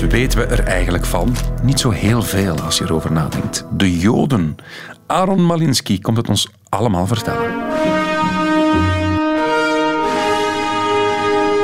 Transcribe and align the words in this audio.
wat 0.00 0.12
weten 0.12 0.38
we 0.38 0.44
er 0.44 0.64
eigenlijk 0.64 1.04
van? 1.04 1.36
Niet 1.62 1.80
zo 1.80 1.90
heel 1.90 2.22
veel 2.22 2.60
als 2.60 2.78
je 2.78 2.84
erover 2.84 3.12
nadenkt. 3.12 3.66
De 3.70 3.98
Joden. 3.98 4.56
Aaron 5.06 5.44
Malinski 5.44 6.00
komt 6.00 6.16
het 6.16 6.28
ons 6.28 6.48
allemaal 6.68 7.06
vertellen. 7.06 7.54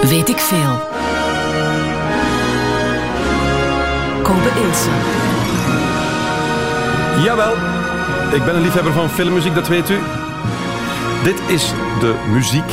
Weet 0.08 0.28
ik 0.28 0.38
veel. 0.38 0.78
Kobe 4.22 4.50
Ilse. 4.66 4.90
Jawel, 7.24 7.54
ik 8.34 8.44
ben 8.44 8.54
een 8.54 8.62
liefhebber 8.62 8.92
van 8.92 9.10
filmmuziek, 9.10 9.54
dat 9.54 9.68
weet 9.68 9.90
u. 9.90 9.98
Dit 11.24 11.40
is 11.46 11.72
de 12.00 12.14
muziek 12.32 12.70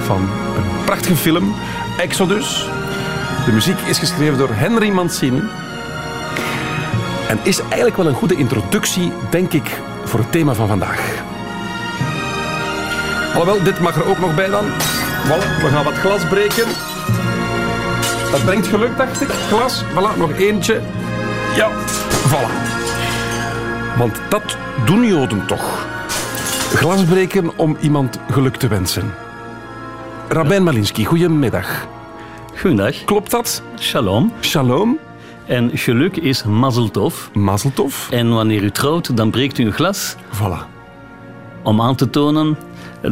van 0.00 0.20
een 0.56 0.84
prachtige 0.84 1.16
film, 1.16 1.54
Exodus. 1.98 2.68
De 3.44 3.52
muziek 3.52 3.80
is 3.80 3.98
geschreven 3.98 4.38
door 4.38 4.50
Henry 4.52 4.90
Mancini. 4.90 5.42
En 7.28 7.38
is 7.42 7.60
eigenlijk 7.60 7.96
wel 7.96 8.06
een 8.06 8.14
goede 8.14 8.36
introductie, 8.36 9.12
denk 9.30 9.52
ik, 9.52 9.80
voor 10.04 10.20
het 10.20 10.32
thema 10.32 10.54
van 10.54 10.68
vandaag. 10.68 11.22
Alhoewel, 13.34 13.62
dit 13.62 13.80
mag 13.80 13.96
er 13.96 14.08
ook 14.08 14.18
nog 14.18 14.34
bij 14.34 14.48
dan. 14.48 14.64
We 15.62 15.68
gaan 15.70 15.84
wat 15.84 15.94
glas 15.94 16.26
breken. 16.28 16.66
Dat 18.30 18.44
brengt 18.44 18.66
geluk, 18.66 18.96
dacht 18.96 19.20
ik. 19.20 19.28
Glas, 19.28 19.84
voilà, 19.84 20.18
nog 20.18 20.32
eentje. 20.32 20.80
Ja, 21.56 21.70
voilà. 22.28 22.80
Want 23.96 24.20
dat 24.28 24.56
doen 24.84 25.06
Joden 25.06 25.46
toch. 25.46 25.86
Glas 26.74 27.04
breken 27.04 27.58
om 27.58 27.76
iemand 27.80 28.18
geluk 28.30 28.56
te 28.56 28.68
wensen. 28.68 29.14
Rabijn 30.28 30.62
Malinski, 30.62 31.04
goedemiddag. 31.04 31.86
Goedendag. 32.62 33.04
Klopt 33.04 33.30
dat? 33.30 33.62
Shalom. 33.78 34.32
Shalom, 34.40 34.98
En 35.46 35.70
geluk 35.74 36.16
is 36.16 36.44
mazeltov. 36.44 37.28
mazeltov. 37.34 38.10
En 38.10 38.34
wanneer 38.34 38.62
u 38.62 38.70
trouwt, 38.70 39.16
dan 39.16 39.30
breekt 39.30 39.58
u 39.58 39.64
een 39.64 39.72
glas 39.72 40.16
Voilà. 40.34 40.66
om 41.62 41.80
aan 41.80 41.94
te 41.94 42.10
tonen 42.10 42.56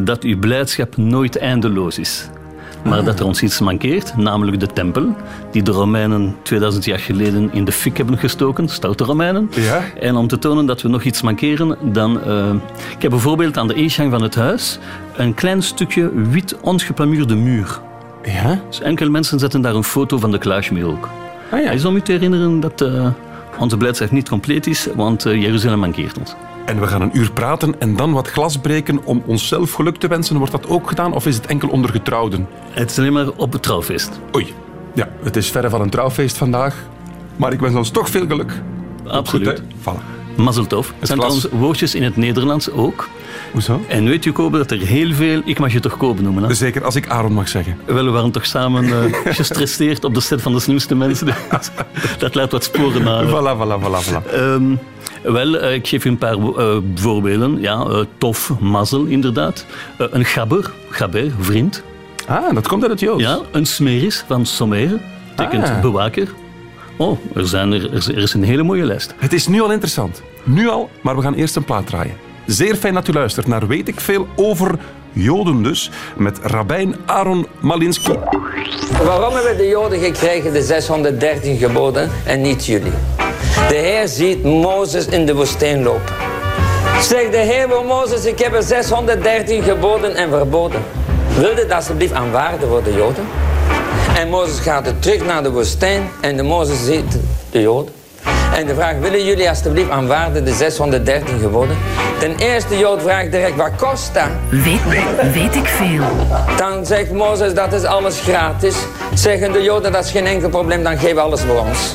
dat 0.05 0.23
uw 0.23 0.39
blijdschap 0.39 0.97
nooit 0.97 1.37
eindeloos 1.39 1.99
is. 1.99 2.29
Maar 2.85 3.05
dat 3.05 3.19
er 3.19 3.27
ons 3.27 3.43
iets 3.43 3.61
mankeert, 3.61 4.17
namelijk 4.17 4.61
de 4.61 4.67
tempel, 4.67 5.17
die 5.53 5.63
de 5.63 5.71
Romeinen 5.71 6.37
2000 6.43 6.85
jaar 6.85 6.99
geleden 6.99 7.53
in 7.53 7.65
de 7.65 7.73
fik 7.73 7.97
hebben 7.97 8.19
gestoken, 8.19 8.69
stoute 8.69 9.05
Romeinen. 9.05 9.51
Ja. 9.55 9.83
En 10.01 10.17
om 10.17 10.27
te 10.27 10.39
tonen 10.39 10.67
dat 10.67 10.83
we 10.83 10.89
nog 10.89 11.03
iets 11.03 11.23
mankeren, 11.23 11.77
dan... 11.93 12.23
eh, 12.23 12.53
ik 12.97 13.03
heb 13.03 13.11
bijvoorbeeld 13.11 13.59
aan 13.59 13.69
de 13.69 13.75
ingang 13.75 14.11
van 14.11 14.23
het 14.23 14.35
huis 14.35 14.79
een 15.17 15.35
klein 15.35 15.63
stukje 15.63 16.11
wit 16.31 16.61
ongeplamuurde 16.61 17.35
muur. 17.35 17.81
Ja? 18.23 18.61
Dus 18.69 18.81
enkele 18.81 19.11
mensen 19.11 19.39
zetten 19.39 19.61
daar 19.61 19.75
een 19.75 19.85
foto 19.85 20.19
van 20.19 20.31
de 20.31 20.39
Klaasmuur 20.39 20.87
ook. 20.87 21.09
Ah 21.51 21.63
ja. 21.63 21.71
Is 21.71 21.85
om 21.85 21.97
u 21.97 22.01
te 22.01 22.13
herinneren 22.13 22.61
dat 22.61 22.81
eh, 22.81 23.09
onze 23.59 23.77
blijdschap 23.77 24.11
niet 24.11 24.29
compleet 24.29 24.67
is, 24.67 24.89
want 24.95 25.27
eh, 25.27 25.43
Jeruzalem 25.43 25.79
mankeert 25.79 26.19
ons. 26.19 26.35
En 26.65 26.81
we 26.81 26.87
gaan 26.87 27.03
een 27.03 27.19
uur 27.19 27.33
praten 27.33 27.81
en 27.81 27.97
dan 27.97 28.13
wat 28.13 28.29
glas 28.29 28.59
breken 28.59 29.05
om 29.05 29.23
onszelf 29.27 29.73
geluk 29.73 29.97
te 29.97 30.09
wensen. 30.09 30.37
Wordt 30.37 30.53
dat 30.53 30.69
ook 30.69 30.89
gedaan 30.89 31.13
of 31.13 31.27
is 31.27 31.37
het 31.37 31.47
enkel 31.47 31.69
onder 31.69 31.91
getrouwden? 31.91 32.49
Het 32.71 32.91
is 32.91 32.99
alleen 32.99 33.13
maar 33.13 33.29
op 33.37 33.53
het 33.53 33.63
trouwfeest. 33.63 34.21
Oei. 34.35 34.55
Ja, 34.95 35.09
het 35.23 35.37
is 35.37 35.51
verre 35.51 35.71
van 35.71 35.81
een 35.81 35.91
trouwfeest 35.91 36.37
vandaag. 36.37 36.75
Maar 37.37 37.53
ik 37.53 37.61
wens 37.61 37.75
ons 37.75 37.91
toch 37.91 38.09
veel 38.09 38.27
geluk. 38.27 38.63
Absoluut. 39.07 39.49
Goed? 39.49 39.95
Voilà. 39.95 40.20
Mazeltov. 40.43 40.89
Het 40.99 41.07
zijn 41.07 41.19
trouwens 41.19 41.47
woordjes 41.53 41.95
in 41.95 42.03
het 42.03 42.17
Nederlands 42.17 42.71
ook. 42.71 43.09
Hoezo? 43.53 43.85
En 43.89 44.05
weet 44.05 44.25
u, 44.25 44.33
Kobe, 44.33 44.57
dat 44.59 44.71
er 44.71 44.79
heel 44.79 45.13
veel... 45.13 45.43
Ik 45.45 45.59
mag 45.59 45.73
je 45.73 45.81
toch 45.81 45.97
Kobe 45.97 46.23
noemen, 46.23 46.43
hè? 46.43 46.55
Zeker 46.55 46.85
als 46.85 46.95
ik 46.95 47.09
Aaron 47.09 47.33
mag 47.33 47.49
zeggen. 47.49 47.77
Wel, 47.87 48.05
we 48.05 48.11
waren 48.11 48.31
toch 48.31 48.47
samen 48.47 48.85
eh, 48.85 49.35
gestresseerd 49.35 50.05
op 50.05 50.15
de 50.15 50.21
set 50.21 50.43
van 50.43 50.53
de 50.53 50.61
slimste 50.61 50.95
mensen. 50.95 51.27
dat 52.19 52.35
laat 52.35 52.53
wat 52.53 52.65
sporen 52.65 53.03
na. 53.03 53.25
Voilà, 53.25 53.57
voilà, 53.59 53.83
voilà, 53.85 54.05
voilà. 54.11 54.33
Ehm, 54.33 54.75
wel, 55.23 55.59
eh, 55.59 55.75
ik 55.75 55.87
geef 55.89 56.05
u 56.05 56.09
een 56.09 56.19
paar 56.19 56.37
eh, 56.37 56.77
voorbeelden. 56.95 57.61
Ja, 57.61 58.05
tof, 58.19 58.53
mazzel, 58.61 59.05
inderdaad. 59.05 59.67
Een 59.99 60.25
gabber, 60.25 60.71
gabber, 60.91 61.31
vriend. 61.39 61.83
Ah, 62.27 62.55
dat 62.55 62.69
komt 62.69 62.83
uit 62.83 62.91
het 62.91 63.01
Joods. 63.01 63.23
Ja, 63.23 63.39
een 63.51 63.67
smeris 63.67 64.25
van 64.27 64.47
Sommer, 64.47 65.01
betekent 65.37 65.69
Ah. 65.69 65.81
bewaker. 65.81 66.29
Oh, 67.01 67.19
er, 67.35 67.47
zijn 67.47 67.73
er, 67.73 67.95
er 67.95 68.19
is 68.19 68.35
een 68.35 68.43
hele 68.43 68.63
mooie 68.63 68.85
lijst. 68.85 69.15
Het 69.17 69.33
is 69.33 69.47
nu 69.47 69.61
al 69.61 69.71
interessant. 69.71 70.23
Nu 70.43 70.69
al, 70.69 70.91
maar 71.01 71.17
we 71.17 71.23
gaan 71.23 71.35
eerst 71.35 71.57
een 71.57 71.65
plaat 71.65 71.87
draaien. 71.87 72.17
Zeer 72.47 72.77
fijn 72.77 72.95
dat 72.95 73.09
u 73.09 73.13
luistert 73.13 73.47
naar 73.47 73.67
Weet 73.67 73.89
ik 73.89 74.01
veel 74.01 74.27
over 74.37 74.79
Joden 75.13 75.63
dus, 75.63 75.91
met 76.17 76.39
rabbijn 76.43 76.97
Aaron 77.07 77.47
Malinski. 77.61 78.13
Waarom 79.05 79.35
hebben 79.35 79.57
de 79.57 79.69
Joden 79.69 79.99
gekregen 79.99 80.53
de 80.53 80.63
613 80.63 81.57
geboden 81.57 82.11
en 82.25 82.41
niet 82.41 82.67
jullie? 82.67 82.93
De 83.69 83.75
Heer 83.75 84.09
ziet 84.09 84.43
Mozes 84.43 85.07
in 85.07 85.27
de 85.27 85.35
woestijn 85.35 85.83
lopen. 85.83 86.15
Zegt 87.01 87.33
de 87.33 87.39
Heer 87.39 87.69
voor 87.69 87.85
Mozes, 87.85 88.25
ik 88.25 88.39
heb 88.39 88.55
er 88.55 88.63
613 88.63 89.63
geboden 89.63 90.15
en 90.15 90.29
verboden. 90.29 90.83
Wilde 91.37 91.67
dat 91.67 91.73
alsjeblieft 91.73 92.13
aanvaarden 92.13 92.69
voor 92.69 92.83
de 92.83 92.93
Joden? 92.93 93.25
En 94.21 94.29
Mozes 94.29 94.59
gaat 94.59 94.87
er 94.87 94.99
terug 94.99 95.25
naar 95.25 95.43
de 95.43 95.51
woestijn 95.51 96.09
en 96.21 96.37
de 96.37 96.43
Mozes 96.43 96.85
ziet 96.85 97.19
de 97.51 97.61
Joden. 97.61 97.95
En 98.55 98.67
de 98.67 98.75
vraag, 98.75 98.99
willen 98.99 99.25
jullie 99.25 99.49
alsjeblieft 99.49 99.91
aanvaarden 99.91 100.45
de 100.45 100.53
613 100.53 101.39
geboden? 101.39 101.77
Ten 102.19 102.37
eerste 102.39 102.79
Jood 102.79 103.03
vraagt 103.03 103.31
direct, 103.31 103.57
wat 103.57 103.71
kost 103.77 104.15
dat? 104.15 104.29
Weet, 104.51 104.81
weet 105.33 105.55
ik 105.55 105.67
veel. 105.67 106.05
Dan 106.57 106.87
zegt 106.87 107.13
Mozes, 107.13 107.55
dat 107.55 107.73
is 107.73 107.85
alles 107.85 108.21
gratis. 108.21 108.77
Zeggen 109.15 109.53
de 109.53 109.63
Joden, 109.63 109.93
dat 109.93 110.05
is 110.05 110.11
geen 110.11 110.27
enkel 110.27 110.49
probleem, 110.49 110.83
dan 110.83 110.99
geven 110.99 111.15
we 111.15 111.21
alles 111.21 111.41
voor 111.41 111.59
ons. 111.59 111.95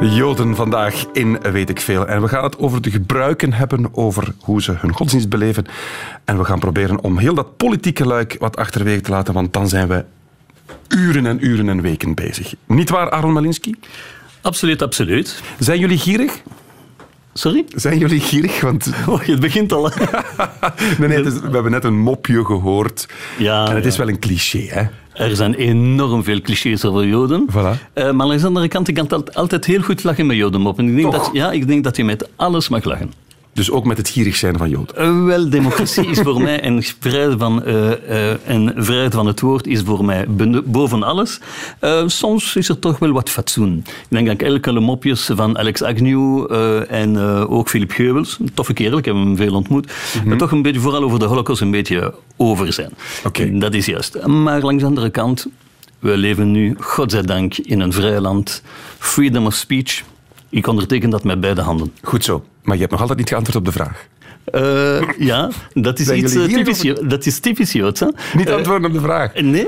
Joden 0.00 0.54
vandaag 0.56 1.04
in 1.12 1.38
Weet 1.52 1.70
ik 1.70 1.80
veel. 1.80 2.06
En 2.06 2.20
we 2.22 2.28
gaan 2.28 2.44
het 2.44 2.58
over 2.58 2.82
de 2.82 2.90
gebruiken 2.90 3.52
hebben, 3.52 3.88
over 3.94 4.34
hoe 4.40 4.62
ze 4.62 4.74
hun 4.78 4.92
godsdienst 4.94 5.28
beleven. 5.28 5.64
En 6.24 6.38
we 6.38 6.44
gaan 6.44 6.58
proberen 6.58 7.00
om 7.02 7.18
heel 7.18 7.34
dat 7.34 7.56
politieke 7.56 8.04
luik 8.06 8.36
wat 8.38 8.56
achterwege 8.56 9.00
te 9.00 9.10
laten, 9.10 9.34
want 9.34 9.52
dan 9.52 9.68
zijn 9.68 9.88
we 9.88 10.04
uren 10.88 11.26
en 11.26 11.46
uren 11.46 11.68
en 11.68 11.80
weken 11.80 12.14
bezig. 12.14 12.54
Niet 12.66 12.90
waar, 12.90 13.10
Aaron 13.10 13.32
Malinski? 13.32 13.74
Absoluut, 14.40 14.82
absoluut. 14.82 15.42
Zijn 15.58 15.78
jullie 15.78 15.98
gierig? 15.98 16.42
Sorry? 17.32 17.64
Zijn 17.74 17.98
jullie 17.98 18.20
gierig? 18.20 18.60
Want 18.60 18.90
Oh, 19.08 19.20
het 19.20 19.40
begint 19.40 19.72
al. 19.72 19.82
nee, 20.98 21.08
nee, 21.08 21.16
het 21.16 21.26
is- 21.26 21.40
we 21.40 21.50
hebben 21.50 21.70
net 21.70 21.84
een 21.84 21.98
mopje 21.98 22.44
gehoord. 22.44 23.08
Ja, 23.38 23.66
en 23.68 23.74
het 23.74 23.82
ja. 23.84 23.90
is 23.90 23.96
wel 23.96 24.08
een 24.08 24.18
cliché, 24.18 24.58
hè? 24.58 24.82
Er 25.18 25.36
zijn 25.36 25.54
enorm 25.54 26.24
veel 26.24 26.40
clichés 26.40 26.84
over 26.84 27.06
Joden. 27.06 27.46
Voilà. 27.50 27.92
Eh, 27.92 28.10
maar 28.10 28.30
aan 28.30 28.36
de 28.38 28.46
andere 28.46 28.68
kant, 28.68 28.88
ik 28.88 28.94
kan 28.94 29.08
altijd- 29.08 29.36
altijd 29.36 29.64
heel 29.64 29.80
goed 29.82 30.04
lachen 30.04 30.26
met 30.26 30.36
Jodenmoppen. 30.36 30.88
Ik 30.88 30.96
denk 30.96 31.12
Toch? 31.12 31.24
dat, 31.24 31.30
ja, 31.32 31.50
ik 31.52 31.66
denk 31.66 31.84
dat 31.84 31.96
je 31.96 32.04
met 32.04 32.28
alles 32.36 32.68
mag 32.68 32.84
lachen. 32.84 33.12
Dus 33.52 33.70
ook 33.70 33.84
met 33.84 33.96
het 33.96 34.08
gierig 34.08 34.36
zijn 34.36 34.58
van 34.58 34.68
Joden. 34.68 34.96
Eh, 34.96 35.24
wel, 35.24 35.50
democratie 35.50 36.06
is 36.06 36.20
voor 36.20 36.40
mij 36.48 36.60
en 36.60 36.82
vrijheid 37.00 37.38
van, 37.38 37.64
eh, 37.64 38.48
en 38.48 38.72
vrijheid 38.76 39.14
van 39.14 39.26
het 39.26 39.40
woord 39.40 39.66
is 39.66 39.82
voor 39.82 40.04
mij 40.04 40.26
boven 40.64 41.02
alles. 41.02 41.40
Soms 42.06 42.56
is 42.56 42.68
er 42.68 42.78
toch 42.78 42.98
wel 42.98 43.12
wat 43.12 43.30
fatsoen. 43.30 43.84
Ik 43.86 44.06
denk 44.08 44.26
dat 44.26 44.42
enkele 44.42 44.80
mopjes 44.80 45.30
van 45.34 45.58
Alex 45.58 45.82
Agnew 45.82 46.52
en 46.88 47.18
ook 47.48 47.68
Philip 47.68 47.90
Geubels, 47.90 48.38
toffe 48.54 48.72
kerel, 48.72 48.98
ik 48.98 49.04
heb 49.04 49.14
hem 49.14 49.36
veel 49.36 49.54
ontmoet, 49.54 49.92
maar 50.24 50.36
toch 50.36 50.50
een 50.50 50.62
beetje 50.62 50.80
vooral 50.80 51.02
over 51.02 51.18
de 51.18 51.24
holocaust 51.24 51.60
een 51.60 51.70
beetje 51.70 52.14
over 52.36 52.72
zijn. 52.72 52.90
Oké. 53.24 53.58
Dat 53.58 53.74
is 53.74 53.86
juist. 53.86 54.26
Maar 54.26 54.60
langs 54.60 54.82
de 54.82 54.88
andere 54.88 55.10
kant, 55.10 55.46
we 55.98 56.16
leven 56.16 56.50
nu, 56.50 56.76
godzijdank, 56.80 57.56
in 57.56 57.80
een 57.80 57.92
vrij 57.92 58.20
land. 58.20 58.62
Freedom 58.98 59.46
of 59.46 59.54
speech. 59.54 60.02
Ik 60.48 60.66
onderteken 60.66 61.10
dat 61.10 61.24
met 61.24 61.40
beide 61.40 61.60
handen. 61.60 61.92
Goed 62.02 62.24
zo. 62.24 62.44
Maar 62.68 62.76
je 62.76 62.82
hebt 62.82 62.92
nog 62.92 63.00
altijd 63.00 63.18
niet 63.18 63.28
geantwoord 63.28 63.56
op 63.58 63.64
de 63.64 63.72
vraag. 63.72 64.06
Eh, 64.44 65.18
ja, 65.18 65.50
dat 65.74 65.98
is 65.98 66.10
iets 66.10 66.34
eh, 66.34 66.44
typisch, 66.44 66.94
dat 67.08 67.26
is 67.26 67.38
typisch 67.40 67.72
Joods. 67.72 68.00
Hè? 68.00 68.06
Niet 68.34 68.48
Eh, 68.48 68.54
antwoorden 68.54 68.88
op 68.88 68.92
de 68.92 69.00
vraag. 69.00 69.34
nee, 69.34 69.66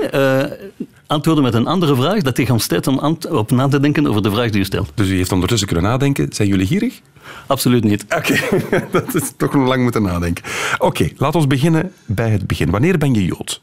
antwoorden 1.07 1.43
met 1.43 1.53
een 1.53 1.67
andere 1.67 1.95
vraag. 1.95 2.21
Dat 2.21 2.35
tegen 2.35 2.53
ons 2.53 2.67
tijd 2.67 2.87
om 2.87 3.17
op 3.29 3.51
na 3.51 3.67
te 3.67 3.79
denken 3.79 4.07
over 4.07 4.21
de 4.21 4.31
vraag 4.31 4.49
die 4.49 4.61
u 4.61 4.63
stelt. 4.63 4.91
Dus 4.95 5.09
u 5.09 5.15
heeft 5.15 5.31
ondertussen 5.31 5.67
kunnen 5.67 5.85
nadenken. 5.85 6.27
Zijn 6.33 6.47
jullie 6.47 6.67
gierig? 6.67 6.99
Absoluut 7.47 7.83
niet. 7.83 8.05
Oké, 8.15 8.39
dat 8.91 9.15
is 9.15 9.31
toch 9.37 9.53
nog 9.53 9.67
lang 9.67 9.83
moeten 9.83 10.01
nadenken. 10.01 10.43
Oké, 10.77 11.09
laten 11.17 11.41
we 11.41 11.47
beginnen 11.47 11.91
bij 12.05 12.29
het 12.29 12.47
begin. 12.47 12.69
Wanneer 12.69 12.97
ben 12.97 13.13
je 13.13 13.25
Jood? 13.25 13.61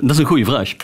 Dat 0.00 0.10
is 0.10 0.18
een 0.18 0.24
goede 0.24 0.44
vraag. 0.44 0.74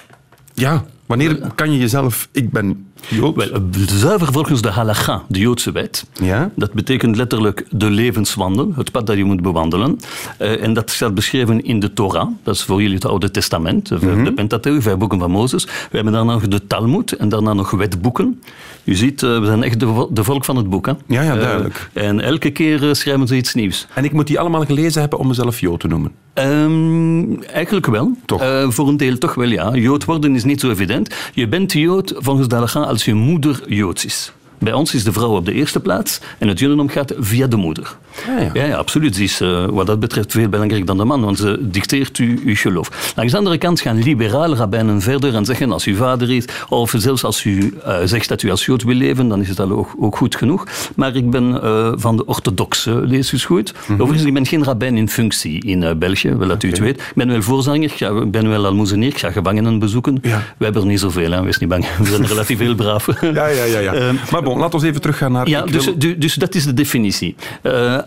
Ja, 0.58 0.84
wanneer 1.06 1.38
kan 1.54 1.72
je 1.72 1.78
jezelf... 1.78 2.28
Ik 2.32 2.50
ben 2.50 2.86
Jood. 3.08 3.36
Wel, 3.36 3.50
eh, 3.50 3.60
zuiver 3.86 4.32
volgens 4.32 4.62
de 4.62 4.68
halacha, 4.70 5.22
de 5.28 5.38
Joodse 5.38 5.72
wet. 5.72 6.04
Ja? 6.22 6.50
Dat 6.56 6.72
betekent 6.72 7.16
letterlijk 7.16 7.64
de 7.70 7.90
levenswandel, 7.90 8.72
het 8.76 8.90
pad 8.92 9.06
dat 9.06 9.16
je 9.16 9.24
moet 9.24 9.42
bewandelen. 9.42 9.98
Eh, 10.38 10.62
en 10.62 10.72
dat 10.72 10.90
staat 10.90 11.14
beschreven 11.14 11.64
in 11.64 11.80
de 11.80 11.92
Torah, 11.92 12.28
dat 12.42 12.54
is 12.54 12.62
voor 12.62 12.80
jullie 12.80 12.94
het 12.94 13.04
Oude 13.04 13.30
Testament, 13.30 13.88
de, 13.88 13.98
Mhm. 14.06 14.24
de 14.24 14.32
Pentateuch, 14.32 14.82
vijf 14.82 14.96
boeken 14.96 15.18
van 15.18 15.30
Mozes. 15.30 15.64
We 15.64 15.70
hebben 15.90 16.12
daarna 16.12 16.32
nog 16.32 16.48
de 16.48 16.66
Talmud 16.66 17.12
en 17.12 17.28
daarna 17.28 17.52
nog 17.52 17.70
wetboeken. 17.70 18.40
U 18.88 18.94
ziet, 18.94 19.22
eh, 19.22 19.38
we 19.40 19.46
zijn 19.46 19.62
echt 19.62 19.80
de, 19.80 19.86
vo- 19.86 20.08
de 20.12 20.24
volk 20.24 20.44
van 20.44 20.56
het 20.56 20.68
boek. 20.70 20.86
Hè? 20.86 20.92
Ja, 21.06 21.22
ja, 21.22 21.34
Eh, 21.34 21.40
duidelijk. 21.40 21.90
en 21.92 22.20
elke 22.20 22.50
keer 22.50 22.88
eh, 22.88 22.94
schrijven 22.94 23.26
ze 23.26 23.36
iets 23.36 23.54
nieuws. 23.54 23.86
En 23.94 24.04
ik 24.04 24.12
moet 24.12 24.26
die 24.26 24.38
allemaal 24.40 24.64
gelezen 24.64 25.00
hebben 25.00 25.18
om 25.18 25.26
mezelf 25.26 25.60
Jood 25.60 25.80
te 25.80 25.88
noemen. 25.88 26.12
Ehm, 26.34 27.42
eigenlijk 27.52 27.86
wel. 27.86 28.16
Toch? 28.26 28.42
Voor 28.68 28.88
een 28.88 28.96
deel 28.96 29.18
toch 29.18 29.34
wel, 29.34 29.48
ja. 29.48 29.74
Jood 29.74 30.04
worden 30.04 30.34
is 30.34 30.44
niet 30.44 30.60
zo 30.60 30.70
evident. 30.70 31.14
Je 31.34 31.48
bent 31.48 31.72
Jood 31.72 32.14
volgens 32.16 32.48
de 32.48 32.54
halacha 32.54 32.80
als 32.80 33.04
je 33.04 33.14
moeder 33.14 33.60
Joods 33.66 34.04
is. 34.04 34.32
Bij 34.58 34.72
ons 34.72 34.94
is 34.94 35.04
de 35.04 35.12
vrouw 35.12 35.36
op 35.36 35.44
de 35.44 35.52
eerste 35.52 35.80
plaats 35.80 36.20
en 36.38 36.48
het 36.48 36.58
jodendom 36.58 36.88
gaat 36.88 37.14
via 37.18 37.46
de 37.46 37.56
moeder. 37.56 37.96
Ah, 38.28 38.42
ja. 38.42 38.50
Ja, 38.52 38.64
ja, 38.64 38.76
absoluut. 38.76 39.16
Ze 39.16 39.22
is 39.22 39.40
uh, 39.40 39.64
wat 39.66 39.86
dat 39.86 40.00
betreft 40.00 40.32
veel 40.32 40.48
belangrijker 40.48 40.86
dan 40.86 40.96
de 40.96 41.04
man, 41.04 41.20
want 41.20 41.38
ze 41.38 41.58
dicteert 41.60 42.18
u 42.18 42.40
uw 42.44 42.54
geloof. 42.54 43.12
Langs 43.16 43.32
de 43.32 43.38
andere 43.38 43.58
kant 43.58 43.80
gaan 43.80 44.02
liberale 44.02 44.56
rabbijnen 44.56 45.00
verder 45.00 45.34
en 45.34 45.44
zeggen 45.44 45.72
als 45.72 45.84
uw 45.84 45.96
vader 45.96 46.30
is, 46.30 46.44
of 46.68 46.94
zelfs 46.96 47.24
als 47.24 47.44
u 47.44 47.74
uh, 47.86 47.98
zegt 48.04 48.28
dat 48.28 48.42
u 48.42 48.50
als 48.50 48.64
Jood 48.64 48.82
wil 48.82 48.94
leven, 48.94 49.28
dan 49.28 49.40
is 49.40 49.48
het 49.48 49.60
al 49.60 49.70
ook, 49.70 49.94
ook 49.98 50.16
goed 50.16 50.36
genoeg. 50.36 50.66
Maar 50.96 51.16
ik 51.16 51.30
ben 51.30 51.60
uh, 51.64 51.92
van 51.96 52.16
de 52.16 52.26
orthodoxe 52.26 53.00
leesjesgoed. 53.06 53.72
Mm 53.72 53.78
-hmm. 53.86 53.94
Overigens, 53.94 54.28
ik 54.28 54.34
ben 54.34 54.46
geen 54.46 54.64
rabbijn 54.64 54.96
in 54.96 55.08
functie 55.08 55.64
in 55.64 55.98
België, 55.98 56.34
wel 56.34 56.48
dat 56.48 56.62
u 56.62 56.68
het 56.68 56.78
weet. 56.78 56.96
Ik 57.00 57.12
ben 57.14 57.28
wel 57.28 57.42
voorzanger, 57.42 57.92
ik 58.00 58.30
ben 58.30 58.48
wel 58.48 58.66
almoezenier, 58.66 59.08
ik 59.08 59.18
ga 59.18 59.30
gevangenen 59.30 59.78
bezoeken. 59.78 60.18
Ja. 60.22 60.42
We 60.58 60.64
hebben 60.64 60.82
er 60.82 60.88
niet 60.88 61.00
zoveel, 61.00 61.30
hè. 61.30 61.42
wees 61.42 61.58
niet 61.58 61.68
bang. 61.68 61.86
We 61.98 62.04
zijn 62.04 62.26
relatief 62.26 62.58
heel 62.58 62.74
braaf. 62.74 63.06
Ja, 63.20 63.46
ja, 63.46 63.64
ja. 63.64 63.78
ja. 63.78 64.12
maar 64.32 64.42
bon, 64.42 64.58
laten 64.58 64.80
we 64.80 64.86
even 64.86 65.00
teruggaan 65.00 65.32
naar... 65.32 65.48
Ja, 65.48 65.62
dus, 65.62 65.84
wil... 65.84 66.14
dus, 66.18 66.34
dat 66.34 66.54
is 66.54 66.64
de 66.64 66.74
definitie 66.74 67.34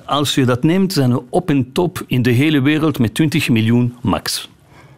als 0.06 0.36
je 0.36 0.46
dat 0.46 0.64
neemt, 0.64 0.94
zijn 0.94 1.14
we 1.14 1.22
op 1.30 1.50
en 1.50 1.72
top 1.72 2.04
in 2.08 2.22
de 2.22 2.32
hele 2.32 2.62
wereld 2.62 3.00
met 3.00 3.14
20 3.14 3.50
miljoen 3.50 3.96
max. 4.02 4.50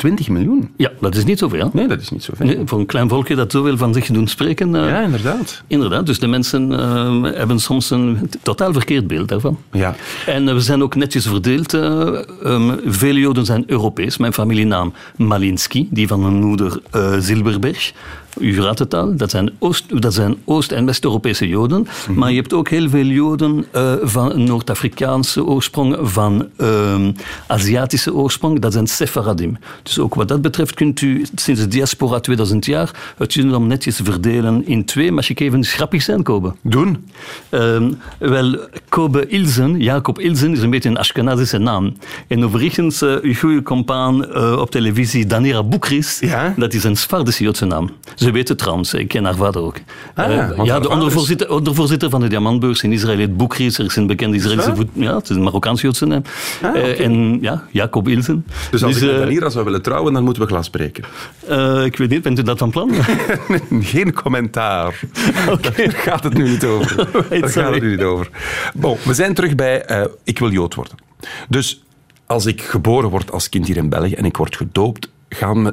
20 0.03 0.29
miljoen? 0.29 0.69
Ja, 0.77 0.91
dat 0.99 1.15
is 1.15 1.23
niet 1.23 1.39
zoveel. 1.39 1.69
Nee, 1.73 1.87
dat 1.87 2.01
is 2.01 2.09
niet 2.09 2.23
zoveel. 2.23 2.45
Nee, 2.45 2.59
voor 2.65 2.79
een 2.79 2.85
klein 2.85 3.09
volkje 3.09 3.35
dat 3.35 3.51
zoveel 3.51 3.77
van 3.77 3.93
zich 3.93 4.07
doen 4.07 4.27
spreken. 4.27 4.75
Uh, 4.75 4.89
ja, 4.89 5.01
inderdaad. 5.01 5.63
Inderdaad, 5.67 6.05
dus 6.05 6.19
de 6.19 6.27
mensen 6.27 6.71
uh, 6.71 7.31
hebben 7.35 7.59
soms 7.59 7.89
een 7.89 8.29
totaal 8.41 8.73
verkeerd 8.73 9.07
beeld 9.07 9.27
daarvan. 9.27 9.57
Ja. 9.71 9.95
En 10.25 10.47
uh, 10.47 10.53
we 10.53 10.59
zijn 10.59 10.83
ook 10.83 10.95
netjes 10.95 11.27
verdeeld. 11.27 11.73
Um, 11.73 12.79
vele 12.85 13.19
Joden 13.19 13.45
zijn 13.45 13.63
Europees. 13.67 14.17
Mijn 14.17 14.33
familienaam 14.33 14.93
Malinski, 15.15 15.87
die 15.91 16.07
van 16.07 16.21
mijn 16.21 16.33
moeder 16.33 16.81
Zilberberg. 17.19 17.93
U 18.39 18.61
raadt 18.61 18.79
het 18.79 18.93
al, 18.93 19.15
dat 19.15 19.29
zijn 19.29 19.51
Oost, 19.59 20.01
dat 20.01 20.13
zijn 20.13 20.35
Oost- 20.45 20.71
en 20.71 20.85
West-Europese 20.85 21.47
Joden. 21.47 21.79
Mm 21.79 21.85
-hmm. 22.05 22.15
Maar 22.15 22.29
je 22.29 22.35
hebt 22.35 22.53
ook 22.53 22.69
heel 22.69 22.89
veel 22.89 23.05
Joden 23.05 23.65
uh, 23.75 23.93
van 24.01 24.43
Noord-Afrikaanse 24.43 25.45
oorsprong, 25.45 25.97
van 26.01 26.47
uh, 26.57 26.95
Aziatische 27.47 28.13
oorsprong. 28.13 28.59
Dat 28.59 28.73
zijn 28.73 28.87
Sephardim. 28.87 29.57
Dus 29.83 29.99
ook 29.99 30.15
wat 30.15 30.27
dat 30.27 30.41
betreft 30.41 30.73
kunt 30.73 31.01
u 31.01 31.25
sinds 31.35 31.61
de 31.61 31.67
diaspora 31.67 32.19
2000 32.19 32.65
jaar 32.65 33.13
het 33.17 33.33
Jodendom 33.33 33.67
netjes 33.67 33.99
verdelen 34.03 34.67
in 34.67 34.85
twee. 34.85 35.11
Maar 35.11 35.25
je 35.27 35.35
even 35.35 35.65
grappig 35.65 36.01
zijn, 36.01 36.23
Kobe. 36.23 36.53
Doen. 36.61 37.07
Uh, 37.49 37.81
wel, 38.19 38.57
Kobe 38.89 39.27
Ilsen, 39.27 39.79
Jacob 39.79 40.19
Ilsen, 40.19 40.51
is 40.51 40.61
een 40.61 40.69
beetje 40.69 40.89
een 40.89 40.97
Ashkenazische 40.97 41.57
naam. 41.57 41.95
En 42.27 42.43
overigens, 42.43 43.01
uh, 43.01 43.15
uw 43.21 43.35
goede 43.35 43.61
compaan 43.61 44.25
uh, 44.25 44.57
op 44.59 44.71
televisie, 44.71 45.25
Danira 45.25 45.63
Boekris, 45.63 46.19
ja? 46.19 46.53
dat 46.57 46.73
is 46.73 46.83
een 46.83 46.95
Sfardische 46.95 47.43
Joodse 47.43 47.65
naam. 47.65 47.89
Ze 48.23 48.31
weten 48.31 48.57
trouwens, 48.57 48.93
ik 48.93 49.07
ken 49.07 49.23
haar 49.23 49.35
vader 49.35 49.61
ook. 49.61 49.75
Ah, 50.15 50.29
uh, 50.29 50.65
ja, 50.65 50.79
de 50.79 50.89
ondervoorzitter, 50.89 51.51
ondervoorzitter 51.51 52.09
van 52.09 52.21
de 52.21 52.27
Diamantbeurs 52.27 52.83
in 52.83 52.91
Israël 52.91 53.17
heet 53.17 53.37
Boekries. 53.37 53.77
Er 53.77 53.85
is 53.85 53.95
een 53.95 54.07
bekende 54.07 54.37
Israëlische 54.37 54.75
voet... 54.75 54.87
Ja, 54.93 55.15
het 55.15 55.29
is 55.29 55.35
een 55.35 55.43
Marokkaans-Joodse 55.43 56.05
naam. 56.05 56.23
Ah, 56.61 56.69
okay. 56.69 56.81
uh, 56.81 57.05
en 57.05 57.37
ja, 57.41 57.63
Jacob 57.71 58.07
Ilsen. 58.07 58.45
Dus 58.71 58.83
als 58.83 58.99
dus, 58.99 59.27
ik 59.27 59.41
met 59.41 59.51
zou 59.51 59.65
willen 59.65 59.81
trouwen, 59.81 60.13
dan 60.13 60.23
moeten 60.23 60.43
we 60.43 60.47
glas 60.47 60.65
spreken? 60.65 61.03
Uh, 61.49 61.85
ik 61.85 61.97
weet 61.97 62.09
niet, 62.09 62.21
bent 62.21 62.39
u 62.39 62.43
dat 62.43 62.57
van 62.57 62.69
plan? 62.69 62.91
Geen 63.81 64.13
commentaar. 64.13 64.99
Okay. 65.49 65.85
Daar 65.91 65.91
gaat 65.91 66.23
het 66.23 66.33
nu 66.33 66.49
niet 66.49 66.65
over. 66.65 66.95
right, 67.29 67.41
Daar 67.41 67.49
gaat 67.49 67.73
het 67.73 67.81
nu 67.81 67.89
niet 67.89 68.03
over. 68.03 68.29
Bon, 68.73 68.97
we 69.03 69.13
zijn 69.13 69.33
terug 69.33 69.55
bij 69.55 69.85
ik 70.23 70.39
wil 70.39 70.51
Jood 70.51 70.75
worden. 70.75 70.97
Dus 71.49 71.83
als 72.25 72.45
ik 72.45 72.61
geboren 72.61 73.09
word 73.09 73.31
als 73.31 73.49
kind 73.49 73.67
hier 73.67 73.77
in 73.77 73.89
België 73.89 74.13
en 74.13 74.25
ik 74.25 74.37
word 74.37 74.55
gedoopt, 74.55 75.09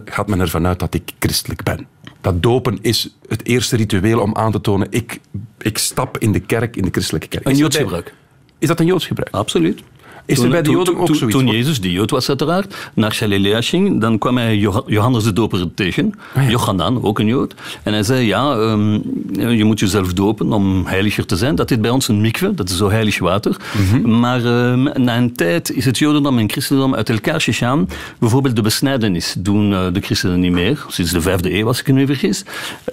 gaat 0.05 0.27
men 0.27 0.41
ervan 0.41 0.67
uit 0.67 0.79
dat 0.79 0.95
ik 0.95 1.13
christelijk 1.19 1.63
ben. 1.63 1.87
Dat 2.21 2.43
dopen 2.43 2.79
is 2.83 3.17
het 3.29 3.47
eerste 3.47 3.77
ritueel 3.77 4.21
om 4.21 4.37
aan 4.37 4.53
te 4.53 4.61
tonen, 4.61 4.87
ik, 4.91 5.21
ik 5.59 5.79
stap 5.79 6.19
in 6.19 6.33
de 6.33 6.41
kerk, 6.41 6.77
in 6.77 6.83
de 6.83 6.91
christelijke 6.91 7.29
kerk. 7.29 7.47
Een 7.47 7.57
Joods 7.57 7.77
gebruik. 7.77 8.15
Is 8.59 8.69
dat 8.69 8.81
een 8.81 8.87
Joods 8.87 9.07
gebruik? 9.07 9.35
Absoluut. 9.35 9.83
Is 10.31 10.39
er 10.39 10.51
bij 10.51 10.63
de 10.63 10.71
Joden 10.71 10.99
ook 10.99 11.07
toen, 11.07 11.17
zoiets? 11.17 11.37
Toen 11.37 11.47
Jezus, 11.47 11.81
die 11.81 11.93
Jood 11.93 12.11
was 12.11 12.29
uiteraard, 12.29 12.91
naar 12.95 13.13
Galilea 13.13 13.61
ging, 13.61 14.01
dan 14.01 14.19
kwam 14.19 14.37
hij 14.37 14.59
Johannes 14.87 15.25
de 15.25 15.33
Doper 15.33 15.75
tegen. 15.75 16.15
Ah, 16.35 16.51
ja. 16.51 16.91
Ook 17.03 17.19
een 17.19 17.27
Jood. 17.27 17.55
En 17.83 17.93
hij 17.93 18.03
zei, 18.03 18.27
ja, 18.27 18.55
um, 18.57 19.03
je 19.33 19.65
moet 19.65 19.81
jezelf 19.81 20.13
dopen 20.13 20.53
om 20.53 20.87
heiliger 20.87 21.27
te 21.27 21.37
zijn. 21.37 21.55
Dat 21.55 21.71
is 21.71 21.81
bij 21.81 21.91
ons 21.91 22.09
een 22.09 22.21
mikwe, 22.21 22.55
dat 22.55 22.69
is 22.69 22.77
zo 22.77 22.91
heilig 22.91 23.19
water. 23.19 23.57
Mhm. 23.73 23.97
Mm 23.97 24.03
-hmm. 24.03 24.21
Maar 24.21 24.45
um, 24.45 24.83
na 24.83 25.17
een 25.17 25.33
tijd 25.35 25.73
is 25.73 25.85
het 25.85 25.99
Jodendom 25.99 26.39
en 26.39 26.51
christendom 26.51 26.95
uit 26.95 27.09
elkaar 27.09 27.41
gegaan. 27.41 27.89
Bijvoorbeeld 28.19 28.57
de 28.57 28.63
besnijdenis 28.63 29.35
doen 29.39 29.71
uh, 29.71 29.87
de 29.93 30.01
christenen 30.01 30.41
niet 30.41 30.53
meer. 30.53 30.85
Sinds 30.89 31.13
de 31.13 31.21
vijfde 31.21 31.55
eeuw, 31.55 31.67
als 31.67 31.81
ik 31.81 31.87
me 31.87 31.93
niet 31.93 32.07
vergis. 32.07 32.45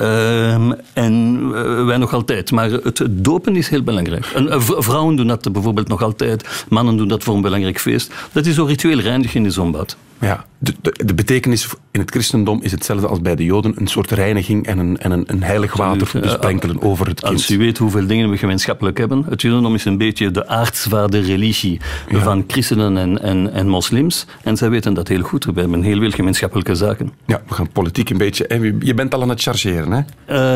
Um, 0.01 0.75
en 0.93 1.39
uh, 1.39 1.85
wij 1.85 1.97
nog 1.97 2.13
altijd. 2.13 2.51
Maar 2.51 2.71
het 2.71 3.05
dopen 3.09 3.55
is 3.55 3.69
heel 3.69 3.83
belangrijk. 3.83 4.25
En, 4.25 4.45
uh, 4.45 4.59
vrouwen 4.59 5.15
doen 5.15 5.27
dat 5.27 5.51
bijvoorbeeld 5.51 5.87
nog 5.87 6.03
altijd. 6.03 6.65
Mannen 6.69 6.97
doen 6.97 7.07
dat 7.07 7.23
voor 7.27 7.35
een 7.35 7.41
belangrijk 7.41 7.79
feest. 7.79 8.13
Dat 8.31 8.45
is 8.45 8.55
zo 8.55 8.65
ritueel 8.65 8.99
reinigen 8.99 9.35
in 9.35 9.43
de 9.43 9.51
zonbad. 9.51 9.97
Ja, 10.19 10.45
de, 10.59 10.73
de, 10.81 10.93
de, 11.05 11.13
betekenis 11.13 11.67
in 11.91 11.99
het 11.99 12.11
christendom 12.11 12.59
is 12.61 12.71
hetzelfde 12.71 13.07
als 13.07 13.21
bij 13.21 13.35
de 13.35 13.43
Joden. 13.43 13.73
Een 13.75 13.87
soort 13.87 14.11
reiniging 14.11 14.67
en 14.67 14.77
een, 14.77 14.97
en 14.97 15.11
een, 15.11 15.23
een 15.27 15.43
heilig 15.43 15.73
water 15.73 16.21
besprenkelen 16.21 16.81
over 16.81 17.07
het 17.07 17.19
kind. 17.21 17.33
Als 17.33 17.49
u 17.49 17.57
weet 17.57 17.77
hoeveel 17.77 18.07
dingen 18.07 18.29
we 18.29 18.37
gemeenschappelijk 18.37 18.97
hebben. 18.97 19.25
Het 19.29 19.41
Jodendom 19.41 19.73
is 19.73 19.85
een 19.85 19.97
beetje 19.97 20.31
de 20.31 20.47
aardsvaarde 20.47 21.19
religie 21.19 21.79
ja. 22.09 22.19
van 22.19 22.43
christenen 22.47 22.97
en, 22.97 23.21
en, 23.21 23.53
en 23.53 23.67
moslims. 23.67 24.25
En 24.43 24.57
zij 24.57 24.69
weten 24.69 24.93
dat 24.93 25.07
heel 25.07 25.21
goed. 25.21 25.45
We 25.45 25.59
hebben 25.59 25.81
heel 25.81 25.99
veel 25.99 26.11
gemeenschappelijke 26.11 26.75
zaken. 26.75 27.13
Ja, 27.25 27.41
we 27.47 27.53
gaan 27.53 27.71
politiek 27.71 28.09
een 28.09 28.17
beetje... 28.17 28.75
Je 28.79 28.93
bent 28.93 29.13
al 29.13 29.21
aan 29.21 29.29
het 29.29 29.41
chargeren, 29.41 29.91
hè? 29.91 29.99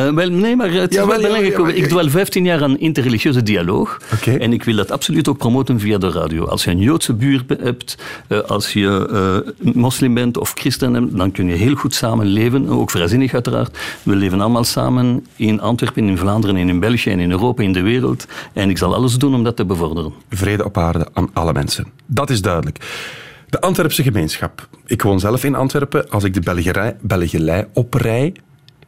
Uh, 0.07 0.13
wel, 0.13 0.29
nee, 0.29 0.55
maar 0.55 0.71
het 0.71 0.91
is 0.91 0.97
wel, 0.97 1.07
wel 1.07 1.21
belangrijk. 1.21 1.57
Ja, 1.57 1.67
ik 1.67 1.89
doe 1.89 1.99
al 1.99 2.09
15 2.09 2.43
jaar 2.43 2.63
aan 2.63 2.77
interreligieuze 2.77 3.43
dialoog. 3.43 3.99
Okay. 4.13 4.37
En 4.37 4.53
ik 4.53 4.63
wil 4.63 4.75
dat 4.75 4.91
absoluut 4.91 5.27
ook 5.27 5.37
promoten 5.37 5.79
via 5.79 5.97
de 5.97 6.11
radio. 6.11 6.45
Als 6.45 6.63
je 6.63 6.71
een 6.71 6.79
Joodse 6.79 7.13
buur 7.13 7.43
hebt, 7.47 7.97
uh, 8.27 8.39
als 8.39 8.73
je... 8.73 9.09
Uh, 9.45 9.50
moslim 9.57 10.13
bent 10.13 10.37
of 10.37 10.53
christen, 10.53 11.15
dan 11.17 11.31
kun 11.31 11.47
je 11.47 11.55
heel 11.55 11.75
goed 11.75 11.93
samen 11.93 12.25
leven, 12.25 12.67
ook 12.69 12.91
vrijzinnig 12.91 13.33
uiteraard. 13.33 13.77
We 14.03 14.15
leven 14.15 14.41
allemaal 14.41 14.63
samen 14.63 15.25
in 15.35 15.61
Antwerpen, 15.61 16.07
in 16.07 16.17
Vlaanderen 16.17 16.55
en 16.55 16.69
in 16.69 16.79
België 16.79 17.09
en 17.09 17.19
in 17.19 17.31
Europa, 17.31 17.63
in 17.63 17.73
de 17.73 17.81
wereld. 17.81 18.27
En 18.53 18.69
ik 18.69 18.77
zal 18.77 18.95
alles 18.95 19.17
doen 19.17 19.35
om 19.35 19.43
dat 19.43 19.55
te 19.55 19.65
bevorderen. 19.65 20.13
Vrede 20.29 20.65
op 20.65 20.77
aarde 20.77 21.07
aan 21.13 21.29
alle 21.33 21.53
mensen. 21.53 21.85
Dat 22.05 22.29
is 22.29 22.41
duidelijk. 22.41 22.77
De 23.49 23.61
Antwerpse 23.61 24.03
gemeenschap. 24.03 24.67
Ik 24.85 25.01
woon 25.01 25.19
zelf 25.19 25.43
in 25.43 25.55
Antwerpen. 25.55 26.09
Als 26.09 26.23
ik 26.23 26.33
de 26.33 26.39
Belgerij, 26.39 26.95
Belgelij 27.01 27.67
oprij, 27.73 28.33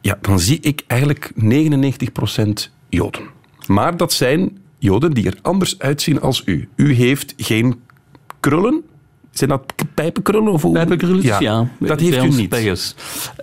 ja, 0.00 0.18
dan 0.20 0.40
zie 0.40 0.58
ik 0.60 0.82
eigenlijk 0.86 1.32
99% 1.34 2.70
Joden. 2.88 3.22
Maar 3.66 3.96
dat 3.96 4.12
zijn 4.12 4.58
Joden 4.78 5.12
die 5.12 5.26
er 5.26 5.38
anders 5.42 5.78
uitzien 5.78 6.20
als 6.20 6.42
u. 6.44 6.68
U 6.76 6.92
heeft 6.92 7.34
geen 7.36 7.80
krullen, 8.40 8.82
zijn 9.38 9.50
dat 9.50 9.74
pijpenkrullen? 9.94 10.52
Of? 10.52 10.72
Pijpenkrulletjes, 10.72 11.38
ja. 11.38 11.40
ja. 11.40 11.68
Dat 11.86 12.00
heeft 12.00 12.24
u 12.24 12.28
niet? 12.28 12.94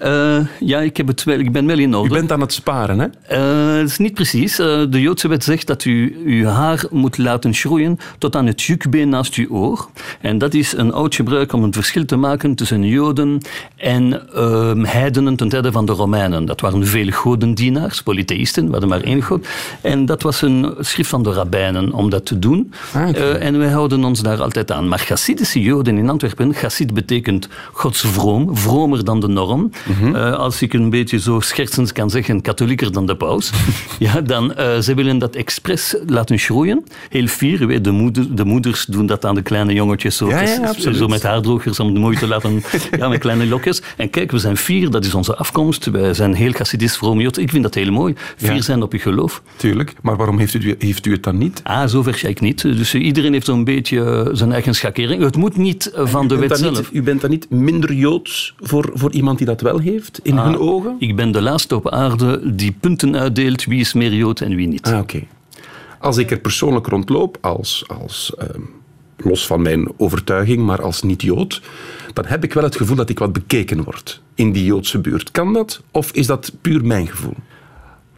Uh, 0.03 0.37
ja, 0.59 0.79
ik, 0.79 0.97
heb 0.97 1.07
het 1.07 1.23
wel, 1.23 1.39
ik 1.39 1.51
ben 1.51 1.65
wel 1.65 1.77
in 1.77 1.95
orde. 1.95 2.09
U 2.09 2.17
bent 2.17 2.31
aan 2.31 2.41
het 2.41 2.53
sparen, 2.53 2.99
hè? 2.99 3.05
Uh, 3.31 3.79
dat 3.79 3.89
is 3.89 3.97
niet 3.97 4.13
precies. 4.13 4.59
Uh, 4.59 4.65
de 4.89 5.01
Joodse 5.01 5.27
wet 5.27 5.43
zegt 5.43 5.67
dat 5.67 5.85
u 5.85 6.21
uw 6.25 6.45
haar 6.45 6.83
moet 6.91 7.17
laten 7.17 7.53
groeien 7.53 7.97
tot 8.17 8.35
aan 8.35 8.45
het 8.45 8.61
jukbeen 8.61 9.09
naast 9.09 9.35
uw 9.35 9.47
oor. 9.49 9.89
En 10.21 10.37
dat 10.37 10.53
is 10.53 10.73
een 10.73 10.93
oud 10.93 11.15
gebruik 11.15 11.53
om 11.53 11.63
een 11.63 11.73
verschil 11.73 12.05
te 12.05 12.15
maken 12.15 12.55
tussen 12.55 12.83
Joden 12.83 13.41
en 13.75 14.21
heidenen 14.87 15.35
ten 15.35 15.49
tijde 15.49 15.71
van 15.71 15.85
de 15.85 15.91
Romeinen. 15.91 16.45
Dat 16.45 16.61
waren 16.61 16.87
veel 16.87 17.11
godendienaars, 17.11 18.03
polytheïsten, 18.03 18.65
we 18.65 18.71
hadden 18.71 18.89
maar 18.89 19.01
één 19.01 19.21
god. 19.21 19.47
En 19.81 20.05
dat 20.05 20.21
was 20.21 20.41
een 20.41 20.73
schrift 20.79 21.09
van 21.09 21.23
de 21.23 21.31
rabbijnen 21.31 21.93
om 21.93 22.09
dat 22.09 22.25
te 22.25 22.39
doen. 22.39 22.73
Ah, 22.93 23.09
okay. 23.09 23.31
en 23.31 23.57
wij 23.57 23.69
houden 23.69 24.03
ons 24.03 24.21
daar 24.21 24.41
altijd 24.41 24.71
aan. 24.71 24.87
Maar 24.87 24.99
Chassidische 24.99 25.61
Joden 25.61 25.80
in 25.87 26.09
Antwerpen. 26.09 26.53
Chassid 26.53 26.93
betekent 26.93 27.47
godsvroom, 27.71 28.57
vromer 28.57 29.05
dan 29.05 29.19
de 29.19 29.27
norm. 29.27 29.71
Mhm. 29.85 29.89
Mm 29.91 30.13
-hmm. 30.13 30.15
uh, 30.15 30.33
als 30.33 30.61
ik 30.61 30.73
een 30.73 30.89
beetje 30.89 31.19
zo 31.19 31.39
schertsend 31.39 31.91
kan 31.91 32.09
zeggen, 32.09 32.41
katholieker 32.41 32.91
dan 32.91 33.05
de 33.05 33.15
paus. 33.15 33.51
ja, 33.99 34.21
dan 34.21 34.53
uh, 34.59 34.77
ze 34.79 34.93
willen 34.93 35.17
dat 35.17 35.35
expres 35.35 35.95
laten 36.07 36.37
groeien. 36.37 36.83
Heel 37.09 37.27
fier, 37.27 37.67
weet, 37.67 37.83
de, 37.83 37.91
moeder, 37.91 38.35
de 38.35 38.45
moeders 38.45 38.85
doen 38.85 39.05
dat 39.05 39.25
aan 39.25 39.35
de 39.35 39.41
kleine 39.41 39.73
jongetjes. 39.73 40.17
Zo, 40.17 40.29
ja, 40.29 40.41
ja, 40.41 40.73
zo 40.73 41.07
met 41.07 41.23
haardrogers 41.23 41.79
om 41.79 41.93
de 41.93 41.99
mooi 41.99 42.17
te 42.17 42.27
laten, 42.27 42.63
ja, 42.97 43.07
met 43.07 43.19
kleine 43.19 43.45
lokjes. 43.47 43.81
En 43.97 44.09
kijk, 44.09 44.31
we 44.31 44.37
zijn 44.37 44.57
fier, 44.57 44.89
dat 44.89 45.05
is 45.05 45.13
onze 45.13 45.35
afkomst. 45.35 45.85
Wij 45.85 46.13
zijn 46.13 46.33
heel 46.33 46.51
chassidisch 46.51 46.97
vroom. 46.97 47.19
Ik 47.19 47.49
vind 47.49 47.63
dat 47.63 47.73
heel 47.73 47.91
mooi. 47.91 48.13
Fier 48.37 48.53
ja. 48.53 48.61
zijn 48.61 48.81
op 48.81 48.91
je 48.91 48.99
geloof. 48.99 49.41
Tuurlijk, 49.55 49.93
maar 50.01 50.15
waarom 50.15 50.37
heeft 50.37 50.53
u, 50.53 50.75
heeft 50.79 51.05
u 51.05 51.11
het 51.11 51.23
dan 51.23 51.37
niet? 51.37 51.61
Ah, 51.63 51.87
zover 51.87 52.13
ga 52.13 52.27
ik 52.27 52.39
niet. 52.39 52.61
Dus 52.61 52.93
iedereen 52.93 53.33
heeft 53.33 53.45
zo'n 53.45 53.63
beetje 53.63 54.29
zijn 54.33 54.51
eigen 54.51 54.75
schakering. 54.75 55.23
Het 55.23 55.35
moet 55.35 55.57
niet 55.57 55.70
van 55.93 56.27
de 56.27 56.35
wet 56.35 56.57
zelf. 56.57 56.77
Niet, 56.77 56.89
u 56.91 57.01
bent 57.01 57.21
dan 57.21 57.29
niet 57.29 57.49
minder 57.49 57.93
Joods 57.93 58.53
voor, 58.59 58.89
voor 58.93 59.11
iemand 59.11 59.37
die 59.37 59.47
dat 59.47 59.61
wel 59.61 59.79
heeft, 59.79 60.19
in 60.23 60.37
ah, 60.37 60.45
hun 60.45 60.57
ogen? 60.57 60.95
Ik 60.99 61.15
ben 61.15 61.31
de 61.31 61.41
laatste 61.41 61.75
op 61.75 61.89
aarde 61.89 62.55
die 62.55 62.75
punten 62.79 63.17
uitdeelt 63.17 63.63
wie 63.63 63.79
is 63.79 63.93
meer 63.93 64.13
Jood 64.13 64.41
en 64.41 64.55
wie 64.55 64.67
niet. 64.67 64.85
Ah, 64.85 64.93
oké. 64.93 65.01
Okay. 65.01 65.27
Als 65.99 66.17
ik 66.17 66.31
er 66.31 66.39
persoonlijk 66.39 66.87
rondloop 66.87 67.37
als, 67.41 67.83
als 67.87 68.33
uh, 68.39 68.45
los 69.17 69.45
van 69.45 69.61
mijn 69.61 69.87
overtuiging, 69.97 70.65
maar 70.65 70.81
als 70.81 71.01
niet-Jood, 71.01 71.61
dan 72.13 72.25
heb 72.25 72.43
ik 72.43 72.53
wel 72.53 72.63
het 72.63 72.75
gevoel 72.75 72.95
dat 72.95 73.09
ik 73.09 73.19
wat 73.19 73.33
bekeken 73.33 73.83
word 73.83 74.21
in 74.35 74.51
die 74.51 74.65
Joodse 74.65 74.99
buurt. 74.99 75.31
Kan 75.31 75.53
dat? 75.53 75.81
Of 75.91 76.11
is 76.11 76.27
dat 76.27 76.51
puur 76.61 76.85
mijn 76.85 77.07
gevoel? 77.07 77.35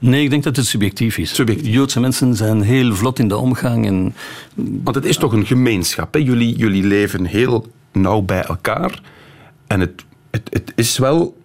Nee, 0.03 0.24
ik 0.24 0.29
denk 0.29 0.43
dat 0.43 0.55
het 0.55 0.65
subjectief 0.65 1.17
is. 1.17 1.36
Subjectief. 1.36 1.74
Joodse 1.74 2.00
mensen 2.00 2.36
zijn 2.36 2.62
heel 2.62 2.95
vlot 2.95 3.19
in 3.19 3.27
de 3.27 3.38
omgang. 3.38 3.86
En 3.86 4.15
Want 4.55 4.95
het 4.95 5.05
is 5.05 5.17
toch 5.17 5.33
een 5.33 5.45
gemeenschap. 5.45 6.13
Hè? 6.13 6.19
Jullie, 6.19 6.55
jullie 6.55 6.83
leven 6.83 7.25
heel 7.25 7.67
nauw 7.91 8.22
bij 8.22 8.41
elkaar. 8.41 9.01
En 9.67 9.79
het, 9.79 10.05
het, 10.31 10.50
het 10.50 10.72
is 10.75 10.98
wel 10.98 11.38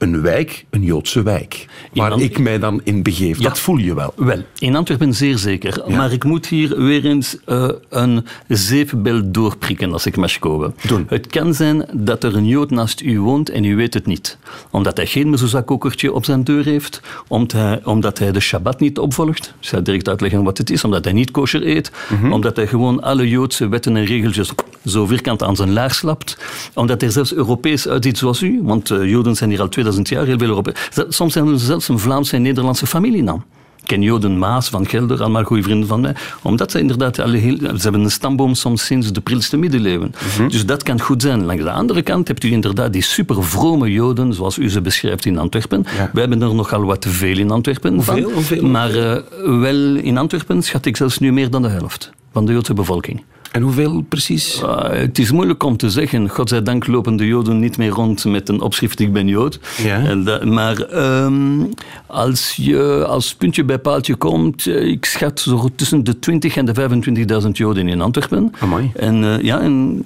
een 0.00 0.22
wijk, 0.22 0.64
een 0.70 0.82
Joodse 0.82 1.22
wijk. 1.22 1.66
Waar 1.92 2.20
ik 2.20 2.38
mij 2.38 2.58
dan 2.58 2.80
in 2.84 3.02
begeef. 3.02 3.38
Ja. 3.38 3.48
Dat 3.48 3.58
voel 3.58 3.76
je 3.76 3.94
wel. 3.94 4.12
Wel, 4.16 4.42
in 4.58 4.76
Antwerpen 4.76 5.14
zeer 5.14 5.38
zeker. 5.38 5.82
Ja. 5.86 5.96
Maar 5.96 6.12
ik 6.12 6.24
moet 6.24 6.46
hier 6.46 6.82
weer 6.82 7.04
eens 7.04 7.36
eh, 7.44 7.68
een 7.88 8.26
zeepbel 8.48 9.30
doorprikken 9.30 9.92
als 9.92 10.06
ik 10.06 10.16
mag 10.16 10.38
komen. 10.38 10.74
Doen. 10.86 11.06
Het 11.08 11.26
kan 11.26 11.54
zijn 11.54 11.86
dat 11.92 12.24
er 12.24 12.36
een 12.36 12.46
Jood 12.46 12.70
naast 12.70 13.00
u 13.00 13.20
woont 13.20 13.50
en 13.50 13.64
u 13.64 13.76
weet 13.76 13.94
het 13.94 14.06
niet. 14.06 14.38
Omdat 14.70 14.96
hij 14.96 15.06
geen 15.06 15.30
mezuzah-kokertje 15.30 16.12
op 16.12 16.24
zijn 16.24 16.44
deur 16.44 16.64
heeft, 16.64 17.00
omdat 17.28 17.52
hij, 17.52 17.80
omdat 17.84 18.18
hij 18.18 18.32
de 18.32 18.40
Shabbat 18.40 18.80
niet 18.80 18.98
opvolgt. 18.98 19.54
Ik 19.60 19.66
zal 19.66 19.82
direct 19.82 20.08
uitleggen 20.08 20.42
wat 20.42 20.58
het 20.58 20.70
is. 20.70 20.84
Omdat 20.84 21.04
hij 21.04 21.12
niet 21.12 21.30
kosher 21.30 21.66
eet. 21.66 21.90
Omdat 22.30 22.56
hij 22.56 22.66
gewoon 22.66 23.02
alle 23.02 23.28
Joodse 23.28 23.68
wetten 23.68 23.96
en 23.96 24.04
regeltjes 24.04 24.52
zo 24.84 25.06
vierkant 25.06 25.42
aan 25.42 25.56
zijn 25.56 25.72
laars 25.72 25.96
slapt. 25.96 26.38
Omdat 26.74 27.00
hij 27.00 27.10
zelfs 27.10 27.34
Europees 27.34 27.88
uitziet 27.88 28.18
zoals 28.18 28.42
u. 28.42 28.60
Want 28.62 28.90
eh, 28.90 29.10
Joden 29.10 29.36
zijn 29.36 29.50
hier 29.50 29.60
al 29.60 29.68
2000 29.68 29.89
jaar, 30.02 30.26
heel 30.26 30.38
veel. 30.38 30.64
Soms 31.08 31.32
zijn 31.32 31.46
er 31.46 31.58
zelfs 31.58 31.88
een 31.88 31.98
Vlaamse 31.98 32.36
en 32.36 32.42
Nederlandse 32.42 32.86
familienaam. 32.86 33.44
Ik 33.80 33.86
ken 33.86 34.02
Joden 34.02 34.38
Maas 34.38 34.68
van 34.68 34.86
Gelder, 34.86 35.20
allemaal 35.20 35.42
goede 35.44 35.62
vrienden 35.62 35.88
van 35.88 36.00
mij. 36.00 36.14
Omdat 36.42 36.70
ze 36.70 36.78
inderdaad 36.78 37.18
alle 37.18 37.36
heel, 37.36 37.56
ze 37.56 37.82
hebben 37.82 38.00
een 38.00 38.10
stamboom 38.10 38.54
soms 38.54 38.84
sinds 38.84 39.12
de 39.12 39.20
prilste 39.20 39.56
middeleeuwen. 39.56 40.14
Dus 40.48 40.66
dat 40.66 40.82
kan 40.82 41.00
goed 41.00 41.22
zijn. 41.22 41.44
Langs 41.44 41.62
de 41.62 41.70
andere 41.70 42.02
kant 42.02 42.28
hebt 42.28 42.44
u 42.44 42.50
inderdaad 42.50 42.92
die 42.92 43.02
super 43.02 43.44
vrome 43.44 43.92
Joden, 43.92 44.34
zoals 44.34 44.58
u 44.58 44.70
ze 44.70 44.80
beschrijft 44.80 45.24
in 45.24 45.38
Antwerpen. 45.38 45.86
Ja. 45.96 46.10
We 46.12 46.20
hebben 46.20 46.42
er 46.42 46.54
nogal 46.54 46.84
wat 46.84 47.00
te 47.00 47.08
veel 47.08 47.38
in 47.38 47.50
Antwerpen. 47.50 48.02
van. 48.02 48.14
Hoeveel? 48.14 48.34
Hoeveel? 48.34 48.66
Maar 48.66 48.94
eh, 48.94 49.22
wel 49.60 49.94
in 49.94 50.18
Antwerpen 50.18 50.62
schat 50.62 50.86
ik 50.86 50.96
zelfs 50.96 51.18
nu 51.18 51.32
meer 51.32 51.50
dan 51.50 51.62
de 51.62 51.68
helft 51.68 52.12
van 52.32 52.46
de 52.46 52.52
Joodse 52.52 52.74
bevolking. 52.74 53.22
En 53.50 53.62
hoeveel 53.62 54.04
precies? 54.08 54.60
Uh, 54.62 54.88
het 54.90 55.18
is 55.18 55.30
moeilijk 55.30 55.62
om 55.62 55.76
te 55.76 55.90
zeggen. 55.90 56.28
Godzijdank 56.28 56.86
lopen 56.86 57.16
de 57.16 57.26
Joden 57.26 57.58
niet 57.58 57.76
meer 57.78 57.90
rond 57.90 58.24
met 58.24 58.48
een 58.48 58.60
opschrift 58.60 59.00
ik 59.00 59.12
ben 59.12 59.28
Jood. 59.28 59.58
Ja. 59.82 59.98
En 60.04 60.24
dat- 60.24 60.44
maar 60.44 60.80
ehm, 60.80 61.60
als 62.06 62.52
je 62.56 63.04
als 63.08 63.34
puntje 63.34 63.64
bij 63.64 63.78
paaltje 63.78 64.14
komt, 64.14 64.66
eh, 64.66 64.86
ik 64.86 65.04
schat 65.04 65.40
zo 65.40 65.68
tussen 65.76 66.04
de 66.04 66.18
20 66.18 66.56
en 66.56 66.64
de 66.64 66.74
25.000 66.74 67.56
Joden 67.56 67.88
in 67.88 68.00
Antwerpen. 68.00 68.52
Amai. 68.60 68.90
En 68.94 69.16
ja, 69.16 69.38
ja, 69.42 69.60
en 69.60 70.02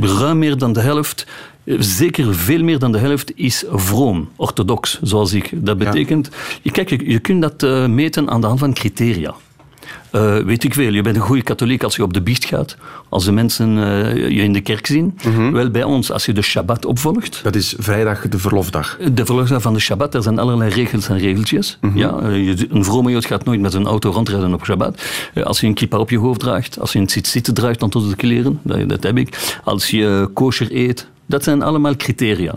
ruim 0.00 0.38
meer 0.38 0.58
dan 0.58 0.72
de 0.72 0.80
helft, 0.80 1.26
eh, 1.64 1.76
zeker 1.78 2.34
veel 2.34 2.62
meer 2.62 2.78
dan 2.78 2.92
de 2.92 2.98
helft, 2.98 3.32
is 3.34 3.64
vroom, 3.72 4.28
orthodox, 4.36 4.98
zoals 5.02 5.32
ik. 5.32 5.50
Dat 5.52 5.78
Ja. 5.78 5.84
betekent, 5.84 6.28
je, 6.62 6.70
kijk, 6.70 6.90
je, 6.90 7.10
je 7.10 7.18
kunt 7.18 7.42
dat 7.42 7.62
eh, 7.62 7.86
meten 7.86 8.30
aan 8.30 8.40
de 8.40 8.46
hand 8.46 8.58
van 8.58 8.72
criteria. 8.74 9.34
Eh, 10.10 10.36
weet 10.38 10.64
ik 10.64 10.74
veel, 10.74 10.92
je 10.92 11.02
bent 11.02 11.16
een 11.16 11.22
goede 11.22 11.42
katholiek 11.42 11.82
als 11.82 11.96
je 11.96 12.02
op 12.02 12.12
de 12.12 12.22
biecht 12.22 12.44
gaat, 12.44 12.76
als 13.08 13.24
de 13.24 13.32
mensen 13.32 13.78
eh, 13.78 14.14
je 14.14 14.42
in 14.42 14.52
de 14.52 14.60
kerk 14.60 14.86
zien. 14.86 15.18
Mhm. 15.24 15.52
Wel 15.52 15.70
bij 15.70 15.82
ons, 15.82 16.12
als 16.12 16.24
je 16.26 16.32
de 16.32 16.42
Shabbat 16.42 16.84
opvolgt, 16.84 17.40
Dat 17.42 17.54
is 17.54 17.74
vrijdag 17.78 18.28
de 18.28 18.38
verlofdag. 18.38 18.96
de 19.12 19.24
vervolgdag 19.24 19.62
van 19.62 19.72
de 19.72 19.80
Shabbat, 19.80 20.14
er 20.14 20.22
zijn 20.22 20.38
allerlei 20.38 20.70
regels 20.70 21.08
en 21.08 21.18
regeltjes. 21.18 21.78
Mhm. 21.80 21.98
ja, 21.98 22.18
eh, 22.18 22.46
een 22.70 22.84
vrome 22.84 23.10
Jood 23.10 23.24
gaat 23.26 23.44
nooit 23.44 23.60
met 23.60 23.72
zijn 23.72 23.86
auto 23.86 24.10
rondrijden 24.10 24.54
op 24.54 24.64
Shabbat. 24.64 25.02
Als 25.44 25.60
je 25.60 25.66
een 25.66 25.74
kippa 25.74 25.98
op 25.98 26.10
je 26.10 26.18
hoofd 26.18 26.40
draagt, 26.40 26.80
als 26.80 26.92
je 26.92 26.98
een 26.98 27.06
tzitzit 27.06 27.54
draagt 27.54 27.80
dan 27.80 27.90
tot 27.90 28.08
de 28.10 28.16
kleren, 28.16 28.60
dat, 28.62 28.88
dat 28.88 29.02
heb 29.02 29.18
ik. 29.18 29.58
Als 29.64 29.90
je 29.90 30.30
kosher 30.34 30.68
eet, 30.76 31.06
dat 31.26 31.44
zijn 31.44 31.62
allemaal 31.62 31.96
criteria. 31.96 32.54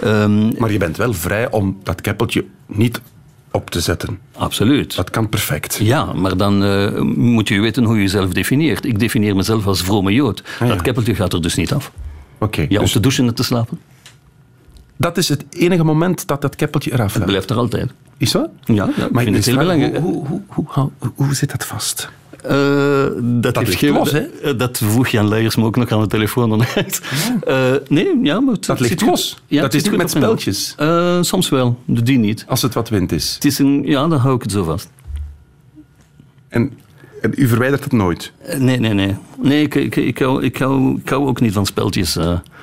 Ehm, 0.00 0.58
Maar 0.58 0.72
je 0.72 0.78
bent 0.78 0.96
wel 0.96 1.12
vrij 1.12 1.50
om 1.50 1.76
dat 1.82 2.00
keppeltje 2.00 2.44
niet 2.66 3.00
op 3.52 3.70
te 3.70 3.80
zetten. 3.80 4.18
absoluut. 4.36 4.96
Dat 4.96 5.10
kan 5.10 5.28
perfect. 5.28 5.78
Ja, 5.82 6.12
maar 6.12 6.36
dan 6.36 6.64
eh, 6.64 7.00
moet 7.16 7.48
je 7.48 7.60
weten 7.60 7.84
hoe 7.84 7.94
je 7.96 8.00
jezelf 8.02 8.30
definieert. 8.30 8.84
Ik 8.84 8.98
definieer 8.98 9.36
mezelf 9.36 9.66
als 9.66 9.82
vrome 9.82 10.12
Jood. 10.12 10.42
ja. 10.60 10.66
Dat 10.66 10.82
keppeltje 10.82 11.14
gaat 11.14 11.32
er 11.32 11.42
dus 11.42 11.54
niet 11.54 11.72
af. 11.72 11.92
Oké, 12.38 12.60
Ja, 12.68 12.76
om 12.76 12.82
dus 12.82 12.92
te 12.92 13.00
douchen 13.00 13.26
en 13.26 13.34
te 13.34 13.42
slapen. 13.44 13.80
dat 14.96 15.16
is 15.16 15.28
het 15.28 15.44
enige 15.50 15.84
moment 15.84 16.26
dat 16.26 16.40
dat 16.42 16.56
keppeltje 16.56 16.92
eraf 16.92 17.06
Het 17.12 17.16
gaat. 17.16 17.26
blijft 17.26 17.50
er 17.50 17.56
altijd. 17.56 17.90
Is 18.16 18.30
dat? 18.30 18.48
Ja, 18.64 18.88
Maar 19.12 19.22
vind 19.24 19.36
het 19.36 19.44
heel 19.46 19.56
belangrijk. 19.56 19.96
Hoe, 19.96 20.26
hoe, 20.26 20.40
hoe, 20.48 20.64
hoe, 20.72 20.90
hoe, 20.98 21.12
hoe 21.14 21.34
zit 21.34 21.50
dat 21.50 21.66
vast? 21.66 22.08
Eh, 22.42 23.06
dat, 23.22 23.56
heeft 23.56 23.66
ligt 23.68 23.78
geen- 23.78 23.92
los, 23.92 24.12
hè? 24.12 24.56
Dat 24.56 24.78
vroeg 24.78 25.08
Jan 25.08 25.28
Leijers 25.28 25.56
me 25.56 25.64
ook 25.64 25.76
nog 25.76 25.90
aan 25.92 26.00
de 26.00 26.06
telefoon. 26.06 26.48
dan 26.48 26.64
uit. 26.74 27.00
Eh, 27.46 27.72
nee, 27.88 28.18
ja, 28.22 28.40
maar 28.40 28.54
het 28.54 28.66
Dat 28.66 28.80
ligt 28.80 28.98
zit 28.98 29.08
los. 29.08 29.42
Ja, 29.46 29.60
Dat 29.62 29.74
is 29.74 29.82
niet 29.82 29.96
met 29.96 30.10
speltjes? 30.10 30.74
Eh, 30.78 31.18
soms 31.20 31.48
wel, 31.48 31.78
die 31.86 32.18
niet. 32.18 32.44
Als 32.48 32.62
het 32.62 32.74
wat 32.74 32.88
wind 32.88 33.12
is. 33.12 33.34
Het 33.34 33.44
is 33.44 33.58
een, 33.58 33.82
ja, 33.84 34.06
dan 34.08 34.18
hou 34.18 34.34
ik 34.34 34.42
het 34.42 34.52
zo 34.52 34.64
vast. 34.64 34.90
En, 36.48 36.72
en 37.20 37.32
u 37.36 37.48
verwijdert 37.48 37.84
het 37.84 37.92
nooit. 37.92 38.32
Nee, 38.58 38.78
nee, 38.78 38.92
nee. 38.92 39.16
Nee, 39.38 39.62
ik, 39.62 39.74
ik, 39.74 39.96
ik, 39.96 40.18
hou, 40.18 40.42
ik, 40.44 40.56
hou, 40.56 40.98
ik 41.02 41.08
hou 41.08 41.26
ook 41.26 41.40
niet 41.40 41.52
van 41.52 41.66
speltjes. 41.66 42.18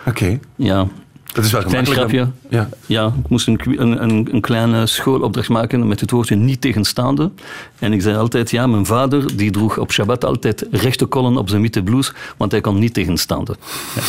Oké. 0.05 0.39
ja, 0.55 0.87
Dat 1.33 1.45
is 1.45 1.51
wel 1.51 1.63
Klein 1.63 1.85
grapje. 1.85 2.27
Ja. 2.49 2.69
Ja, 2.85 3.13
ik 3.23 3.29
moest 3.29 3.47
een, 3.47 3.59
een, 3.81 4.33
een, 4.33 4.41
kleine 4.41 4.87
schoolopdracht 4.87 5.49
maken 5.49 5.87
met 5.87 5.99
het 5.99 6.11
woordje 6.11 6.35
niet 6.35 6.61
tegenstaande. 6.61 7.31
En 7.79 7.93
ik 7.93 8.01
zei 8.01 8.15
altijd, 8.17 8.51
ja, 8.51 8.67
mijn 8.67 8.85
vader 8.85 9.37
die 9.37 9.51
droeg 9.51 9.77
op 9.77 9.91
Shabbat 9.91 10.25
altijd 10.25 10.67
rechte 10.71 11.05
kollen 11.05 11.37
op 11.37 11.49
zijn 11.49 11.61
witte 11.61 11.83
blouse, 11.83 12.13
want 12.37 12.51
hij 12.51 12.61
kon 12.61 12.79
niet 12.79 12.93
tegenstaande. 12.93 13.55
Ja. 13.95 14.01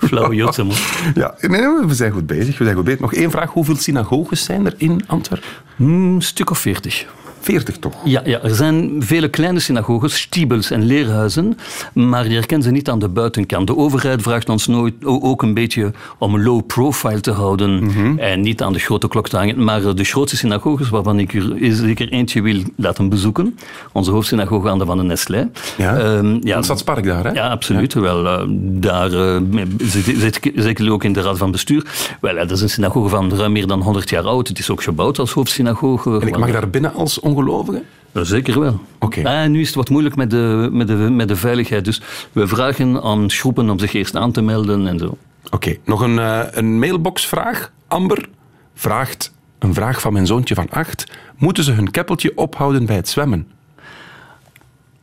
Flauwe 0.06 0.52
man. 0.56 0.72
Ja, 1.14 1.34
nee, 1.40 1.60
nee, 1.60 1.86
we 1.86 1.94
zijn 1.94 2.12
goed 2.12 2.26
bezig. 2.26 2.58
We 2.58 2.64
zijn 2.64 2.76
goed 2.76 2.84
bezig. 2.84 3.00
Nog 3.00 3.14
één 3.14 3.30
vraag. 3.30 3.50
Hoeveel 3.50 3.76
synagoges 3.76 4.44
zijn 4.44 4.66
er 4.66 4.74
in 4.76 5.02
Antwerpen? 5.06 5.48
Hmm, 5.76 6.14
Een 6.14 6.22
stuk 6.22 6.50
of 6.50 6.58
veertig. 6.58 7.06
Veertig 7.40 7.76
toch? 7.78 7.92
Ja, 8.04 8.22
ja, 8.24 8.40
er 8.42 8.54
zijn 8.54 8.96
vele 8.98 9.28
kleine 9.28 9.60
synagoges, 9.60 10.20
stiebels 10.20 10.70
en 10.70 10.82
leerhuizen, 10.84 11.58
maar 11.94 12.28
je 12.28 12.34
herkent 12.34 12.64
ze 12.64 12.70
niet 12.70 12.88
aan 12.88 12.98
de 12.98 13.08
buitenkant. 13.08 13.66
De 13.66 13.76
overheid 13.76 14.22
vraagt 14.22 14.48
ons 14.48 14.66
nooit, 14.66 14.94
ook 15.04 15.42
een 15.42 15.54
beetje 15.54 15.92
om 16.18 16.42
low 16.42 16.66
profile 16.66 17.20
te 17.20 17.30
houden 17.30 17.84
Mhm. 17.84 18.18
en 18.18 18.40
niet 18.40 18.62
aan 18.62 18.72
de 18.72 18.78
grote 18.78 19.08
klok 19.08 19.28
te 19.28 19.36
hangen. 19.36 19.64
Maar 19.64 19.84
eh, 19.84 19.94
de 19.94 20.04
grootste 20.04 20.36
synagoges, 20.36 20.88
waarvan 20.88 21.18
ik 21.18 21.34
er 21.34 21.56
zeker 21.74 22.08
eentje 22.08 22.42
wil 22.42 22.62
laten 22.76 23.08
bezoeken, 23.08 23.56
onze 23.92 24.10
hoofdsynagoge 24.10 24.68
aan 24.68 24.78
de 24.78 24.84
Van 24.84 24.96
de 24.96 25.02
Nestlé. 25.02 25.50
Ja. 25.76 25.96
Ehm, 25.98 26.38
Ja. 26.42 26.56
Het 26.56 26.64
Stadspark 26.64 27.04
daar, 27.04 27.24
hè? 27.24 27.30
Ja, 27.30 27.48
absoluut. 27.48 27.94
Wel, 27.94 28.26
eh, 28.26 28.42
daar 28.60 29.12
eh, 29.12 29.36
zit, 29.78 30.04
zit, 30.18 30.36
ik- 30.44 30.52
zeker 30.54 30.92
ook 30.92 31.04
in 31.04 31.12
de 31.12 31.20
raad 31.20 31.38
van 31.38 31.50
bestuur. 31.50 31.86
Wel, 32.20 32.36
eh, 32.36 32.40
dat 32.48 32.50
is 32.56 32.60
een 32.62 32.70
synagoge 32.70 33.08
van 33.08 33.34
ruim 33.34 33.52
meer 33.52 33.66
dan 33.66 33.82
100 33.82 34.10
jaar 34.10 34.24
oud. 34.26 34.48
Het 34.48 34.58
is 34.58 34.70
ook 34.70 34.82
gebouwd 34.82 35.18
als 35.18 35.32
hoofdsynagoge. 35.32 36.18
En 36.20 36.26
ik 36.28 36.38
mag 36.38 36.50
daar 36.52 36.70
binnen 36.70 36.94
als 36.94 37.20
ongelovige? 37.30 37.82
Ja, 38.12 38.24
Zeker 38.24 38.60
wel. 38.60 38.80
Oké. 38.98 39.28
Ah, 39.28 39.48
nu 39.48 39.60
is 39.60 39.66
het 39.66 39.76
wat 39.76 39.88
moeilijk 39.88 40.16
met 40.16 40.30
de, 40.30 40.68
met, 40.72 40.86
de, 40.86 40.94
met 40.94 41.28
de 41.28 41.36
veiligheid. 41.36 41.84
Dus 41.84 42.00
we 42.32 42.46
vragen 42.46 43.02
aan 43.02 43.30
groepen 43.30 43.70
om 43.70 43.78
zich 43.78 43.92
eerst 43.92 44.16
aan 44.16 44.32
te 44.32 44.42
melden 44.42 44.86
en 44.86 44.98
zo. 44.98 45.16
Oké, 45.50 45.76
nog 45.84 46.00
een, 46.00 46.18
eh, 46.18 46.40
een 46.50 46.78
mailboxvraag. 46.78 47.72
Amber 47.88 48.28
vraagt 48.74 49.32
een 49.58 49.74
vraag 49.74 50.00
van 50.00 50.12
mijn 50.12 50.26
zoontje 50.26 50.54
van 50.54 50.70
acht. 50.70 51.06
Moeten 51.36 51.64
ze 51.64 51.72
hun 51.72 51.90
keppeltje 51.90 52.32
ophouden 52.36 52.86
bij 52.86 52.96
het 52.96 53.08
zwemmen? 53.08 53.48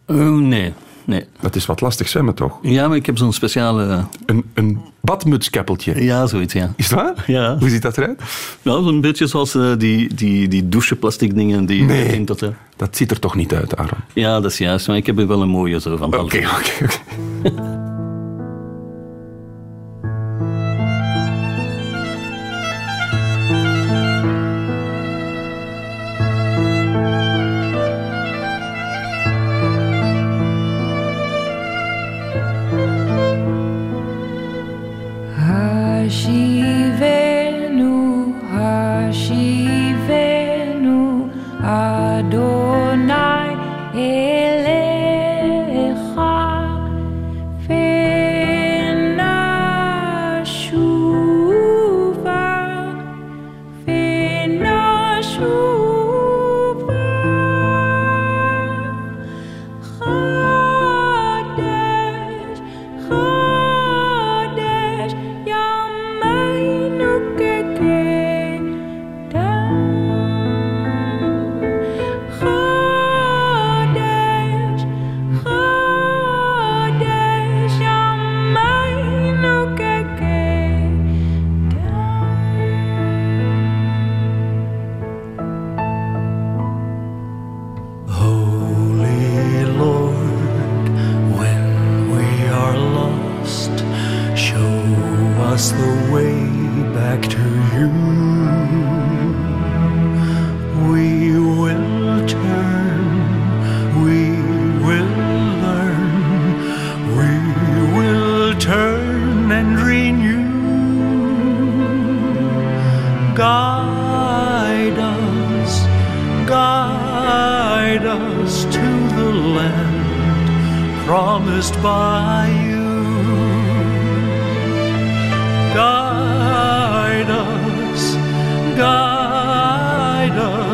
Oh, 0.05 0.37
nee, 0.37 0.73
nee. 1.07 1.25
Dat 1.39 1.55
is 1.55 1.65
wat 1.65 1.81
lastig 1.81 2.07
zwemmen, 2.07 2.33
toch? 2.33 2.57
Ja, 2.61 2.87
maar 2.87 2.97
ik 2.97 3.05
heb 3.05 3.17
zo'n 3.17 3.33
speciale... 3.33 4.05
Een, 4.25 4.43
een 4.53 4.79
badmutskeppeltje. 5.01 6.03
Ja, 6.03 6.25
zoiets, 6.27 6.53
ja. 6.53 6.73
Is 6.75 6.89
dat 6.89 6.99
waar? 6.99 7.23
Ja. 7.27 7.57
Hoe 7.59 7.69
ziet 7.69 7.81
dat 7.81 7.97
eruit? 7.97 8.21
Nou, 8.61 8.83
zo'n 8.83 9.01
beetje 9.01 9.27
zoals 9.27 9.55
eh, 9.55 9.71
die, 9.77 10.13
die, 10.13 10.47
die 10.47 10.69
doucheplastic 10.69 11.35
dingen. 11.35 11.65
Die, 11.65 11.83
Nee. 11.83 12.07
denk 12.09 12.27
dat, 12.27 12.41
eh, 12.41 12.49
Dat 12.75 12.97
ziet 12.97 13.11
er 13.11 13.19
toch 13.19 13.35
niet 13.35 13.53
uit, 13.53 13.75
Aaron? 13.77 13.99
ja, 14.13 14.39
dat 14.39 14.51
is 14.51 14.57
juist. 14.57 14.87
Maar 14.87 14.97
ik 14.97 15.05
heb 15.05 15.19
er 15.19 15.27
wel 15.27 15.41
een 15.41 15.49
mooie 15.49 15.79
zo 15.79 15.97
van. 15.97 16.07
Oké, 16.07 16.21
oké, 16.21 16.37
oké. 17.43 17.55
night. 42.95 43.57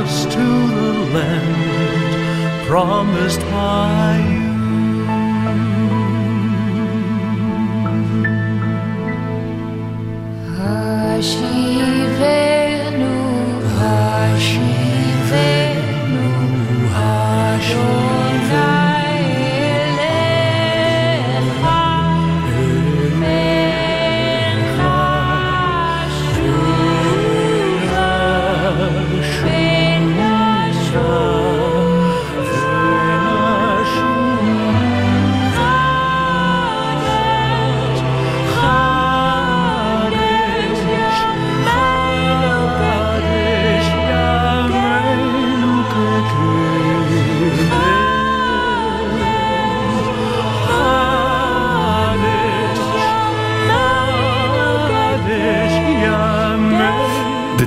Us 0.04 0.26
to 0.26 0.38
the 0.38 0.94
land 1.14 2.68
promised 2.68 3.40
by 3.40 4.20
you. 4.30 4.43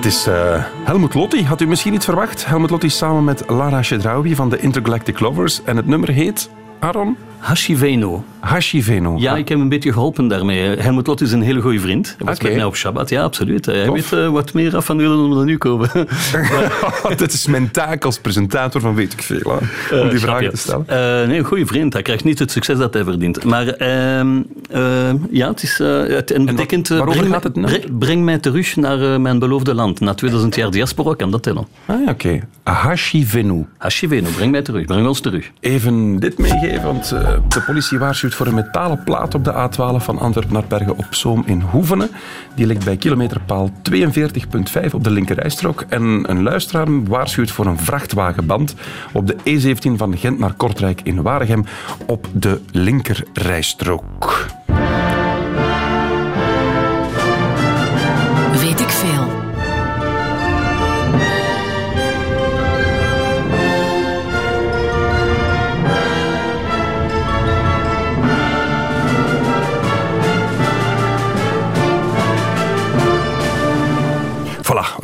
Is 0.06 0.26
eh, 0.26 0.64
Helmut 0.84 1.14
Lotti. 1.14 1.44
Had 1.44 1.60
u 1.60 1.66
misschien 1.66 1.92
niet 1.92 2.04
verwacht? 2.04 2.46
Helmut 2.46 2.70
Lotti 2.70 2.90
samen 2.90 3.24
met 3.24 3.48
Lara 3.48 3.82
Chedraoui 3.82 4.34
van 4.34 4.50
de 4.50 4.58
Intergalactic 4.58 5.20
Lovers. 5.20 5.62
En 5.64 5.76
het 5.76 5.86
nummer 5.86 6.08
heet, 6.08 6.50
Aaron? 6.78 7.16
Hashiveno. 7.38 8.24
Hashiveno. 8.40 9.14
Ja, 9.18 9.36
ik 9.36 9.48
heb 9.48 9.58
een 9.58 9.68
beetje 9.68 9.92
geholpen 9.92 10.28
daarmee. 10.28 10.76
Helmut 10.76 11.06
Lot 11.06 11.20
is 11.20 11.32
een 11.32 11.42
hele 11.42 11.60
goede 11.60 11.80
vriend. 11.80 12.14
Hij 12.18 12.26
was 12.26 12.40
met 12.40 12.54
mij 12.54 12.64
op 12.64 12.76
Shabbat, 12.76 13.08
ja, 13.08 13.22
absoluut. 13.22 13.66
Hij 13.66 13.84
Tof. 13.84 13.94
weet 14.10 14.20
eh, 14.20 14.28
wat 14.28 14.52
meer 14.52 14.76
af 14.76 14.84
van 14.84 14.96
willen 14.96 15.30
dan 15.30 15.44
nu 15.44 15.58
komen. 15.58 15.90
Dit 17.16 17.32
is 17.32 17.46
mijn 17.46 17.70
taak 17.70 18.04
als 18.04 18.18
presentator 18.18 18.80
van 18.80 18.94
Weet 18.94 19.12
ik 19.12 19.22
Veel. 19.22 19.60
Hè? 19.90 20.00
Om 20.00 20.08
die 20.08 20.18
vragen 20.18 20.50
te 20.50 20.56
stellen. 20.56 20.88
Eh, 20.88 21.28
nee, 21.28 21.38
een 21.38 21.44
goede 21.44 21.66
vriend. 21.66 21.92
Hij 21.92 22.02
krijgt 22.02 22.24
niet 22.24 22.38
het 22.38 22.50
succes 22.50 22.78
dat 22.78 22.94
hij 22.94 23.04
verdient. 23.04 23.44
Maar 23.44 23.66
ehm, 23.68 24.42
eh, 24.70 24.82
ja, 25.30 25.48
het 25.48 25.62
is... 25.62 25.80
eh, 25.80 26.02
het, 26.06 26.30
en 26.30 26.44
betekent... 26.44 26.90
eh, 26.90 27.04
breng, 27.04 27.26
gaat 27.32 27.42
het 27.44 27.56
mij- 27.56 27.70
nummer? 27.70 27.90
breng, 27.98 28.24
mij 28.24 28.38
terug 28.38 28.76
naar 28.76 29.12
eh, 29.12 29.18
mijn 29.20 29.38
beloofde 29.38 29.74
land. 29.74 30.00
Na 30.00 30.14
2000 30.14 30.54
jaar 30.56 30.70
diaspora 30.70 31.14
kan 31.14 31.30
dat 31.30 31.42
tellen. 31.42 31.66
Ah, 31.86 31.96
ja, 32.04 32.10
oké. 32.10 32.40
Hashiveno. 32.62 33.66
Hashiveno, 33.78 34.28
breng 34.36 34.50
mij 34.50 34.62
terug. 34.62 34.84
Breng 34.84 35.06
ons 35.06 35.20
terug. 35.20 35.50
Even 35.60 36.18
dit 36.20 36.38
meegeven, 36.38 36.82
want 36.84 37.12
eh, 37.12 37.25
de 37.48 37.60
politie 37.60 37.98
waarschuwt 37.98 38.34
voor 38.34 38.46
een 38.46 38.54
metalen 38.54 39.02
plaat 39.04 39.34
op 39.34 39.44
de 39.44 39.52
A12 39.52 40.04
van 40.04 40.18
Antwerpen 40.18 40.52
naar 40.52 40.66
Bergen 40.68 40.98
op 40.98 41.06
Zoom 41.10 41.42
in 41.46 41.60
Hoevenen. 41.60 42.10
Die 42.54 42.66
ligt 42.66 42.84
bij 42.84 42.96
kilometerpaal 42.96 43.70
42.5 43.92 44.90
op 44.92 45.04
de 45.04 45.10
linkerrijstrook. 45.10 45.84
En 45.88 46.30
een 46.30 46.42
luisteraar 46.42 47.04
waarschuwt 47.04 47.50
voor 47.50 47.66
een 47.66 47.78
vrachtwagenband 47.78 48.74
op 49.12 49.26
de 49.26 49.36
E17 49.36 49.96
van 49.96 50.16
Gent 50.16 50.38
naar 50.38 50.52
Kortrijk 50.52 51.00
in 51.02 51.22
Waregem 51.22 51.64
op 52.06 52.26
de 52.32 52.60
linkerrijstrook. 52.70 54.46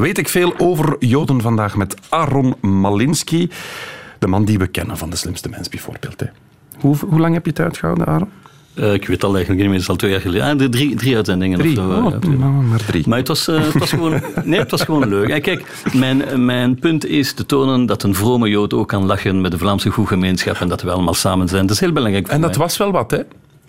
Weet 0.03 0.19
ik 0.19 0.29
veel 0.29 0.55
over 0.59 0.97
Joden 0.99 1.41
vandaag 1.41 1.77
met 1.77 1.97
Aaron 2.09 2.55
Malinski. 2.61 3.51
De 4.19 4.27
man 4.27 4.45
die 4.45 4.59
we 4.59 4.67
kennen 4.67 4.99
van 4.99 5.11
De 5.11 5.17
Slimste 5.17 5.49
Mens 5.49 5.69
bijvoorbeeld. 5.69 6.21
Hè. 6.21 6.27
Hoe, 6.81 6.97
hoe 7.09 7.21
lang 7.21 7.35
heb 7.35 7.45
je 7.45 7.51
het 7.51 7.61
uitgehouden, 7.61 8.07
Aaron? 8.07 8.29
Eh, 8.75 8.93
ik 8.93 9.07
weet 9.07 9.25
al 9.25 9.35
eigenlijk 9.35 9.61
niet 9.61 9.71
meer, 9.71 9.73
het 9.73 9.83
is 9.83 9.89
al 9.89 9.97
twee 9.97 10.11
jaar 10.11 10.21
geleden. 10.21 10.47
Ah, 10.47 10.59
de 10.59 10.69
drie, 10.69 10.95
drie 10.95 11.17
uitzendingen. 11.17 11.59
Drie. 11.59 11.79
Of, 11.81 11.85
zo, 11.85 11.91
eh, 11.91 12.05
Oh, 12.05 12.13
ja, 12.23 12.29
nou, 12.29 12.53
maar 12.53 12.85
drie. 12.85 13.09
Maar 13.09 13.19
het 13.19 13.29
was, 13.29 13.49
eh, 13.49 13.65
het 13.65 13.79
was 13.79 13.91
gewoon, 13.91 14.21
nee, 14.45 14.59
het 14.59 14.71
was 14.71 14.83
gewoon 14.83 15.09
leuk. 15.09 15.29
En 15.29 15.43
kijk, 15.43 15.83
mijn, 15.93 16.45
mijn 16.45 16.79
punt 16.79 17.07
is 17.07 17.33
te 17.33 17.47
tonen 17.47 17.87
dat 17.87 18.03
een 18.03 18.15
vrome 18.15 18.49
Jood 18.49 18.75
ook 18.75 18.89
kan 18.89 19.05
lachen 19.05 19.41
met 19.41 19.51
de 19.51 19.59
Vlaamse 19.59 19.91
goede 19.91 20.09
gemeenschap 20.09 20.57
en 20.57 20.69
dat 20.69 20.83
we 20.83 20.91
allemaal 20.91 21.15
samen 21.15 21.49
zijn. 21.49 21.63
Dat 21.67 21.75
is 21.75 21.81
heel 21.81 21.93
belangrijk 21.93 22.29
En 22.29 22.41
dat 22.41 22.51
mij. 22.51 22.59
was 22.59 22.77
wel 22.77 22.93
wat, 22.93 23.11
hè? 23.11 23.21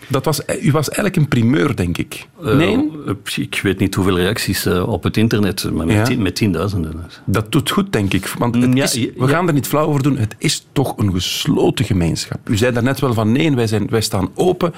Dat 0.08 0.24
was, 0.24 0.40
u 0.62 0.70
was 0.72 0.86
eigenlijk 0.88 1.16
een 1.16 1.28
primeur, 1.28 1.76
denk 1.76 1.98
ik. 1.98 2.26
Eh, 2.44 2.56
nee? 2.56 2.90
ik 3.36 3.60
weet 3.62 3.78
niet 3.78 3.94
hoeveel 3.94 4.16
reacties 4.16 4.66
eh, 4.66 4.88
op 4.88 5.02
het 5.02 5.16
internet, 5.16 5.70
maar 5.72 5.86
met, 5.86 5.96
Ja. 5.96 6.02
tien- 6.04 6.22
met 6.22 6.34
tienduizenden. 6.36 7.00
Dat 7.24 7.52
doet 7.52 7.70
goed, 7.70 7.92
denk 7.92 8.12
ik. 8.12 8.26
Want 8.38 8.54
het 8.54 8.66
Mm, 8.66 8.76
ja, 8.76 8.84
is, 8.84 8.94
we 8.94 9.12
ja. 9.16 9.26
gaan 9.26 9.46
er 9.48 9.54
niet 9.54 9.66
flauw 9.66 9.86
over 9.86 10.02
doen. 10.02 10.16
Het 10.16 10.34
is 10.38 10.66
toch 10.72 10.98
een 10.98 11.12
gesloten 11.12 11.84
gemeenschap. 11.84 12.48
U 12.48 12.56
zei 12.56 12.72
daarnet 12.72 13.00
wel 13.00 13.14
van 13.14 13.32
nee, 13.32 13.52
wij, 13.54 13.66
zijn, 13.66 13.86
wij 13.90 14.00
staan 14.00 14.28
open. 14.34 14.74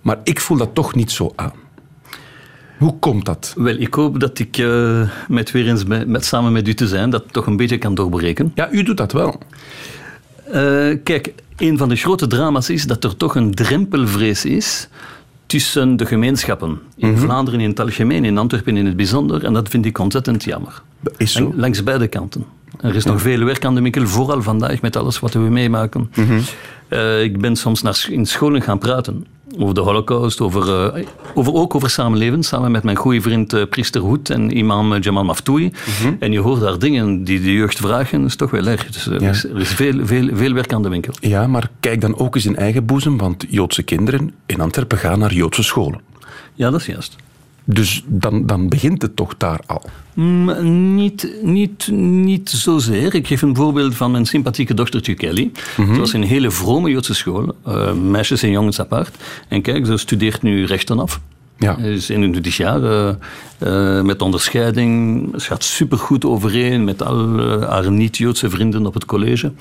Maar 0.00 0.18
ik 0.24 0.40
voel 0.40 0.56
dat 0.56 0.74
toch 0.74 0.94
niet 0.94 1.10
zo 1.10 1.32
aan. 1.36 1.52
Hoe 2.78 2.98
komt 2.98 3.24
dat? 3.24 3.54
Wel, 3.56 3.76
ik 3.78 3.94
hoop 3.94 4.20
dat 4.20 4.38
ik 4.38 4.58
eh, 4.58 5.08
met 5.28 5.50
weer 5.50 5.68
eens 5.68 5.84
met, 5.84 6.08
met- 6.08 6.24
samen 6.24 6.52
met 6.52 6.68
u 6.68 6.74
te 6.74 6.88
zijn, 6.88 7.10
dat 7.10 7.32
toch 7.32 7.46
een 7.46 7.56
beetje 7.56 7.78
kan 7.78 7.94
doorbreken. 7.94 8.52
Ja, 8.54 8.70
u 8.70 8.82
doet 8.82 8.96
dat 8.96 9.12
wel. 9.12 9.40
Eh, 10.52 10.96
kijk, 11.04 11.32
een 11.56 11.78
van 11.78 11.88
de 11.88 11.96
grote 11.96 12.26
drama's 12.26 12.68
is 12.70 12.86
dat 12.86 13.04
er 13.04 13.16
toch 13.16 13.34
een 13.36 13.54
drempelvrees 13.54 14.44
is 14.44 14.88
tussen 15.46 15.96
de 15.96 16.06
gemeenschappen. 16.06 16.78
In 16.96 17.10
Mhm. 17.10 17.18
Vlaanderen 17.20 17.60
in 17.60 17.68
het 17.68 17.80
algemeen, 17.80 18.24
in 18.24 18.38
Antwerpen 18.38 18.76
in 18.76 18.86
het 18.86 18.96
bijzonder. 18.96 19.44
En 19.44 19.52
dat 19.52 19.68
vind 19.68 19.84
ik 19.86 19.98
ontzettend 19.98 20.44
jammer. 20.44 20.82
Dat 21.00 21.14
is 21.16 21.32
zo. 21.32 21.42
Lang- 21.42 21.54
Langs 21.56 21.82
beide 21.82 22.08
kanten. 22.08 22.44
Er 22.80 22.94
is 22.94 23.04
nog 23.04 23.20
veel 23.20 23.44
werk 23.44 23.64
aan 23.64 23.74
de 23.74 23.80
winkel, 23.82 24.06
vooral 24.06 24.42
vandaag 24.42 24.80
met 24.80 24.96
alles 24.96 25.20
wat 25.20 25.32
we 25.32 25.38
meemaken. 25.38 26.10
Mhm. 26.14 26.40
Eh, 26.88 27.22
ik 27.22 27.40
ben 27.40 27.56
soms 27.56 27.82
naar, 27.82 28.06
in 28.10 28.26
scholen 28.26 28.62
gaan 28.62 28.78
praten 28.78 29.26
over 29.58 29.74
de 29.74 29.80
holocaust, 29.80 30.40
over, 30.40 30.94
eh, 30.94 31.06
over, 31.34 31.54
ook 31.54 31.74
over 31.74 31.90
samenleven, 31.90 32.42
samen 32.42 32.70
met 32.70 32.82
mijn 32.82 32.96
goede 32.96 33.20
vriend 33.20 33.52
eh, 33.52 33.62
priester 33.68 34.00
Hoed 34.00 34.30
en 34.30 34.56
imam 34.56 34.92
eh, 34.92 35.00
Jamal 35.00 35.24
Maftoui. 35.24 35.72
Mhm. 35.86 36.14
En 36.18 36.32
je 36.32 36.40
hoort 36.40 36.60
daar 36.60 36.78
dingen 36.78 37.24
die 37.24 37.40
de 37.40 37.52
jeugd 37.52 37.78
vragen, 37.78 38.20
dat 38.20 38.28
is 38.28 38.36
toch 38.36 38.50
wel 38.50 38.66
erg. 38.66 38.86
Dus, 38.86 39.06
er 39.06 39.22
is, 39.22 39.44
er 39.44 39.60
is 39.60 39.68
veel, 39.68 40.06
veel, 40.06 40.28
veel 40.32 40.52
werk 40.52 40.72
aan 40.72 40.82
de 40.82 40.88
winkel. 40.88 41.12
Ja, 41.20 41.46
maar 41.46 41.70
kijk 41.80 42.00
dan 42.00 42.18
ook 42.18 42.34
eens 42.34 42.46
in 42.46 42.56
eigen 42.56 42.86
boezem, 42.86 43.16
want 43.16 43.44
Joodse 43.48 43.82
kinderen 43.82 44.34
in 44.46 44.60
Antwerpen 44.60 44.98
gaan 44.98 45.18
naar 45.18 45.32
Joodse 45.32 45.62
scholen. 45.62 46.00
Ja, 46.54 46.70
dat 46.70 46.80
is 46.80 46.86
juist. 46.86 47.16
Dus 47.64 48.04
dan, 48.06 48.46
dan 48.46 48.68
begint 48.68 49.02
het 49.02 49.16
toch 49.16 49.36
daar 49.36 49.60
al. 49.66 49.82
Mm, 50.14 50.94
niet, 50.94 51.34
niet, 51.42 51.88
niet 51.92 52.50
zozeer. 52.50 53.14
Ik 53.14 53.26
geef 53.26 53.42
een 53.42 53.56
voorbeeld 53.56 53.94
van 53.94 54.10
mijn 54.10 54.26
sympathieke 54.26 54.74
dochtertje 54.74 55.14
Kelly. 55.14 55.50
Het 55.76 55.98
was 55.98 56.12
een 56.12 56.22
hele 56.22 56.50
vrome 56.50 56.90
Joodse 56.90 57.14
school, 57.14 57.54
eh, 57.64 57.92
meisjes 57.92 58.42
en 58.42 58.50
jongens 58.50 58.80
apart. 58.80 59.16
En 59.48 59.62
kijk, 59.62 59.86
ze 59.86 59.96
studeert 59.96 60.42
nu 60.42 60.64
rechten 60.64 60.98
af. 60.98 61.20
Ja. 61.58 61.76
Ze 61.80 61.92
is 61.92 62.08
21 62.08 62.56
jaar, 62.56 63.16
eh, 63.58 64.02
met 64.02 64.22
onderscheiding. 64.22 65.28
Ze 65.36 65.46
gaat 65.46 65.64
supergoed 65.64 66.24
overeen 66.24 66.84
met 66.84 67.02
al 67.02 67.40
haar 67.60 67.90
niet-Joodse 67.90 68.50
vrienden 68.50 68.86
op 68.86 68.94
het 68.94 69.04
college. 69.04 69.52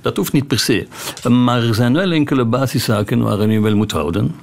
Dat 0.00 0.16
hoeft 0.16 0.32
niet 0.32 0.46
per 0.46 0.58
se. 0.58 0.86
Maar 1.28 1.62
er 1.62 1.74
zijn 1.74 1.92
wel 1.92 2.10
enkele 2.10 2.44
basiszaken 2.44 3.22
waar 3.22 3.50
je 3.50 3.60
wel 3.60 3.76
moet 3.76 3.92
houden. 3.92 4.34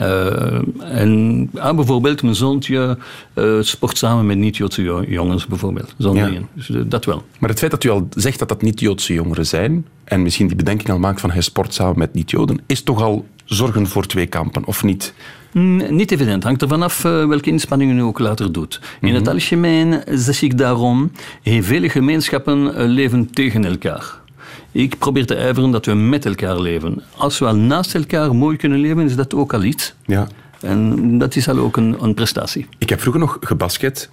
Eh, 0.00 0.58
en 0.80 1.50
ah, 1.54 1.76
bijvoorbeeld, 1.76 2.22
mijn 2.22 2.34
zoontje 2.34 2.98
eh, 3.34 3.58
sport 3.60 3.98
samen 3.98 4.26
met 4.26 4.38
niet-Joodse 4.38 4.82
jo- 4.82 5.04
jongens, 5.08 5.46
bijvoorbeeld. 5.46 5.94
Zo'n 5.98 6.16
Ja. 6.16 6.30
Dus, 6.54 6.70
eh, 6.70 6.80
dat 6.86 7.04
wel. 7.04 7.22
Maar 7.38 7.50
het 7.50 7.58
feit 7.58 7.70
dat 7.70 7.84
u 7.84 7.88
al 7.88 8.08
zegt 8.14 8.38
dat 8.38 8.48
dat 8.48 8.62
niet 8.62 8.80
Joodse 8.80 9.12
jongeren 9.12 9.46
zijn, 9.46 9.86
en 10.04 10.22
misschien 10.22 10.46
die 10.46 10.56
bedenking 10.56 10.90
al 10.90 10.98
maakt 10.98 11.20
van 11.20 11.30
hij 11.30 11.40
sport 11.40 11.74
samen 11.74 11.98
met 11.98 12.14
niet-Joden, 12.14 12.60
is 12.66 12.82
toch 12.82 13.02
al 13.02 13.26
zorgen 13.44 13.86
voor 13.86 14.06
twee 14.06 14.26
kampen, 14.26 14.64
of 14.64 14.82
niet? 14.82 15.14
Mm, 15.52 15.94
niet 15.96 16.10
evident. 16.10 16.42
Hangt 16.42 16.62
er 16.62 16.68
vanaf 16.68 17.04
uh, 17.04 17.26
welke 17.26 17.50
inspanningen 17.50 17.96
u 17.96 18.00
ook 18.02 18.18
later 18.18 18.52
doet. 18.52 18.80
In 19.00 19.14
het 19.14 19.28
algemeen 19.28 20.02
zeg 20.06 20.42
ik 20.42 20.58
daarom, 20.58 21.10
heel 21.42 21.62
vele 21.62 21.88
gemeenschappen 21.88 22.58
uh, 22.58 22.72
leven 22.74 23.30
tegen 23.30 23.64
elkaar. 23.64 24.20
Ik 24.72 24.98
probeer 24.98 25.26
te 25.26 25.34
ijveren 25.34 25.70
dat 25.70 25.86
we 25.86 25.94
met 25.94 26.26
elkaar 26.26 26.60
leven. 26.60 27.02
Als 27.16 27.38
we 27.38 27.46
al 27.46 27.56
naast 27.56 27.94
elkaar 27.94 28.34
mooi 28.34 28.56
kunnen 28.56 28.78
leven, 28.78 29.04
is 29.04 29.16
dat 29.16 29.34
ook 29.34 29.54
al 29.54 29.62
iets. 29.62 29.94
Ja. 30.06 30.28
En 30.60 31.18
dat 31.18 31.36
is 31.36 31.48
al 31.48 31.58
ook 31.58 31.76
een, 31.76 31.96
een 32.00 32.14
prestatie. 32.14 32.66
Ik 32.78 32.88
heb 32.88 33.00
vroeger 33.00 33.20
nog 33.20 33.36
gebasket 33.40 34.10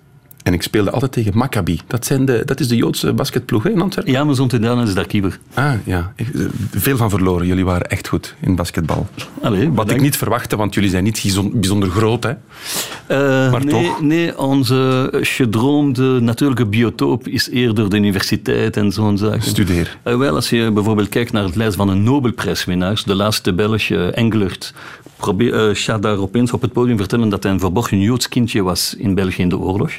en 0.47 0.53
ik 0.53 0.61
speelde 0.61 0.91
altijd 0.91 1.11
tegen 1.11 1.37
Maccabi. 1.37 1.79
Dat, 1.87 2.05
zijn 2.05 2.25
de, 2.25 2.41
dat 2.45 2.59
is 2.59 2.67
de 2.67 2.75
Joodse 2.75 3.13
basketploeg 3.13 3.63
hè, 3.63 3.69
in 3.69 3.81
Antwerpen? 3.81 4.13
Ja, 4.13 4.23
maar 4.23 4.35
zo'n 4.35 4.49
is 4.83 4.93
daar 4.93 5.07
keeper. 5.07 5.39
Ah, 5.53 5.71
ja. 5.83 6.13
Eh, 6.15 6.25
Veel 6.71 6.97
van 6.97 7.09
verloren. 7.09 7.47
Jullie 7.47 7.65
waren 7.65 7.89
echt 7.89 8.07
goed 8.07 8.35
in 8.39 8.55
basketbal. 8.55 9.07
Allee, 9.41 9.71
Wat 9.71 9.91
ik 9.91 10.01
niet 10.01 10.17
verwachtte, 10.17 10.55
want 10.55 10.73
jullie 10.73 10.89
zijn 10.89 11.03
niet 11.03 11.35
bijzonder 11.53 11.89
groot. 11.89 12.23
Hè? 12.23 12.29
Eh, 12.29 13.51
Maar 13.51 13.65
nee, 13.65 13.83
toch? 13.85 14.01
Nee, 14.01 14.37
onze 14.39 15.09
gedroomde 15.21 16.19
natuurlijke 16.21 16.65
biotoop 16.65 17.27
is 17.27 17.49
eerder 17.49 17.89
de 17.89 17.95
universiteit 17.95 18.77
en 18.77 18.91
zo'n 18.91 19.17
zaken. 19.17 19.41
Studeer. 19.41 19.97
Eh, 20.03 20.17
wel, 20.17 20.35
als 20.35 20.49
je 20.49 20.71
bijvoorbeeld 20.71 21.09
kijkt 21.09 21.31
naar 21.31 21.43
het 21.43 21.55
lijst 21.55 21.75
van 21.75 21.87
de 21.87 21.93
Nobelprijswinnaars, 21.93 23.03
de 23.03 23.15
laatste 23.15 23.53
Belg, 23.53 23.89
eh, 23.89 24.17
Engelert, 24.17 24.73
probeer, 25.17 25.53
eh, 25.69 25.75
gaat 25.75 26.01
daar 26.01 26.17
opeens 26.17 26.51
op 26.53 26.61
het 26.61 26.71
podium 26.73 26.97
vertellen 26.97 27.29
dat 27.29 27.43
hij 27.43 27.51
een 27.51 27.59
verborgen 27.59 27.99
Joods 27.99 28.27
kindje 28.29 28.61
was 28.63 28.95
in 28.97 29.15
België 29.15 29.41
in 29.41 29.49
de 29.49 29.57
oorlog. 29.57 29.91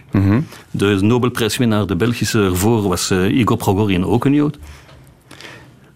De 0.71 0.99
Nobelprijswinnaar, 1.01 1.87
de 1.87 1.97
Belgische 1.97 2.43
ervoor, 2.45 2.83
was 2.89 3.11
eh, 3.11 3.39
Igor 3.39 3.57
Progorin, 3.57 4.05
ook 4.05 4.25
een 4.25 4.33
Jood. 4.35 4.59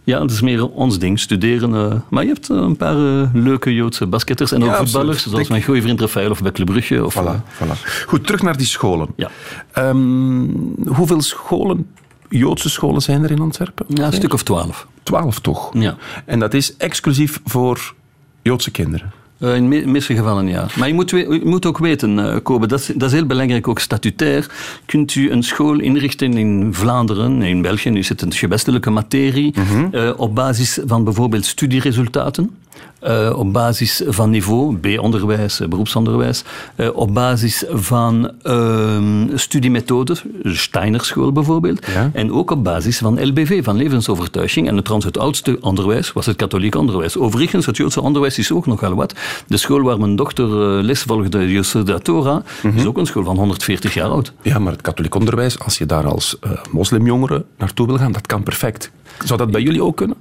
Ja, 0.05 0.21
het 0.23 0.31
is 0.31 0.41
meer 0.41 0.69
ons 0.69 0.99
ding, 0.99 1.21
studeren. 1.21 1.75
eh, 1.75 1.95
maar 2.11 2.23
je 2.23 2.29
hebt 2.29 2.51
eh, 2.51 2.57
een 2.57 2.77
paar 2.77 2.97
eh, 2.97 3.29
leuke 3.33 3.75
Joodse 3.75 4.07
basketters 4.07 4.53
en 4.53 4.57
ook 4.65 4.75
voetballers, 4.75 4.93
absoluut. 4.95 5.19
zoals 5.21 5.37
Denk- 5.37 5.49
mijn 5.49 5.63
goede 5.63 5.83
vriend 5.83 6.01
Rafael 6.01 6.31
of 6.31 6.43
Bekle 6.43 6.65
Brugge. 6.65 7.05
Of, 7.05 7.17
eh, 7.17 7.23
Voilà, 7.35 7.41
voilà. 7.65 8.05
Goed, 8.07 8.27
terug 8.27 8.43
naar 8.43 8.57
die 8.57 8.67
scholen. 8.67 9.09
Ja. 9.17 9.31
Ehm, 9.73 10.45
hoeveel 10.87 11.21
scholen, 11.21 11.87
Joodse 12.29 12.71
scholen 12.71 13.03
zijn 13.03 13.25
er 13.25 13.31
in 13.31 13.41
Antwerpen? 13.41 13.87
ja, 13.89 14.07
een 14.07 14.13
stuk 14.13 14.33
of 14.35 14.43
twaalf. 14.43 14.87
Twaalf 15.03 15.39
toch? 15.41 15.71
Ja. 15.75 15.97
En 16.25 16.39
dat 16.39 16.55
is 16.55 16.77
exclusief 16.77 17.41
voor 17.45 17.95
Joodse 18.43 18.71
kinderen. 18.71 19.13
Eh, 19.43 19.55
in 19.55 19.71
de 19.71 19.87
meeste 19.87 20.15
gevallen 20.15 20.49
ja. 20.49 20.67
Maar 20.79 20.89
je 20.89 20.95
moet, 20.95 21.11
je 21.11 21.41
moet 21.45 21.67
ook 21.67 21.79
weten, 21.79 22.19
eh, 22.19 22.37
Kobe, 22.43 22.67
dat 22.67 22.81
is, 22.81 22.87
dat 22.87 23.03
is 23.03 23.13
heel 23.13 23.27
belangrijk, 23.27 23.69
ook 23.69 23.79
statutair. 23.79 24.51
Kunt 24.87 25.15
u 25.15 25.31
een 25.31 25.43
school 25.43 25.81
inrichten 25.81 26.37
in 26.37 26.75
Vlaanderen, 26.75 27.43
in 27.43 27.63
België, 27.63 27.91
nu 27.91 28.03
zit 28.03 28.21
het 28.21 28.35
gewestelijke 28.35 28.91
materie, 28.91 29.55
eh, 29.93 30.11
op 30.17 30.35
basis 30.35 30.79
van 30.87 31.05
bijvoorbeeld 31.05 31.45
studieresultaten. 31.45 32.51
Eh, 33.03 33.33
op 33.37 33.53
basis 33.53 34.03
van 34.07 34.31
niveau, 34.31 34.77
B-onderwijs, 34.77 35.61
eh, 35.61 35.69
beroepsonderwijs, 35.69 36.45
eh, 36.75 36.89
op 36.95 37.15
basis 37.15 37.65
van 37.71 38.31
ehm 38.43 39.37
studiemethoden, 39.37 40.17
Steinerschool 40.43 41.33
bijvoorbeeld, 41.33 41.87
Ja. 41.87 42.11
en 42.13 42.33
ook 42.33 42.51
op 42.51 42.65
basis 42.65 42.99
van 42.99 43.27
LBV, 43.29 43.65
van 43.65 43.77
levensovertuiging. 43.77 44.69
En 44.69 44.75
het, 44.75 44.85
trouwens, 44.85 45.13
het 45.15 45.23
oudste 45.23 45.59
onderwijs 45.61 46.13
was 46.13 46.27
het 46.27 46.37
katholiek 46.37 46.75
onderwijs. 46.75 47.17
Overigens, 47.17 47.67
het 47.67 47.77
Joodse 47.77 48.01
onderwijs 48.01 48.39
is 48.39 48.53
ook 48.53 48.67
nogal 48.67 48.95
wat. 48.95 49.15
De 49.47 49.57
school 49.57 49.81
waar 49.83 49.99
mijn 49.99 50.17
dochter 50.17 50.49
les 50.83 51.03
volgde, 51.03 51.51
Yosef 51.53 51.83
Torah, 51.83 52.45
is 52.75 52.87
ook 52.87 52.99
een 52.99 53.07
school 53.07 53.25
van 53.25 53.37
140 53.37 53.95
jaar 53.95 54.09
oud. 54.09 54.33
Ja, 54.43 54.59
maar 54.59 54.73
het 54.73 54.83
katholiek 54.83 55.15
onderwijs, 55.15 55.59
als 55.59 55.79
je 55.79 55.87
daar 55.87 56.07
als 56.07 56.39
moslimjongere 56.71 57.45
naartoe 57.59 57.87
wil 57.87 57.99
gaan, 57.99 58.13
dat 58.13 58.27
kan 58.27 58.43
perfect. 58.43 58.91
Zou 59.25 59.39
dat 59.39 59.51
bij 59.51 59.63
jullie 59.63 59.83
ook 59.83 59.97
kunnen? 59.97 60.17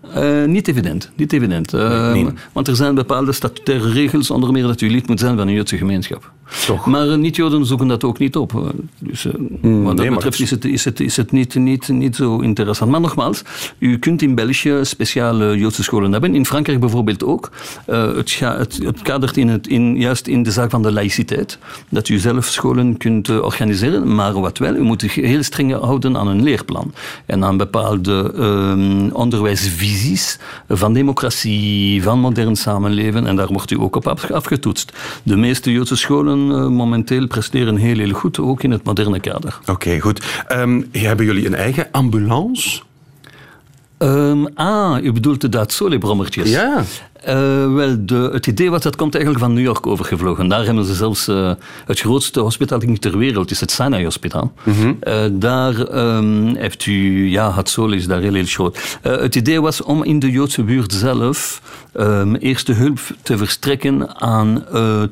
Niet 0.52 0.68
evident. 0.68 1.12
Niet 1.16 1.34
evident. 1.34 1.72
Nee. 1.72 2.28
Want 2.52 2.68
er 2.68 2.76
zijn 2.76 2.96
bepaalde 2.96 3.32
statutaire 3.32 3.92
regels, 3.92 4.32
onder 4.32 4.52
meer 4.52 4.64
dat 4.64 4.82
u 4.82 4.90
lid 4.90 5.08
moet 5.08 5.20
zijn 5.20 5.38
van 5.38 5.48
een 5.48 5.54
Joodse 5.54 5.78
gemeenschap. 5.78 6.32
Toch. 6.66 6.86
Maar 6.86 7.10
eh, 7.10 7.18
niet-Joden 7.18 7.66
zoeken 7.66 7.88
dat 7.88 8.04
ook 8.04 8.20
niet 8.20 8.36
op. 8.36 8.74
Dus, 9.00 9.26
eh, 9.26 9.34
wat 9.62 9.98
dat 9.98 10.06
nee, 10.06 10.10
betreft 10.16 10.40
is 10.40 10.50
het, 10.52 10.66
is 10.66 10.86
het, 10.86 11.00
is 11.00 11.18
het 11.18 11.32
niet, 11.32 11.56
niet, 11.56 11.88
niet 11.88 12.16
zo 12.16 12.40
interessant. 12.40 12.92
Maar 12.92 13.02
nogmaals, 13.02 13.42
u 13.78 13.98
kunt 14.00 14.22
in 14.22 14.36
België 14.36 14.80
speciale 14.82 15.58
Joodse 15.58 15.84
scholen 15.84 16.12
hebben. 16.12 16.36
In 16.36 16.46
Frankrijk 16.46 16.80
bijvoorbeeld 16.80 17.24
ook. 17.24 17.52
Eh, 17.86 18.16
het, 18.16 18.32
ga- 18.32 18.58
het, 18.58 18.80
het 18.84 19.02
kadert 19.02 19.38
in 19.38 19.48
het, 19.48 19.68
in, 19.68 19.98
juist 19.98 20.28
in 20.28 20.44
de 20.44 20.52
zaak 20.52 20.70
van 20.70 20.82
de 20.82 20.92
laïciteit. 20.92 21.58
Dat 21.90 22.10
u 22.10 22.18
zelf 22.18 22.46
scholen 22.46 22.98
kunt 22.98 23.30
organiseren. 23.42 24.16
Maar 24.16 24.40
wat 24.40 24.58
wel, 24.58 24.76
u 24.76 24.82
moet 24.82 25.02
zich 25.02 25.16
heel 25.16 25.44
streng 25.44 25.74
houden 25.74 26.18
aan 26.18 26.28
een 26.28 26.44
leerplan. 26.44 26.94
En 27.26 27.44
aan 27.44 27.58
bepaalde 27.58 28.34
ehm, 28.38 29.10
onderwijsvisies 29.14 30.40
van 30.70 30.94
democratie, 30.94 32.04
van 32.04 32.20
modern 32.20 32.56
samenleven. 32.56 33.26
En 33.28 33.36
daar 33.36 33.48
wordt 33.48 33.72
u 33.72 33.80
ook 33.80 33.96
op 33.96 34.08
af- 34.08 34.32
afgetoetst. 34.32 34.92
De 35.24 35.36
meeste 35.38 35.72
Joodse 35.72 35.96
scholen 35.96 36.41
momenteel 36.70 37.28
presteren 37.28 37.76
heel, 37.76 37.98
heel 37.98 38.14
goed, 38.14 38.40
ook 38.40 38.64
in 38.64 38.72
het 38.72 38.84
moderne 38.84 39.20
kader. 39.20 39.60
Oké, 39.66 40.00
goed. 40.00 40.44
Ehm, 40.48 40.82
hebben 40.92 41.26
jullie 41.26 41.46
een 41.46 41.56
eigen 41.56 41.88
ambulance? 41.92 42.82
Ehm, 43.98 44.46
ah, 44.54 45.04
u 45.04 45.12
bedoelt 45.12 45.42
de 45.42 45.50
Datsole-brommertjes? 45.50 46.50
Ja. 46.50 46.84
Eh, 47.22 47.74
wel, 47.74 47.96
de, 48.00 48.30
het 48.34 48.48
idee 48.48 48.70
was, 48.70 48.82
dat 48.82 48.96
komt 48.96 49.16
eigenlijk 49.16 49.46
van 49.46 49.54
New 49.54 49.64
York 49.64 49.88
overgevlogen. 49.88 50.48
Daar 50.48 50.66
hebben 50.66 50.86
ze 50.86 50.94
zelfs 50.94 51.28
eh, 51.28 51.52
het 51.86 52.00
grootste 52.00 52.40
hospitaal 52.40 52.80
ter 53.00 53.18
wereld, 53.18 53.52
is 53.52 53.60
het 53.60 53.72
Sinai 53.72 54.04
Hospitaal. 54.04 54.54
Eh, 55.00 55.24
daar 55.32 55.86
ehm, 55.86 56.56
heeft 56.56 56.86
u, 56.86 57.30
ja, 57.30 57.50
Hatzol 57.50 57.92
is 57.92 58.08
daar 58.08 58.22
heel, 58.22 58.34
heel 58.34 58.46
groot. 58.46 59.00
Het 59.02 59.36
idee 59.36 59.62
was 59.62 59.82
om 59.84 60.04
in 60.04 60.20
de 60.20 60.32
Joodse 60.32 60.64
buurt 60.64 60.94
zelf 60.94 61.62
ehm, 61.94 62.36
eerste 62.36 62.74
hulp 62.74 63.00
te 63.22 63.38
verstrekken 63.38 64.20
aan 64.22 64.66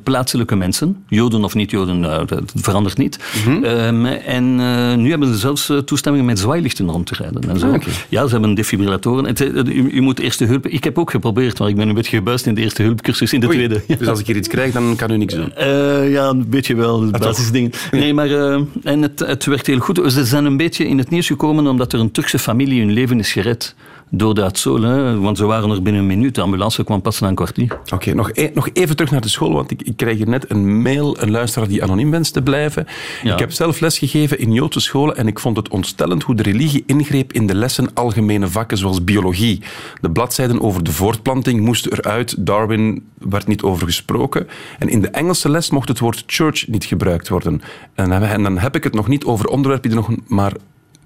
plaatselijke 0.03 0.55
mensen. 0.55 1.03
Joden 1.07 1.43
of 1.43 1.53
niet-Joden, 1.53 2.05
eh, 2.05 2.27
dat 2.27 2.51
verandert 2.55 2.97
niet. 2.97 3.19
Ehm, 3.63 4.05
en 4.05 4.55
nu 5.01 5.09
hebben 5.09 5.27
ze 5.27 5.37
zelfs 5.37 5.71
toestemming 5.85 6.25
met 6.25 6.39
zwaailichten 6.39 6.89
rond 6.89 7.05
te 7.05 7.15
rijden. 7.17 7.49
En 7.49 7.59
zo. 7.59 7.71
Ah. 7.71 7.81
Ja, 8.09 8.25
ze 8.25 8.31
hebben 8.31 8.53
defibrillatoren. 8.53 9.25
Het, 9.25 9.39
u, 9.39 9.89
u 9.91 10.01
moet 10.01 10.19
eerste 10.19 10.45
hulp... 10.45 10.67
Ik 10.67 10.83
heb 10.83 10.97
ook 10.97 11.11
geprobeerd, 11.11 11.59
maar 11.59 11.69
ik 11.69 11.75
ben 11.75 11.87
een 11.87 11.97
beetje 12.01 12.17
gebuist 12.17 12.45
in 12.45 12.53
de 12.53 12.61
eerste 12.61 12.83
hulpcursus 12.83 13.33
in 13.33 13.39
de 13.39 13.47
Oei. 13.47 13.55
tweede. 13.55 13.81
Ja. 13.87 13.95
Dus 13.95 14.07
als 14.07 14.19
ik 14.19 14.25
hier 14.25 14.35
iets 14.35 14.47
krijg, 14.47 14.73
dan 14.73 14.95
kan 14.95 15.11
u 15.11 15.17
niks 15.17 15.33
doen. 15.33 15.55
Eh, 15.55 16.11
ja, 16.11 16.29
een 16.29 16.49
beetje 16.49 16.75
wel, 16.75 16.99
toch? 16.99 17.19
basisdingen. 17.19 17.71
Nee, 17.91 18.13
maar 18.13 18.31
eh, 18.31 18.61
en 18.83 19.01
het, 19.01 19.19
het 19.19 19.45
werkt 19.45 19.67
heel 19.67 19.79
goed. 19.79 20.01
Ze 20.11 20.25
zijn 20.25 20.45
een 20.45 20.57
beetje 20.57 20.87
in 20.87 20.97
het 20.97 21.09
nieuws 21.09 21.27
gekomen 21.27 21.67
omdat 21.67 21.93
er 21.93 21.99
een 21.99 22.11
Turkse 22.11 22.39
familie 22.39 22.79
hun 22.79 22.91
leven 22.91 23.19
is 23.19 23.31
gered 23.31 23.75
door 24.09 24.33
de 24.35 24.43
Atzol. 24.43 24.81
hè. 24.81 25.19
Want 25.19 25.37
ze 25.37 25.45
waren 25.45 25.69
er 25.69 25.81
binnen 25.81 26.01
een 26.01 26.07
minuut. 26.07 26.35
De 26.35 26.41
ambulance 26.41 26.83
kwam 26.83 27.01
pas 27.01 27.19
na 27.19 27.27
een 27.27 27.35
kwartier. 27.35 27.79
Oké, 27.93 28.13
nog, 28.13 28.29
e- 28.33 28.51
nog 28.53 28.69
even 28.73 28.95
terug 28.95 29.11
naar 29.11 29.21
de 29.21 29.29
school, 29.29 29.53
want 29.53 29.71
ik, 29.71 29.81
ik 29.81 29.97
krijg 29.97 30.17
hier 30.17 30.27
net 30.29 30.49
een 30.51 30.81
mail, 30.81 31.21
een 31.21 31.31
luisteraar 31.31 31.67
die 31.67 31.83
anoniem 31.83 32.11
wenst 32.11 32.33
te 32.33 32.41
blijven. 32.41 32.87
Ja. 33.23 33.33
Ik 33.33 33.39
heb 33.39 33.51
zelf 33.51 33.79
lesgegeven 33.79 34.39
in 34.39 34.53
Joodse 34.53 34.79
scholen 34.79 35.15
en 35.17 35.27
ik 35.27 35.39
vond 35.39 35.57
het 35.57 35.69
ontstellend 35.69 36.23
hoe 36.23 36.35
de 36.35 36.43
religie 36.43 36.83
ingreep 36.85 37.33
in 37.33 37.47
de 37.47 37.55
lessen 37.55 37.93
algemene 37.93 38.47
vakken 38.47 38.77
zoals 38.77 39.03
biologie. 39.03 39.61
De 40.01 40.11
bladzijden 40.11 40.61
over 40.61 40.83
de 40.83 40.91
voortplanting 40.91 41.61
moesten 41.61 41.91
eruit, 41.93 42.45
Darwin 42.45 43.03
werd 43.17 43.47
niet 43.47 43.61
over 43.61 43.85
gesproken. 43.87 44.47
En 44.79 44.87
in 44.89 45.01
de 45.01 45.09
Engelse 45.09 45.49
les 45.49 45.69
mocht 45.69 45.87
het 45.87 45.99
woord 45.99 46.23
church 46.25 46.67
niet 46.67 46.85
gebruikt 46.85 47.29
worden. 47.29 47.61
En, 47.93 48.09
dan- 48.09 48.21
en 48.23 48.43
dan 48.43 48.57
heb 48.57 48.75
ik 48.75 48.83
het 48.83 48.93
nog 48.93 49.07
niet 49.07 49.25
over 49.25 49.45
onderwerpen 49.47 49.89
die 49.89 49.99
nog 49.99 50.09
maar 50.27 50.53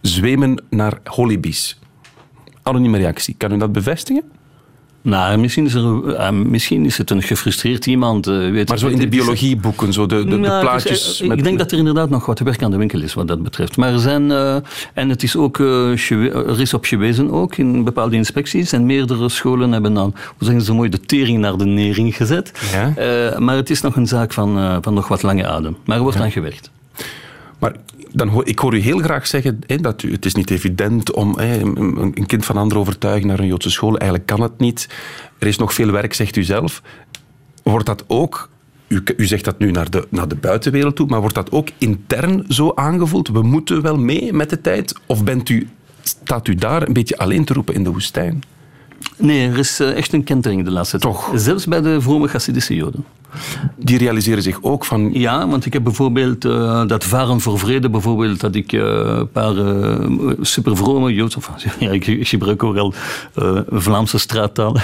zwemen 0.01 0.63
naar 0.69 0.99
holibies. 1.03 1.79
Anonieme 2.63 2.97
reactie. 2.97 3.35
Kan 3.37 3.51
u 3.53 3.57
dat 3.57 3.71
bevestigen? 3.71 4.23
Nou, 5.01 5.37
misschien 5.37 5.65
is, 5.65 5.73
er, 5.73 6.13
eh, 6.15 6.29
misschien 6.31 6.85
is 6.85 6.97
het 6.97 7.09
een 7.09 7.21
gefrustreerd 7.21 7.85
iemand. 7.85 8.27
eh, 8.27 8.33
weet 8.51 8.67
Maar 8.69 8.77
zo 8.77 8.87
in 8.87 8.97
de 8.99 9.07
biologieboeken, 9.07 9.93
zo 9.93 10.05
de, 10.05 10.25
de, 10.25 10.37
Nou, 10.37 10.61
plaatjes. 10.61 11.21
eh, 11.21 11.27
met- 11.27 11.37
ik 11.37 11.43
denk 11.43 11.57
dat 11.57 11.71
er 11.71 11.77
inderdaad 11.77 12.09
nog 12.09 12.25
wat 12.25 12.39
werk 12.39 12.63
aan 12.63 12.71
de 12.71 12.77
winkel 12.77 13.01
is 13.01 13.13
wat 13.13 13.27
dat 13.27 13.43
betreft. 13.43 13.77
Maar 13.77 13.91
er 13.93 13.99
zijn, 13.99 14.31
en 14.93 15.09
het 15.09 15.23
is 15.23 15.35
ook, 15.35 15.59
er 15.59 16.59
is 16.59 16.73
op 16.73 16.85
gewezen 16.85 17.31
ook 17.31 17.55
in 17.57 17.83
bepaalde 17.83 18.15
inspecties. 18.15 18.71
En 18.71 18.85
meerdere 18.85 19.29
scholen 19.29 19.71
hebben 19.71 19.93
dan, 19.93 20.13
hoe 20.37 20.47
zeggen 20.47 20.61
ze 20.61 20.73
mooi, 20.73 20.89
de 20.89 20.99
tering 20.99 21.39
naar 21.39 21.57
de 21.57 21.65
nering 21.65 22.15
gezet. 22.15 22.51
Ja. 22.71 23.39
Maar 23.39 23.55
het 23.55 23.69
is 23.69 23.81
nog 23.81 23.95
een 23.95 24.07
zaak 24.07 24.33
van, 24.33 24.79
van 24.83 24.93
nog 24.93 25.07
wat 25.07 25.21
lange 25.23 25.47
adem. 25.47 25.75
Maar 25.85 25.95
er 25.97 26.03
wordt 26.03 26.19
aan 26.19 26.31
gewerkt. 26.31 26.71
Maar 27.59 27.75
dan 28.13 28.45
ik 28.45 28.59
hoor 28.59 28.75
u 28.75 28.79
heel 28.79 28.99
graag 28.99 29.27
zeggen 29.27 29.59
dat 29.81 30.03
u, 30.03 30.11
het 30.11 30.25
is 30.25 30.35
niet 30.35 30.49
evident 30.49 31.11
om 31.11 31.37
een 31.37 32.25
kind 32.25 32.45
van 32.45 32.57
anderen 32.57 32.81
overtuigen 32.81 33.27
naar 33.27 33.39
een 33.39 33.47
Joodse 33.47 33.69
school. 33.69 33.97
Eigenlijk 33.97 34.25
kan 34.25 34.41
het 34.41 34.59
niet. 34.59 34.89
Er 35.39 35.47
is 35.47 35.57
nog 35.57 35.73
veel 35.73 35.91
werk, 35.91 36.13
zegt 36.13 36.35
u 36.35 36.43
zelf. 36.43 36.81
Wordt 37.63 37.85
dat 37.85 38.03
ook, 38.07 38.49
u, 38.87 39.03
u 39.17 39.25
zegt 39.25 39.45
dat 39.45 39.59
nu 39.59 39.71
naar 39.71 39.89
de, 39.89 40.07
naar 40.09 40.27
de 40.27 40.35
buitenwereld 40.35 40.95
toe, 40.95 41.07
maar 41.07 41.19
wordt 41.19 41.35
dat 41.35 41.51
ook 41.51 41.67
intern 41.77 42.45
zo 42.47 42.71
aangevoeld? 42.75 43.27
We 43.27 43.41
moeten 43.41 43.81
wel 43.81 43.97
mee 43.97 44.33
met 44.33 44.49
de 44.49 44.61
tijd? 44.61 44.99
Of 45.05 45.23
bent 45.23 45.49
u, 45.49 45.67
staat 46.01 46.47
u 46.47 46.55
daar 46.55 46.87
een 46.87 46.93
beetje 46.93 47.17
alleen 47.17 47.45
te 47.45 47.53
roepen 47.53 47.73
in 47.73 47.83
de 47.83 47.91
woestijn? 47.91 48.43
Nee, 49.23 49.49
er 49.49 49.57
is 49.57 49.79
eh, 49.79 49.95
echt 49.95 50.13
een 50.13 50.23
kentering 50.23 50.63
de 50.63 50.71
laatste 50.71 50.99
tijd. 50.99 51.13
Toch? 51.13 51.31
Zelfs 51.35 51.65
bij 51.65 51.81
de 51.81 52.01
vrome 52.01 52.27
Hasidische 52.27 52.75
Joden. 52.75 53.05
die 53.75 53.97
realiseren 53.97 54.43
zich 54.43 54.57
ook 54.61 54.85
van... 54.85 55.09
Ja, 55.13 55.47
want 55.47 55.65
ik 55.65 55.73
heb 55.73 55.83
bijvoorbeeld 55.83 56.45
eh, 56.45 56.87
dat 56.87 57.03
Varen 57.03 57.39
voor 57.41 57.59
Vrede, 57.59 57.89
bijvoorbeeld, 57.89 58.39
dat 58.39 58.55
ik 58.55 58.73
eh, 58.73 58.81
een 58.81 59.31
paar 59.31 59.55
uh, 59.55 60.31
supervrome 60.41 61.13
Joodse, 61.13 61.37
of, 61.37 61.51
ja, 61.79 61.89
ik, 61.89 62.07
ik 62.07 62.27
gebruik 62.27 62.63
ook 62.63 62.77
al 62.77 62.93
uh, 63.41 63.59
Vlaamse 63.69 64.17
straattaal, 64.17 64.77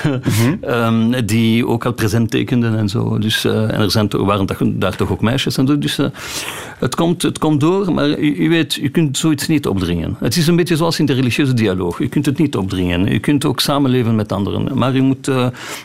um, 0.67 1.25
die 1.25 1.67
ook 1.67 1.85
al 1.85 1.93
present 1.93 2.31
tekenden 2.31 2.77
en 2.77 2.89
zo. 2.89 3.17
Dus, 3.17 3.45
en 3.45 3.79
er 3.79 3.91
zijn, 3.91 4.07
waren 4.09 4.79
daar 4.79 4.95
toch 4.95 5.11
ook 5.11 5.21
meisjes 5.21 5.57
en 5.57 5.67
zo. 5.67 5.77
Dus 5.77 5.97
het, 6.79 6.95
komt, 6.95 7.21
het 7.21 7.37
komt 7.37 7.59
door, 7.59 7.93
maar 7.93 8.19
u, 8.19 8.35
u, 8.35 8.49
weet, 8.49 8.73
je 8.73 8.89
kunt 8.89 9.17
zoiets 9.17 9.47
niet 9.47 9.67
opdringen. 9.67 10.15
Het 10.19 10.35
is 10.35 10.47
een 10.47 10.55
beetje 10.55 10.75
zoals 10.75 10.99
in 10.99 11.05
de 11.05 11.13
religieuze 11.13 11.53
dialoog. 11.53 11.99
Je 11.99 12.07
kunt 12.07 12.25
het 12.25 12.37
niet 12.37 12.55
opdringen. 12.55 13.05
Je 13.05 13.19
kunt 13.19 13.45
ook 13.45 13.59
samenleven 13.59 14.15
met 14.15 14.28
anderen. 14.31 14.77
Maar 14.77 14.93
je 14.95 15.01
moet 15.01 15.31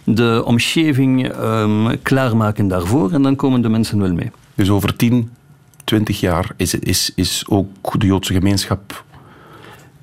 de 0.05 0.43
omgeving 0.45 1.37
um, 1.41 2.03
klaarmaken 2.03 2.69
daarvoor 2.69 3.13
en 3.13 3.23
dan 3.23 3.37
komen 3.37 3.63
de 3.63 3.69
mensen 3.69 3.99
wel 4.01 4.13
mee. 4.13 4.31
Dus 4.55 4.71
over 4.71 4.97
10, 4.97 5.31
20 5.85 6.21
jaar 6.21 6.51
is, 6.57 6.75
is, 6.75 7.13
is 7.15 7.45
ook 7.49 8.01
de 8.01 8.07
Joodse 8.07 8.33
gemeenschap 8.33 9.05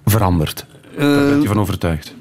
veranderd. 0.06 0.66
Daar 0.98 1.24
Eh, 1.24 1.30
bent 1.30 1.42
je 1.42 1.48
van 1.48 1.60
overtuigd. 1.60 2.16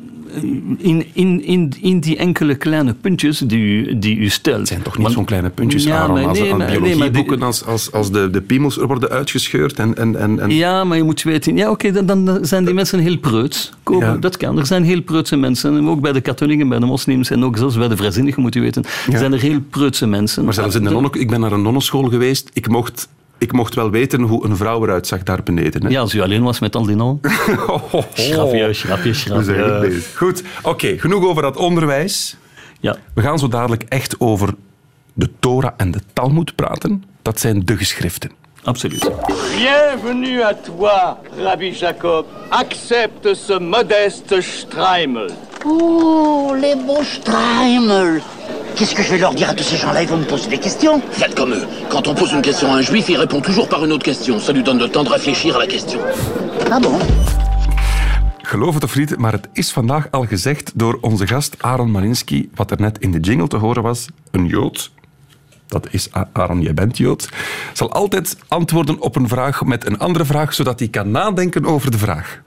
In, 0.79 1.07
in, 1.13 1.45
in, 1.45 1.73
in 1.81 2.01
die 2.01 2.17
enkele 2.17 2.55
kleine 2.55 2.95
puntjes 2.95 3.39
die 3.39 3.61
u, 3.61 3.99
die 3.99 4.17
u 4.17 4.29
stelt. 4.29 4.59
Het 4.59 4.69
zijn 4.69 4.83
toch 4.83 4.99
niet 4.99 5.11
zo'n 5.11 5.25
kleine 5.25 5.51
puntjes, 5.51 5.85
ja, 5.85 5.99
Aaron, 5.99 6.25
als 6.25 6.39
nee, 6.39 6.53
aan 6.53 6.59
biologieboeken, 6.67 7.39
nee, 7.39 7.47
als, 7.47 7.65
als, 7.65 7.93
als 7.93 8.11
de, 8.11 8.31
de 8.31 8.41
piemels 8.41 8.77
worden 8.77 9.11
uitgescheurd. 9.11 9.79
En, 9.79 9.97
en, 9.97 10.17
en, 10.17 10.41
en... 10.41 10.51
Ja, 10.51 10.85
maar 10.85 10.97
je 10.97 11.03
moet 11.03 11.23
weten, 11.23 11.57
ja, 11.57 11.71
oké, 11.71 11.87
okay, 11.89 12.05
dan, 12.05 12.25
dan, 12.25 12.45
zijn 12.45 12.65
die 12.65 12.75
mensen 12.75 12.99
heel 12.99 13.19
preuts. 13.19 13.73
Kopen, 13.83 14.07
ja. 14.07 14.17
Dat 14.17 14.37
kan. 14.37 14.59
Er 14.59 14.67
zijn 14.67 14.85
heel 14.85 15.03
preutse 15.03 15.37
mensen. 15.37 15.89
Ook 15.89 16.01
bij 16.01 16.13
de 16.13 16.21
katholieken, 16.21 16.69
bij 16.69 16.79
de 16.79 16.87
moslims 16.87 17.31
en 17.31 17.45
ook 17.45 17.57
zelfs 17.57 17.77
bij 17.77 17.89
de 17.89 17.97
vrijzinnigen, 17.97 18.43
moet 18.43 18.55
je 18.55 18.61
weten. 18.61 18.85
Ja. 19.11 19.19
zijn 19.19 19.33
er 19.33 19.41
heel 19.41 19.61
preutse 19.71 20.07
mensen. 20.07 20.45
Maar 20.45 20.55
zelfs 20.55 20.75
in 20.75 20.85
de 20.85 20.91
nonnen, 20.91 21.13
ik 21.13 21.31
ben 21.31 21.41
naar 21.41 21.53
een 21.53 21.63
nonnenschool 21.63 22.09
geweest. 22.09 22.51
Ik 22.53 22.69
mocht 22.69 23.09
ik 23.41 23.53
mocht 23.53 23.75
wel 23.75 23.91
weten 23.91 24.21
hoe 24.21 24.45
een 24.45 24.57
vrouw 24.57 24.83
eruit 24.83 25.07
zag 25.07 25.23
daar 25.23 25.43
beneden. 25.43 25.83
Hè? 25.83 25.89
Ja, 25.89 26.01
als 26.01 26.15
u 26.15 26.21
alleen 26.21 26.43
was 26.43 26.59
met 26.59 26.77
al 26.77 26.85
die 26.85 26.97
nol. 26.97 27.21
Schrapje, 28.15 28.73
schrapje, 28.73 29.15
schrapje. 29.15 30.03
Goed, 30.17 30.43
oké, 30.59 30.69
okay, 30.69 30.99
genoeg 30.99 31.25
over 31.25 31.43
dat 31.43 31.57
onderwijs. 31.57 32.37
Ja. 32.81 32.97
We 33.15 33.23
gaan 33.23 33.39
zo 33.39 33.49
dadelijk 33.49 33.83
echt 33.89 34.21
over 34.21 34.55
de 35.13 35.31
Torah 35.39 35.73
en 35.77 35.91
de 35.91 36.01
Talmud 36.13 36.55
praten. 36.55 37.05
Dat 37.23 37.41
zijn 37.41 37.65
de 37.65 37.77
geschriften. 37.77 38.31
Absoluut. 38.63 39.11
Bienvenue 39.57 40.45
à 40.45 40.55
toi, 40.55 41.15
Rabbi 41.43 41.71
Jacob. 41.71 42.27
Accepte 42.49 43.35
ce 43.35 43.61
modeste 43.61 44.41
Streimel. 44.41 45.31
Oh, 45.67 46.59
les 46.61 46.77
beaux 46.87 47.13
Streimel. 47.13 48.21
Qu'est-ce 48.81 48.95
que 48.95 49.03
je 49.03 49.11
vais 49.11 49.19
leur 49.19 49.35
dire 49.35 49.51
à 49.51 49.53
tous 49.53 49.63
ces 49.63 49.77
gens-là 49.77 50.01
Ils 50.01 50.09
vont 50.09 50.17
me 50.17 50.25
poser 50.25 50.49
des 50.49 50.57
questions. 50.57 51.03
Faites 51.11 51.35
comme 51.35 51.53
eux. 51.53 51.67
Quand 51.91 52.09
on 52.09 52.15
pose 52.15 52.33
une 52.33 52.41
question 52.41 52.73
à 52.73 52.77
un 52.77 52.81
juif, 52.81 53.11
il 53.11 53.19
répond 53.19 53.43
toujours 53.43 53.69
par 53.69 53.85
une 53.85 53.93
autre 53.93 54.05
question. 54.05 54.41
Ça 54.41 54.55
lui 54.55 54.63
donne 54.63 54.79
le 54.79 54.89
temps 54.89 55.05
de 55.05 55.11
réfléchir 55.11 55.57
à 55.57 55.59
la 55.59 55.67
question. 55.67 56.01
Ah 56.71 56.81
bon 56.81 56.99
Geloof 58.43 58.75
het 58.75 58.85
of 58.85 58.97
niet, 58.97 59.19
maar 59.19 59.33
het 59.33 59.49
is 59.53 59.71
vandaag 59.73 60.09
al 60.11 60.25
gezegd 60.25 60.73
door 60.75 60.99
onze 61.01 61.27
gast 61.27 61.57
Aaron 61.59 61.91
Malinski, 61.91 62.51
wat 62.55 62.71
er 62.71 62.81
net 62.81 62.99
in 62.99 63.11
de 63.11 63.21
jingle 63.21 63.49
te 63.49 63.57
horen 63.57 63.83
was, 63.83 64.07
een 64.31 64.47
Jood. 64.47 64.91
Dat 65.67 65.87
is 65.91 66.09
Aaron, 66.33 66.63
jij 66.63 66.75
bent 66.75 66.97
Jood. 66.97 67.29
Zal 67.73 67.93
altijd 67.93 68.37
antwoorden 68.49 69.01
op 69.01 69.17
een 69.17 69.29
vraag 69.29 69.65
met 69.65 69.87
een 69.87 69.99
andere 69.99 70.25
vraag, 70.25 70.55
zodat 70.55 70.79
hij 70.79 70.89
kan 70.89 71.11
nadenken 71.11 71.65
over 71.65 71.91
de 71.91 71.99
vraag. 71.99 72.41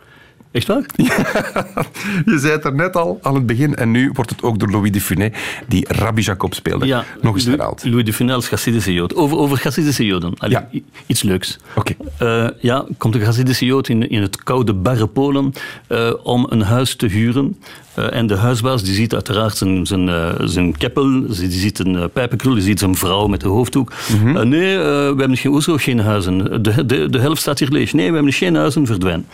Echt 0.54 0.68
waar? 0.68 0.86
Ja, 0.96 1.86
je 2.26 2.40
zei 2.40 2.52
het 2.52 2.66
er 2.66 2.76
net 2.76 2.96
al 2.96 3.20
aan 3.22 3.36
het 3.36 3.46
begin. 3.46 3.76
En 3.76 3.92
nu 3.92 4.12
wordt 4.14 4.30
het 4.30 4.44
ook 4.44 4.60
door 4.60 4.72
Louis 4.72 4.92
de 4.92 5.02
Funès, 5.02 5.32
die 5.68 5.86
Rabbi 5.88 6.22
Jacob 6.22 6.54
speelde, 6.54 6.86
ja, 6.86 7.06
nog 7.22 7.36
eens 7.36 7.46
herhaald. 7.46 7.84
Louis 7.86 8.06
de 8.06 8.14
Funès 8.14 8.36
als 8.36 8.48
Chassidische 8.48 8.94
Jood. 8.94 9.16
Over, 9.16 9.38
over 9.38 9.58
Chassidische 9.58 10.06
Joden. 10.06 10.34
Allee, 10.38 10.58
ja. 10.72 10.80
Iets 11.06 11.24
leuks. 11.24 11.58
Oké. 11.76 11.94
Okay. 12.20 12.46
Uh, 12.46 12.50
ja, 12.60 12.86
komt 12.98 13.16
een 13.16 13.22
Chassidische 13.22 13.66
Jood 13.66 13.90
in, 13.90 14.10
in 14.10 14.22
het 14.22 14.44
koude, 14.44 14.74
barre 14.74 15.08
Polen 15.08 15.54
uh, 15.90 16.14
om 16.24 16.46
een 16.50 16.62
huis 16.62 16.96
te 16.96 17.06
huren. 17.06 17.58
Uh, 18.00 18.14
en 18.14 18.28
de 18.28 18.36
huisbaas 18.36 18.84
die 18.84 18.94
ziet 18.94 19.14
uiteraard 19.14 19.58
zijn, 19.58 19.86
zijn, 19.86 20.10
zijn 20.50 20.78
keppel, 20.78 21.28
die 21.28 21.52
ziet 21.52 21.80
een 21.80 22.10
pijpenkrul, 22.14 22.54
die 22.54 22.64
ziet 22.64 22.80
zijn 22.80 22.96
vrouw 22.96 23.28
met 23.28 23.42
de 23.42 23.48
hoofddoek. 23.48 23.92
Mhm. 24.10 24.28
Mm 24.28 24.36
-hmm. 24.36 24.50
nee, 24.50 24.78
we 24.78 25.16
hebben 25.18 25.38
geen, 25.38 25.80
geen 25.80 26.00
huizen. 26.00 26.64
De, 26.64 26.86
de, 26.86 27.10
de 27.10 27.20
helft 27.20 27.42
staat 27.42 27.60
hier 27.60 27.70
leeg. 27.70 27.94
Nee, 27.94 28.08
we 28.08 28.16
hebben 28.16 28.34
geen 28.34 28.56
huizen, 28.56 28.86
verdwijn. 28.86 29.26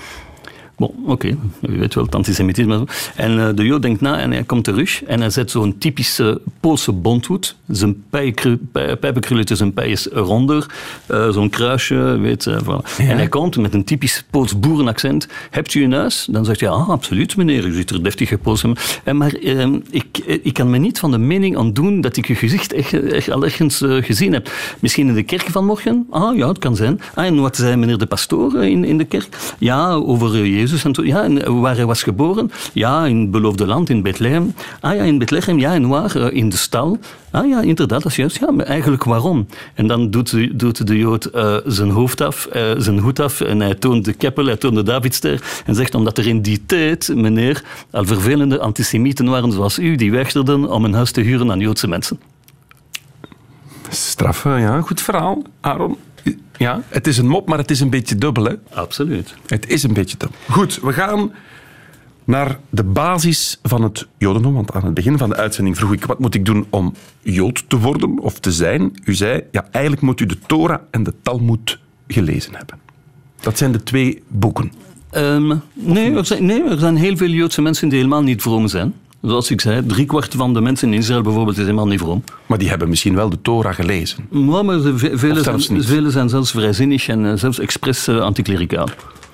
Bon, 0.79 0.93
oké, 1.01 1.11
okay. 1.11 1.37
u 1.61 1.79
weet 1.79 1.93
wel, 1.93 2.03
het 2.03 2.15
antisemitisme. 2.15 2.87
En 3.15 3.37
uh, 3.37 3.49
de 3.55 3.63
Jood 3.63 3.81
denkt 3.81 4.01
na 4.01 4.19
en 4.19 4.31
hij 4.31 4.43
komt 4.43 4.63
terug 4.63 5.03
en 5.03 5.19
hij 5.19 5.29
zet 5.29 5.51
zo'n 5.51 5.77
typische 5.77 6.41
Poolse 6.59 6.91
bondhoed. 6.91 7.55
Zijn 7.67 8.03
pijpenkrulletje, 8.99 9.55
zijn 9.55 9.73
pij 9.73 9.89
is 9.89 10.07
ronder, 10.11 10.65
uh, 11.11 11.29
zo'n 11.29 11.49
kruisje, 11.49 11.95
weet 11.95 12.43
je. 12.43 12.59
Voilà. 12.63 12.97
Ja. 12.97 13.09
En 13.09 13.17
hij 13.17 13.27
komt 13.27 13.57
met 13.57 13.73
een 13.73 13.83
typisch 13.83 14.23
Pools 14.29 14.59
boerenaccent. 14.59 15.27
Hebt 15.49 15.73
u 15.73 15.83
een 15.83 15.91
huis? 15.91 16.27
Dan 16.31 16.45
zegt 16.45 16.59
hij, 16.59 16.69
ah, 16.69 16.89
absoluut 16.89 17.37
meneer, 17.37 17.65
u 17.65 17.73
ziet 17.73 17.89
er 17.89 18.03
deftige 18.03 18.37
Pools 18.37 18.63
in. 18.63 18.77
En 19.03 19.17
maar 19.17 19.39
uh, 19.39 19.75
ik, 19.89 20.17
ik 20.43 20.53
kan 20.53 20.69
me 20.69 20.77
niet 20.77 20.99
van 20.99 21.11
de 21.11 21.17
mening 21.17 21.57
ontdoen 21.57 22.01
dat 22.01 22.17
ik 22.17 22.25
uw 22.25 22.35
gezicht 22.35 22.73
echt, 22.73 22.93
echt 22.93 23.31
al 23.31 23.43
ergens 23.43 23.83
gezien 23.85 24.33
heb. 24.33 24.51
Misschien 24.79 25.07
in 25.07 25.13
de 25.13 25.23
kerk 25.23 25.47
vanmorgen? 25.49 26.07
Ah, 26.09 26.37
ja, 26.37 26.47
het 26.47 26.59
kan 26.59 26.75
zijn. 26.75 27.01
Ah, 27.13 27.25
en 27.25 27.41
wat 27.41 27.55
zei 27.55 27.75
meneer 27.75 27.97
de 27.97 28.05
pastoor 28.05 28.63
in, 28.63 28.83
in 28.83 28.97
de 28.97 29.05
kerk? 29.05 29.27
Ja, 29.57 29.91
over 29.91 30.47
Jezus. 30.47 30.67
En 30.84 30.91
to, 30.91 31.03
ja, 31.03 31.23
en 31.23 31.60
waar 31.60 31.75
hij 31.75 31.86
was 31.86 32.03
geboren? 32.03 32.51
Ja, 32.73 33.05
in 33.05 33.19
het 33.19 33.32
beloofde 33.32 33.65
land, 33.65 33.89
in 33.89 34.01
Bethlehem. 34.01 34.53
Ah 34.79 34.95
ja, 34.95 35.03
in 35.03 35.17
Bethlehem, 35.17 35.60
ja, 35.60 35.73
en 35.73 35.88
waar? 35.88 36.32
In 36.34 36.49
de 36.49 36.58
stal. 36.58 36.97
Ah 37.32 37.47
ja, 37.47 37.62
inderdaad, 37.62 38.01
dat 38.01 38.12
is 38.12 38.17
juist. 38.17 38.39
Ja, 38.39 38.51
maar 38.51 38.65
eigenlijk 38.65 39.03
waarom? 39.03 39.47
En 39.73 39.88
dan 39.88 40.12
doet 40.12 40.60
doet 40.60 40.88
de 40.88 40.97
Jood 40.97 41.29
uh, 41.36 41.55
zijn 41.65 41.89
hoofd 41.89 42.21
af, 42.21 42.47
zijn 42.77 42.99
hoed 42.99 43.19
af, 43.19 43.41
en 43.41 43.60
hij 43.60 43.75
toont 43.75 44.05
de 44.05 44.13
keppel, 44.13 44.45
hij 44.45 44.58
toont 44.58 44.75
de 44.75 44.84
Davidster, 44.84 45.41
en 45.65 45.75
zegt 45.75 45.95
omdat 45.95 46.17
er 46.17 46.27
in 46.27 46.41
die 46.41 46.65
tijd, 46.65 47.12
meneer, 47.15 47.63
al 47.91 48.05
vervelende 48.05 48.60
antisemieten 48.60 49.29
waren 49.29 49.51
zoals 49.51 49.79
u, 49.79 49.95
die 49.95 50.12
weigerden 50.12 50.69
om 50.69 50.86
een 50.86 50.93
huis 50.93 51.12
te 51.12 51.21
huren 51.21 51.51
aan 51.51 51.60
Joodse 51.60 51.88
mensen. 51.88 52.19
Straf, 53.89 54.43
ja, 54.43 54.82
goed 54.82 55.01
verhaal, 55.01 55.41
Aaron. 55.62 55.97
Ja, 56.58 56.82
het 56.88 57.08
is 57.08 57.17
een 57.17 57.27
mop, 57.27 57.47
maar 57.47 57.58
het 57.58 57.71
is 57.71 57.79
een 57.79 57.89
beetje 57.89 58.15
dubbel, 58.15 58.43
hè? 58.43 58.53
Absoluut. 58.73 59.36
Het 59.47 59.67
is 59.67 59.84
een 59.84 59.93
beetje 59.93 60.17
dubbel. 60.17 60.38
Goed, 60.49 60.79
we 60.82 60.93
gaan 60.93 61.32
naar 62.23 62.60
de 62.69 62.84
basis 62.84 63.60
van 63.63 63.82
het 63.82 64.08
Jodendom. 64.17 64.53
Want 64.53 64.73
aan 64.73 64.86
het 64.86 64.93
begin 64.93 65.17
van 65.17 65.29
de 65.29 65.36
uitzending 65.36 65.77
vroeg 65.77 65.93
ik, 65.93 66.05
wat 66.05 66.19
moet 66.19 66.36
ik 66.36 66.45
doen 66.45 66.65
om 66.69 66.93
Jood 67.21 67.63
te 67.67 67.79
worden 67.79 68.19
of 68.19 68.39
te 68.39 68.51
zijn? 68.51 68.91
U 69.03 69.13
zei, 69.13 69.43
ja, 69.51 69.67
eigenlijk 69.71 70.03
moet 70.03 70.19
u 70.19 70.25
de 70.25 70.38
Torah 70.47 70.79
en 70.91 71.03
de 71.03 71.13
Talmud 71.21 71.79
gelezen 72.08 72.55
hebben. 72.55 72.79
Dat 73.39 73.58
zijn 73.58 73.71
de 73.71 73.84
twee 73.84 74.23
boeken. 74.27 74.71
Um, 75.12 75.62
nee, 75.73 76.15
er 76.15 76.25
zijn, 76.25 76.45
nee, 76.45 76.63
er 76.63 76.79
zijn 76.79 76.95
heel 76.95 77.17
veel 77.17 77.29
Joodse 77.29 77.62
mensen 77.62 77.89
die 77.89 77.97
helemaal 77.97 78.23
niet 78.23 78.41
vroom 78.41 78.67
zijn. 78.67 78.93
Zoals 79.21 79.51
ik 79.51 79.62
zei, 79.62 79.86
driekwart 79.86 80.34
van 80.36 80.53
de 80.53 80.62
mensen 80.62 80.93
in 80.93 80.99
Israël 80.99 81.21
bijvoorbeeld 81.21 81.58
is 81.58 81.63
helemaal 81.63 81.88
niet 81.88 81.99
vroom. 81.99 82.23
Maar 82.45 82.58
die 82.58 82.69
hebben 82.69 82.89
misschien 82.89 83.15
wel 83.15 83.29
de 83.29 83.41
Torah 83.41 83.73
gelezen. 83.73 84.27
Ja, 84.32 84.62
maar 84.62 84.79
velen 85.13 85.43
zijn, 85.43 85.84
vele 85.84 86.12
zijn 86.12 86.29
zelfs 86.29 86.51
vrijzinnig 86.51 87.08
en 87.08 87.25
uh, 87.25 87.34
zelfs 87.36 87.60
expres 87.60 88.08
uh, 88.08 88.19
anticlericaal. 88.19 88.88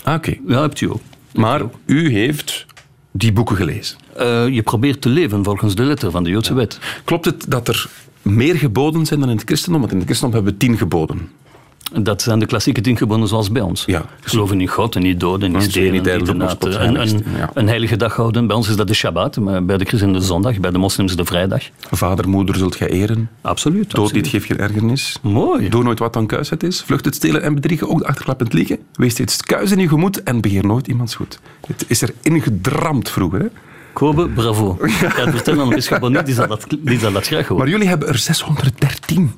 Ah, 0.03 0.13
oké. 0.15 0.29
Okay. 0.29 0.41
Ja, 0.47 0.61
hebt 0.61 0.81
u 0.81 0.89
ook. 0.89 1.01
Maar 1.33 1.61
u 1.85 2.09
heeft 2.09 2.65
die 3.11 3.33
boeken 3.33 3.55
gelezen? 3.55 3.97
Uh, 4.19 4.47
je 4.47 4.61
probeert 4.61 5.01
te 5.01 5.09
leven 5.09 5.43
volgens 5.43 5.75
de 5.75 5.83
letter 5.83 6.11
van 6.11 6.23
de 6.23 6.29
Joodse 6.29 6.51
ja. 6.51 6.57
wet. 6.57 6.79
Klopt 7.03 7.25
het 7.25 7.45
dat 7.47 7.67
er 7.67 7.89
meer 8.21 8.55
geboden 8.55 9.05
zijn 9.05 9.19
dan 9.19 9.29
in 9.29 9.35
het 9.35 9.45
christendom? 9.45 9.79
Want 9.79 9.91
in 9.91 9.97
het 9.97 10.07
christendom 10.07 10.35
hebben 10.35 10.53
we 10.53 10.65
tien 10.65 10.77
geboden. 10.77 11.29
Dat 11.93 12.21
zijn 12.21 12.39
de 12.39 12.45
klassieke 12.45 12.81
tien 12.81 12.97
geboden 12.97 13.27
zoals 13.27 13.51
bij 13.51 13.61
ons. 13.61 13.83
Ja. 13.85 14.05
Geloven 14.21 14.61
in 14.61 14.67
God 14.67 14.95
en 14.95 15.01
niet 15.01 15.19
doden, 15.19 15.51
niet 15.51 15.61
stelen, 15.61 15.91
niet. 15.91 16.07
Een, 16.07 16.41
een, 17.01 17.23
een, 17.53 17.67
heilige 17.67 17.95
dag 17.95 18.15
houden. 18.15 18.47
Bij 18.47 18.55
ons 18.55 18.69
is 18.69 18.75
dat 18.75 18.87
de 18.87 18.93
Shabbat, 18.93 19.37
maar 19.37 19.65
bij 19.65 19.77
de 19.77 19.85
christenen 19.85 20.13
de 20.13 20.21
zondag, 20.21 20.59
bij 20.59 20.71
de 20.71 20.77
moslims 20.77 21.15
de 21.15 21.25
vrijdag. 21.25 21.63
Vader, 21.91 22.29
moeder 22.29 22.55
zult 22.55 22.75
gij 22.75 22.89
eren. 22.89 23.29
Absoluut. 23.41 23.91
Dood 23.91 24.13
niet, 24.13 24.27
geef 24.27 24.47
je 24.47 24.55
ergernis. 24.55 25.19
Mooi. 25.21 25.69
Doe 25.69 25.83
nooit 25.83 25.99
wat 25.99 26.13
dan 26.13 26.25
kuisheid 26.27 26.63
is. 26.63 26.83
Vlucht 26.85 27.05
het 27.05 27.15
stelen 27.15 27.41
en 27.41 27.55
bedriegen, 27.55 27.89
ook 27.89 27.99
de 27.99 28.07
achterklappend 28.07 28.53
liegen. 28.53 28.79
Wees 28.93 29.11
steeds 29.11 29.41
kuis 29.41 29.71
in 29.71 29.79
je 29.79 29.87
gemoed 29.87 30.23
en 30.23 30.41
begeer 30.41 30.65
nooit 30.65 30.87
iemands 30.87 31.15
goed. 31.15 31.39
Het 31.67 31.85
is 31.87 32.01
er 32.01 32.13
ingedramd 32.21 33.09
vroeger, 33.09 33.39
hè? 33.39 33.47
Kobe, 33.93 34.29
bravo. 34.29 34.77
Ja. 34.79 34.85
Ik 34.85 34.93
ga 34.93 35.23
het 35.23 35.35
vertellen 35.35 35.61
aan 35.61 35.69
de 35.69 35.75
bisschop 35.75 36.25
die 36.25 36.33
zal 36.33 36.47
dat, 36.47 36.65
die 36.79 36.99
zal 36.99 37.11
dat 37.11 37.27
graag 37.27 37.47
horen. 37.47 37.57
Maar 37.57 37.73
jullie 37.73 37.87
hebben 37.87 38.07
er 38.07 38.17
613. 38.17 39.31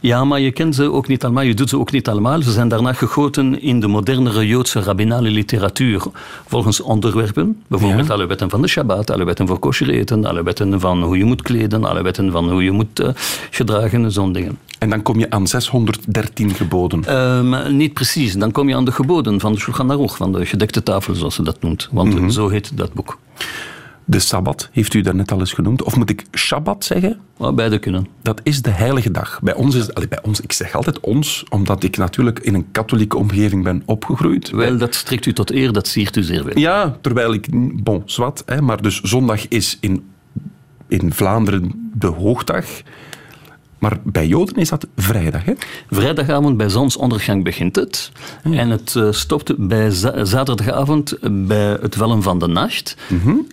Ja, 0.00 0.24
maar 0.24 0.40
je 0.40 0.50
kent 0.50 0.74
ze 0.74 0.92
ook 0.92 1.08
niet 1.08 1.24
allemaal, 1.24 1.42
je 1.42 1.54
doet 1.54 1.68
ze 1.68 1.78
ook 1.78 1.90
niet 1.90 2.08
allemaal. 2.08 2.42
Ze 2.42 2.52
zijn 2.52 2.68
daarna 2.68 2.92
gegoten 2.92 3.62
in 3.62 3.80
de 3.80 3.86
modernere 3.86 4.46
Joodse 4.46 4.80
rabbinale 4.80 5.30
literatuur 5.30 6.02
volgens 6.46 6.80
onderwerpen. 6.80 7.62
Bijvoorbeeld 7.66 8.06
ja. 8.06 8.12
alle 8.12 8.26
wetten 8.26 8.50
van 8.50 8.62
de 8.62 8.68
Shabbat, 8.68 9.10
alle 9.10 9.24
wetten 9.24 9.46
voor 9.46 9.58
kosher 9.58 9.90
eten, 9.90 10.24
alle 10.24 10.42
wetten 10.42 10.80
van 10.80 11.02
hoe 11.02 11.18
je 11.18 11.24
moet 11.24 11.42
kleden, 11.42 11.84
alle 11.84 12.02
wetten 12.02 12.30
van 12.32 12.50
hoe 12.50 12.64
je 12.64 12.70
moet 12.70 13.00
uh, 13.00 13.08
gedragen, 13.50 14.12
zo'n 14.12 14.32
dingen. 14.32 14.58
En 14.78 14.90
dan 14.90 15.02
kom 15.02 15.18
je 15.18 15.30
aan 15.30 15.46
613 15.46 16.54
geboden? 16.54 17.04
Uh, 17.08 17.66
niet 17.66 17.92
precies. 17.92 18.34
Dan 18.34 18.50
kom 18.50 18.68
je 18.68 18.74
aan 18.74 18.84
de 18.84 18.92
geboden 18.92 19.40
van 19.40 19.52
de 19.52 19.58
Shulchan 19.58 19.90
Aruch, 19.90 20.16
van 20.16 20.32
de 20.32 20.46
gedekte 20.46 20.82
tafel, 20.82 21.14
zoals 21.14 21.34
ze 21.34 21.42
dat 21.42 21.62
noemt. 21.62 21.88
Want 21.92 22.14
mm 22.14 22.18
-hmm. 22.18 22.30
zo 22.30 22.48
heet 22.48 22.76
dat 22.76 22.92
boek. 22.92 23.18
De 24.10 24.18
Sabbat 24.18 24.68
heeft 24.72 24.94
u 24.94 25.00
daarnet 25.00 25.32
al 25.32 25.38
eens 25.38 25.52
genoemd. 25.52 25.82
Of 25.82 25.96
moet 25.96 26.10
ik 26.10 26.24
Shabbat 26.36 26.84
zeggen? 26.84 27.18
Maar 27.38 27.54
beide 27.54 27.78
kunnen. 27.78 28.06
Dat 28.22 28.40
is 28.42 28.62
de 28.62 28.70
heilige 28.70 29.10
dag. 29.10 29.40
Bij 29.42 29.54
ons 29.54 29.74
is 29.74 29.94
allee, 29.94 30.08
bij 30.08 30.22
ons, 30.22 30.40
ik 30.40 30.52
zeg 30.52 30.74
altijd 30.74 31.00
ons, 31.00 31.44
omdat 31.48 31.82
ik 31.82 31.96
natuurlijk 31.96 32.38
in 32.38 32.54
een 32.54 32.70
katholieke 32.70 33.16
omgeving 33.16 33.64
ben 33.64 33.82
opgegroeid. 33.86 34.50
Wel, 34.50 34.78
dat 34.78 34.94
strekt 34.94 35.26
u 35.26 35.32
tot 35.32 35.50
eer, 35.50 35.72
dat 35.72 35.86
siert 35.86 36.16
u 36.16 36.22
zeer 36.22 36.42
veel. 36.42 36.58
Ja, 36.58 36.96
terwijl 37.00 37.32
ik, 37.32 37.46
bon, 37.82 38.02
zwart, 38.04 38.42
hè, 38.46 38.60
maar 38.60 38.82
dus 38.82 39.00
zondag 39.00 39.48
is 39.48 39.78
in, 39.80 40.10
in 40.88 41.12
Vlaanderen 41.12 41.90
de 41.94 42.06
hoogdag. 42.06 42.66
Maar 43.80 43.98
bij 44.04 44.26
Joden 44.26 44.56
is 44.56 44.68
dat 44.68 44.86
vrijdag, 44.96 45.44
hè? 45.44 45.52
Vrijdagavond 45.90 46.56
bij 46.56 46.68
zonsondergang 46.68 47.44
begint 47.44 47.76
het. 47.76 48.12
En 48.42 48.70
het 48.70 48.96
eh, 48.96 49.06
stopt 49.10 49.54
bij 49.68 49.90
za- 49.90 50.24
zaterdagavond 50.24 51.16
bij 51.46 51.78
het 51.80 51.94
vellen 51.96 52.22
van 52.22 52.38
de 52.38 52.46
nacht. 52.46 52.96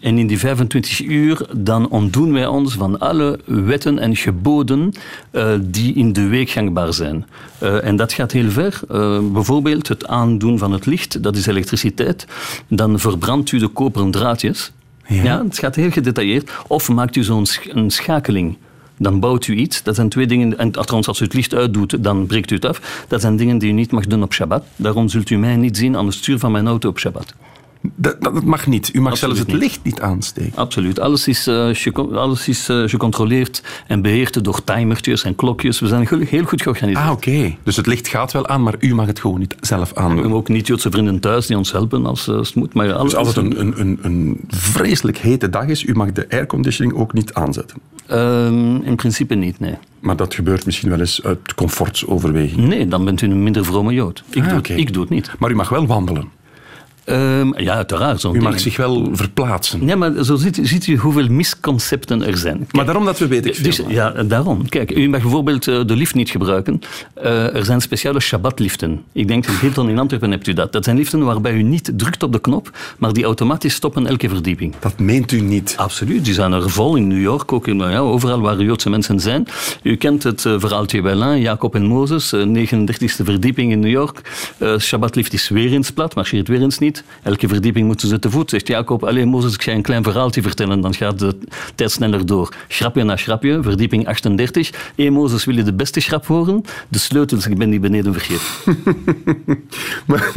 En 0.02 0.18
in 0.18 0.28
die 0.28 0.40
25 0.40 1.02
uur 1.06 1.46
dan 1.58 1.90
ontdoen 1.90 2.34
wij 2.34 2.48
ons 2.48 2.74
van 2.74 3.00
alle 3.00 3.40
wetten 3.46 4.00
en 4.00 4.16
geboden 4.16 4.92
eh, 5.32 5.50
die 5.62 5.94
in 5.94 6.14
de 6.14 6.28
week 6.28 6.50
gangbaar 6.50 6.94
zijn. 6.94 7.26
Eh, 7.60 7.84
en 7.86 7.96
dat 7.96 8.14
gaat 8.14 8.32
heel 8.32 8.50
ver. 8.50 8.80
Eh, 8.90 9.20
bijvoorbeeld 9.32 9.88
het 9.88 10.08
aandoen 10.08 10.58
van 10.58 10.72
het 10.72 10.86
licht, 10.86 11.24
dat 11.24 11.36
is 11.36 11.46
elektriciteit. 11.46 12.28
Dan 12.68 13.00
verbrandt 13.00 13.52
u 13.52 13.60
de 13.60 13.68
koperen 13.68 14.12
draadjes. 14.12 14.72
Ja. 15.08 15.44
het 15.44 15.58
gaat 15.60 15.76
heel 15.76 15.92
gedetailleerd. 15.92 16.52
Of 16.68 16.90
maakt 16.90 17.16
u 17.16 17.24
zo'n 17.24 17.46
sch- 17.46 17.68
een 17.70 17.90
schakeling. 17.92 18.58
Dan 18.98 19.20
bouwt 19.20 19.48
u 19.48 19.56
iets. 19.56 19.84
Dat 19.84 19.96
zijn 19.96 20.10
twee 20.10 20.28
dingen. 20.28 20.58
En 20.58 20.72
trouwens, 20.72 21.08
als 21.08 21.20
u 21.20 21.24
het 21.24 21.34
licht 21.34 21.54
uitdoet, 21.54 22.04
dan 22.04 22.26
breekt 22.26 22.52
u 22.52 22.56
het 22.56 22.66
af. 22.66 23.06
Dat 23.08 23.22
zijn 23.22 23.36
dingen 23.36 23.58
die 23.58 23.70
u 23.70 23.74
niet 23.74 23.92
mag 23.92 24.06
doen 24.06 24.24
op 24.24 24.34
Shabbat. 24.34 24.64
Daarom 24.76 25.10
zult 25.10 25.30
u 25.30 25.38
mij 25.38 25.56
niet 25.56 25.78
zien 25.78 25.98
aan 25.98 26.06
het 26.06 26.16
stuur 26.16 26.40
van 26.40 26.52
mijn 26.52 26.68
auto 26.68 26.90
op 26.90 27.00
Shabbat. 27.00 27.34
Dat, 27.96 28.22
dat, 28.22 28.44
mag 28.44 28.68
niet. 28.68 28.90
U 28.94 29.02
mag 29.02 29.12
Absoluut 29.12 29.36
zelfs 29.36 29.52
het 29.52 29.60
niet. 29.62 29.70
licht 29.70 29.84
niet 29.84 30.02
aansteken. 30.02 30.56
Absoluut. 30.58 31.00
Alles 31.00 31.28
is, 31.28 31.48
eh, 31.48 31.70
alles 32.14 32.48
is 32.48 32.70
eh, 32.70 32.84
gecontroleerd 32.86 33.64
en 33.88 34.02
beheerd 34.02 34.44
door 34.44 34.64
timertjes 34.64 35.24
en 35.24 35.36
klokjes. 35.36 35.80
We 35.80 35.88
zijn 35.88 36.08
heel 36.28 36.44
goed 36.44 36.62
georganiseerd. 36.62 37.06
Ah, 37.06 37.12
oké. 37.12 37.56
Dus 37.64 37.76
het 37.76 37.86
licht 37.88 38.08
gaat 38.08 38.32
wel 38.32 38.48
aan, 38.48 38.64
maar 38.64 38.76
u 38.80 38.94
mag 38.96 39.06
het 39.08 39.20
gewoon 39.20 39.40
niet 39.40 39.56
zelf 39.62 39.90
We 39.90 39.96
aandoen. 39.96 40.18
hebben 40.18 40.38
ook 40.38 40.48
niet-Joodse 40.48 40.92
vrienden 40.92 41.20
thuis 41.20 41.46
die 41.48 41.58
ons 41.58 41.72
helpen 41.72 42.06
als, 42.06 42.28
eh, 42.28 42.36
als 42.36 42.48
het 42.48 42.56
moet. 42.56 42.74
Maar 42.74 42.94
alles 42.94 43.04
Dus 43.12 43.16
als 43.16 43.28
het 43.28 43.38
een, 43.38 43.60
een, 43.60 43.80
een, 43.80 44.00
een 44.02 44.40
vreselijk 44.48 45.18
hete 45.18 45.50
dag 45.50 45.68
is, 45.68 45.84
u 45.84 45.94
mag 45.96 46.12
de 46.12 46.26
airconditioning 46.30 46.98
ook 46.98 47.14
niet 47.14 47.34
aanzetten. 47.34 47.78
Ehm, 48.08 48.76
in 48.76 48.96
principe 48.96 49.36
niet, 49.36 49.60
nee. 49.60 49.74
Maar 50.00 50.16
dat 50.16 50.34
gebeurt 50.34 50.66
misschien 50.66 50.90
wel 50.90 51.00
eens 51.00 51.24
uit 51.24 51.54
comfortsoverweging. 51.56 52.68
Nee, 52.68 52.88
dan 52.88 53.06
bent 53.06 53.22
u 53.22 53.28
een 53.28 53.44
minder 53.44 53.66
vrome 53.66 53.94
Jood. 53.94 54.24
Ik, 54.30 54.44
Ah, 54.44 54.50
doe, 54.50 54.78
ik 54.78 54.94
doe 54.94 55.02
het 55.02 55.12
niet. 55.12 55.32
Maar 55.40 55.52
u 55.52 55.56
mag 55.56 55.70
wel 55.70 55.86
wandelen. 55.88 56.28
Ehm, 57.08 57.60
ja, 57.62 57.76
uiteraard. 57.76 58.24
U 58.24 58.42
mag 58.42 58.60
zich 58.60 58.78
wel 58.78 59.10
verplaatsen. 59.12 59.86
Ja, 59.86 59.96
maar 59.96 60.24
zo 60.24 60.36
ziet, 60.36 60.60
ziet 60.62 60.88
u 60.88 60.98
hoeveel 60.98 61.28
misconcepten 61.28 62.26
er 62.26 62.38
zijn. 62.38 62.58
Kijk, 62.58 62.74
Maar 62.74 62.86
daarom 62.86 63.06
dat 63.06 63.20
we 63.20 63.28
weten. 63.28 63.64
Dus, 63.64 63.82
ja, 63.88 64.10
daarom. 64.10 64.70
Kijk, 64.70 64.98
u 64.98 65.10
mag 65.10 65.22
bijvoorbeeld 65.22 65.68
eh, 65.68 65.86
de 65.86 65.96
lift 65.96 66.16
niet 66.16 66.30
gebruiken. 66.30 66.82
Eh, 67.14 67.56
er 67.56 67.66
zijn 67.66 67.82
speciale 67.82 68.20
Shabbatliften. 68.20 69.04
Ik 69.12 69.28
denk, 69.28 69.46
in 69.46 69.54
Hilton 69.62 69.90
in 69.90 70.00
Antwerpen 70.00 70.32
hebt 70.32 70.48
u 70.48 70.54
dat. 70.54 70.72
Dat 70.72 70.84
zijn 70.84 70.98
liften 70.98 71.26
waarbij 71.26 71.54
u 71.54 71.62
niet 71.62 71.92
drukt 71.96 72.24
op 72.24 72.32
de 72.32 72.40
knop, 72.40 72.72
maar 72.98 73.14
die 73.14 73.24
automatisch 73.24 73.74
stoppen 73.74 74.08
elke 74.08 74.30
verdieping. 74.30 74.74
Dat 74.80 75.00
meent 75.00 75.32
u 75.32 75.42
niet. 75.42 75.74
Absoluut, 75.78 76.26
die 76.26 76.34
zijn 76.34 76.52
er 76.52 76.70
vol 76.70 76.96
in 76.96 77.08
New 77.08 77.22
York, 77.22 77.52
ook 77.52 77.68
in, 77.68 77.78
ja, 77.78 78.00
overal 78.00 78.42
waar 78.42 78.62
Joodse 78.62 78.90
mensen 78.90 79.20
zijn. 79.20 79.48
U 79.84 79.96
kent 79.96 80.24
het 80.24 80.46
eh, 80.46 80.56
verhaaltje 80.58 81.02
wel, 81.02 81.20
hè? 81.20 81.32
Jacob 81.32 81.76
en 81.76 81.86
Mozes, 81.86 82.34
eh, 82.34 82.44
39e 82.44 83.24
verdieping 83.24 83.72
in 83.72 83.80
New 83.80 83.92
York. 83.92 84.22
Eh 84.58 84.78
Shabbatlift 84.78 85.34
is 85.34 85.50
weer 85.50 85.72
eens 85.72 85.92
plat, 85.92 86.16
marcheert 86.16 86.48
weer 86.48 86.62
eens 86.62 86.80
niet. 86.80 86.97
Elke 87.24 87.48
verdieping 87.48 87.86
moeten 87.88 88.08
ze 88.08 88.20
te 88.20 88.30
voet. 88.32 88.50
Zegt 88.50 88.68
Jacob, 88.68 89.04
alleen 89.04 89.28
Mozes, 89.28 89.54
ik 89.54 89.62
ga 89.64 89.72
je 89.72 89.78
een 89.78 89.84
klein 89.84 90.04
verhaaltje 90.04 90.42
vertellen, 90.42 90.82
dan 90.82 90.94
gaat 90.94 91.20
de 91.20 91.38
tijd 91.76 91.92
sneller 91.92 92.26
door. 92.26 92.54
Grapje 92.68 93.04
na 93.04 93.16
grapje, 93.16 93.60
verdieping 93.62 94.08
38. 94.08 94.70
Hé 94.96 95.10
Mozes, 95.10 95.46
wil 95.46 95.56
je 95.56 95.64
de 95.64 95.74
beste 95.74 96.00
grap 96.00 96.26
horen? 96.26 96.62
De 96.88 97.00
sleutels, 97.00 97.48
ik 97.48 97.58
ben 97.58 97.70
die 97.70 97.80
beneden 97.80 98.14
vergeten. 98.14 98.46
Maar, 100.06 100.32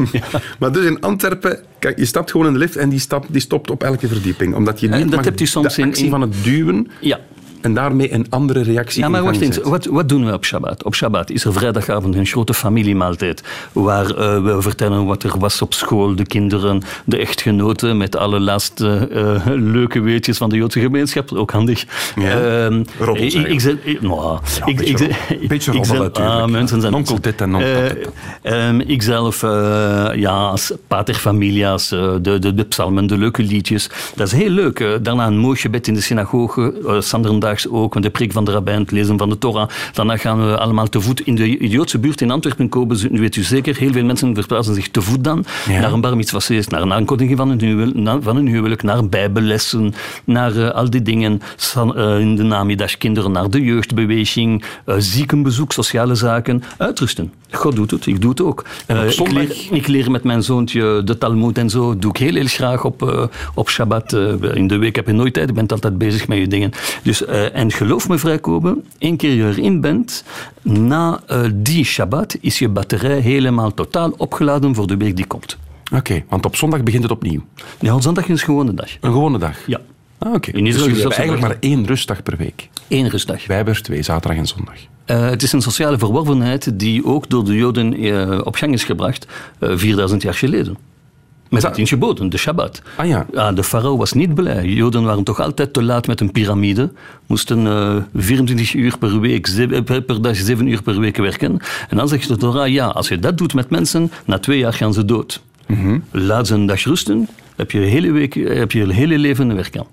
maar 0.59 0.73
dus 0.73 0.85
in 0.85 1.01
Antwerpen, 1.01 1.59
kijk, 1.79 1.99
je 1.99 2.05
stapt 2.05 2.31
gewoon 2.31 2.47
in 2.47 2.53
de 2.53 2.59
lift 2.59 2.77
en 2.77 2.89
die, 2.89 2.99
stap, 2.99 3.27
die 3.29 3.41
stopt 3.41 3.71
op 3.71 3.83
elke 3.83 4.09
verdieping. 4.09 4.55
Omdat 4.55 4.81
je 4.81 4.89
Eh, 4.89 4.93
niet 4.97 5.07
dat 5.07 5.15
mag 5.15 5.25
hebt 5.25 5.41
u 5.41 5.47
soms 5.47 5.75
de 5.75 5.83
in- 5.83 5.89
actie 5.89 6.05
in- 6.05 6.11
van 6.11 6.21
het 6.21 6.35
duwen 6.45 6.91
Ja, 7.01 7.21
en 7.61 7.75
daarmee 7.75 8.13
een 8.13 8.27
andere 8.29 8.63
reactie 8.63 9.03
Ja, 9.03 9.09
maar 9.09 9.23
wacht 9.23 9.41
eens. 9.41 9.59
Wat, 9.59 9.85
wat 9.85 10.09
doen 10.09 10.27
we 10.27 10.33
op 10.33 10.45
Shabbat? 10.45 10.85
Op 10.85 10.95
Shabbat 10.95 11.31
is 11.31 11.45
er 11.45 11.53
vrijdagavond 11.53 12.15
een 12.15 12.27
grote 12.27 12.55
familiemaaltijd. 12.55 13.43
Waar 13.73 14.07
eh, 14.11 14.43
we 14.43 14.57
vertellen 14.63 15.05
wat 15.05 15.23
er 15.23 15.39
was 15.39 15.63
op 15.63 15.75
school. 15.75 16.15
De 16.15 16.25
kinderen, 16.27 16.83
de 17.05 17.17
echtgenoten. 17.17 17.97
Met 17.97 18.17
alle 18.17 18.41
laatste 18.41 19.09
eh, 19.13 19.53
leuke 19.55 20.01
weetjes 20.01 20.37
van 20.37 20.49
de 20.49 20.57
Joodse 20.57 20.81
gemeenschap. 20.81 21.33
Ook 21.33 21.51
handig. 21.51 21.85
Ja. 22.17 22.69
Roddels, 22.99 23.35
ik, 23.35 23.47
ik, 23.47 23.63
ik- 23.85 24.01
nou, 24.03 24.39
ik, 24.67 24.77
beetje 24.77 25.09
ik. 25.39 25.49
Beetje 25.49 25.73
ik 25.73 25.79
natuurlijk. 25.79 26.19
Ah, 26.19 26.47
mensen 26.47 26.81
zijn 26.81 26.93
Nonkel 26.93 27.21
dit 27.21 27.41
en 27.41 27.51
nonkel 27.51 27.69
Eh, 27.71 27.83
dat. 27.89 28.13
ehm, 28.43 28.81
ik 28.81 29.03
zelf, 29.03 29.43
eh, 29.43 30.09
ja, 30.15 30.31
als 30.31 30.73
pater 30.87 31.15
familias, 31.15 31.93
eh, 31.93 32.13
de, 32.23 32.39
de, 32.39 32.55
de 32.55 32.65
psalmen, 32.65 33.07
de 33.07 33.19
leuke 33.19 33.43
liedjes. 33.43 33.91
Dat 34.15 34.27
is 34.27 34.33
heel 34.33 34.49
leuk. 34.51 34.81
eh. 34.81 34.89
Daarna 35.03 35.27
een 35.27 35.39
mooi 35.39 35.57
gebed 35.59 35.89
in 35.89 35.95
de 35.95 36.01
synagoge, 36.01 36.75
uh, 36.87 37.01
Ook, 37.71 37.95
met 37.95 38.03
de 38.03 38.11
preek 38.11 38.33
van 38.33 38.45
de 38.45 38.51
rabbijn, 38.51 38.81
het 38.81 38.91
lezen 38.91 39.19
van 39.19 39.29
de 39.29 39.39
Torah. 39.39 39.69
Daarna 39.93 40.17
gaan 40.17 40.47
we 40.47 40.59
allemaal 40.59 40.89
te 40.89 41.01
voet 41.01 41.21
in 41.21 41.35
de 41.35 41.69
Joodse 41.69 41.99
buurt 41.99 42.21
in 42.21 42.31
Antwerpen 42.31 42.69
komen. 42.69 42.97
ze- 42.97 43.09
Weet 43.11 43.37
u 43.37 43.43
zeker, 43.43 43.77
heel 43.77 43.93
veel 43.93 44.05
mensen 44.05 44.35
verplaatsen 44.35 44.75
zich 44.75 44.89
te 44.89 45.03
voet 45.03 45.25
dan 45.25 45.45
Ja. 45.69 45.81
naar 45.81 45.93
een 45.93 46.01
bar 46.01 46.17
mitzvah 46.17 46.41
feest, 46.41 46.71
naar 46.71 46.83
een 46.83 46.93
aankondiging 46.93 47.37
van 47.39 47.51
een, 47.51 47.61
huwel, 47.61 47.91
na- 47.95 48.21
van 48.21 48.37
een 48.37 48.47
huwelijk, 48.47 48.83
naar 48.83 49.09
bijbellessen, 49.09 49.95
naar 50.25 50.57
eh, 50.57 50.71
al 50.71 50.91
die 50.91 51.03
dingen. 51.03 51.41
San- 51.57 51.97
eh, 51.97 52.19
in 52.21 52.37
de 52.37 52.43
namiddag 52.43 52.97
kinderen 52.99 53.33
naar 53.33 53.51
de 53.51 53.61
jeugdbeweging, 53.65 54.65
eh, 54.85 54.95
ziekenbezoek, 54.99 55.73
sociale 55.73 56.15
zaken. 56.15 56.63
Uitrusten. 56.79 57.33
God 57.51 57.75
doet 57.77 57.91
het, 57.91 58.07
ik 58.07 58.21
doe 58.21 58.31
het 58.31 58.41
ook. 58.43 58.61
Op 58.61 58.67
Eh, 58.87 59.11
ik, 59.11 59.31
leer, 59.33 59.57
ik 59.71 59.87
leer 59.87 60.11
met 60.11 60.25
mijn 60.25 60.43
zoontje 60.43 61.03
de 61.05 61.19
Talmud 61.19 61.59
en 61.59 61.71
zo. 61.71 61.99
doe 61.99 62.11
ik 62.11 62.17
heel, 62.17 62.35
heel 62.35 62.47
graag 62.47 62.85
op, 62.85 63.03
eh, 63.09 63.25
op 63.55 63.71
Shabbat. 63.71 64.13
Eh, 64.13 64.33
in 64.55 64.67
de 64.67 64.77
week 64.77 64.97
heb 64.97 65.07
je 65.07 65.13
nooit 65.13 65.33
tijd, 65.35 65.49
je 65.49 65.55
bent 65.55 65.73
altijd 65.73 65.99
bezig 65.99 66.29
met 66.29 66.39
je 66.39 66.47
dingen. 66.49 66.71
Dus, 67.03 67.25
en 67.27 67.73
geloof 67.73 68.09
me, 68.09 68.19
vrijkomen, 68.19 68.85
één 68.99 69.17
keer 69.17 69.35
je 69.35 69.45
erin 69.47 69.81
bent, 69.81 70.25
na 70.63 71.21
die 71.55 71.85
Shabbat 71.85 72.37
is 72.41 72.59
je 72.59 72.69
batterij 72.69 73.19
helemaal 73.19 73.75
totaal 73.75 74.13
opgeladen 74.17 74.75
voor 74.75 74.87
de 74.87 74.97
week 74.97 75.17
die 75.17 75.27
komt. 75.27 75.59
Oké, 75.95 76.23
want 76.29 76.47
op 76.47 76.57
zondag 76.57 76.83
begint 76.83 77.03
het 77.03 77.13
opnieuw. 77.13 77.41
Ja, 77.81 78.01
zondag 78.01 78.25
is 78.25 78.31
een 78.41 78.45
gewone 78.47 78.75
dag. 78.75 78.89
Een 79.01 79.13
gewone 79.13 79.39
dag. 79.39 79.57
Ja, 79.67 79.81
Ah, 80.19 80.35
Oké. 80.35 80.51
In 80.51 80.65
Dus 80.65 80.75
Israël 80.75 80.89
dat 80.93 80.99
hebben 81.03 81.19
eigenlijk 81.19 81.49
maar 81.49 81.57
één 81.61 81.87
rustdag 81.87 82.23
per 82.23 82.37
week. 82.37 82.69
één 82.89 83.09
rustdag. 83.09 83.47
Wij 83.47 83.57
hebben 83.57 83.75
er 83.75 83.83
twee, 83.83 84.03
zaterdag 84.03 84.39
en 84.39 84.47
zondag. 84.47 84.75
Eh, 85.11 85.31
het 85.31 85.43
is 85.43 85.53
een 85.53 85.63
sociale 85.63 85.99
verworvenheid 85.99 86.79
die 86.79 87.05
ook 87.05 87.29
door 87.31 87.45
de 87.45 87.55
Joden 87.55 87.95
eh, 87.95 88.41
op 88.45 88.55
gang 88.55 88.73
is 88.73 88.85
gebracht, 88.85 89.27
eh 89.59 89.71
4000 89.75 90.23
jaar 90.23 90.35
geleden. 90.35 90.77
Met 91.49 91.63
het 91.63 91.75
tien 91.75 91.87
geboden, 91.87 92.29
de 92.29 92.39
Shabbat. 92.39 92.83
Ah 92.97 93.07
ja. 93.07 93.27
Ja, 93.33 93.53
de 93.53 93.65
farao 93.65 93.97
was 93.97 94.13
niet 94.13 94.35
blij. 94.35 94.65
Joden 94.65 95.03
waren 95.03 95.25
toch 95.25 95.41
altijd 95.41 95.73
te 95.73 95.83
laat 95.83 96.07
met 96.07 96.21
een 96.21 96.33
piramide. 96.33 96.93
Moesten 97.27 97.67
eh 97.67 97.97
24 98.15 98.75
uur 98.75 98.99
per 98.99 99.21
week, 99.21 99.47
zeven- 99.47 99.85
per, 99.85 100.23
dag, 100.23 100.37
7 100.37 100.67
uur 100.67 100.83
per 100.83 101.01
week 101.01 101.17
werken. 101.17 101.59
En 101.89 101.97
dan 101.97 102.09
zegt 102.09 102.29
de 102.29 102.37
Torah, 102.37 102.69
ja, 102.69 102.87
als 102.87 103.09
je 103.09 103.19
dat 103.19 103.39
doet 103.39 103.55
met 103.55 103.71
mensen, 103.71 104.11
na 104.27 104.39
twee 104.39 104.59
jaar 104.59 104.73
gaan 104.73 104.93
ze 104.95 105.05
dood. 105.05 105.43
Mhm. 105.67 105.99
Laat 106.11 106.47
ze 106.47 106.55
een 106.55 106.67
dag 106.67 106.85
rusten, 106.85 107.29
heb 107.57 107.71
je 107.71 107.79
hele, 107.79 108.11
week, 108.11 108.35
heb 108.35 108.73
je 108.73 108.79
je 108.87 108.93
hele 108.93 109.19
leven 109.19 109.55
werk 109.57 109.79
aan. 109.79 109.87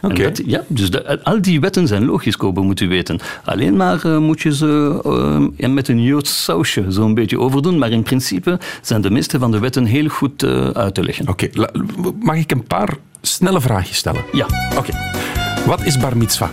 Dat- 0.00 0.42
ja, 0.46 0.62
dus 0.68 0.90
de- 0.90 1.22
al 1.24 1.42
die 1.42 1.60
wetten 1.60 1.86
zijn 1.86 2.04
logisch, 2.04 2.36
Kobe, 2.36 2.60
moet 2.60 2.80
u 2.80 2.88
weten. 2.88 3.18
Alleen 3.44 3.76
maar 3.76 4.04
eh, 4.04 4.18
moet 4.18 4.40
je 4.40 4.54
ze 4.54 5.00
eh, 5.58 5.68
met 5.68 5.88
een 5.88 6.02
Joods 6.02 6.44
sausje 6.44 6.84
zo'n 6.88 7.14
beetje 7.14 7.38
overdoen. 7.40 7.78
Maar 7.78 7.90
in 7.90 8.02
principe 8.02 8.58
zijn 8.82 9.00
de 9.00 9.10
meeste 9.10 9.38
van 9.38 9.50
de 9.50 9.58
wetten 9.58 9.84
heel 9.84 10.08
goed 10.08 10.42
eh, 10.42 10.68
uit 10.68 10.94
te 10.94 11.02
leggen. 11.02 11.28
Oké, 11.28 11.48
mag 12.20 12.36
ik 12.36 12.50
een 12.50 12.64
paar 12.64 12.96
snelle 13.22 13.60
vraagjes 13.60 13.96
stellen? 13.96 14.22
Ja. 14.32 14.46
Oké. 14.78 14.92
Wat 15.66 15.84
is 15.84 15.98
bar 15.98 16.16
mitzvah? 16.16 16.48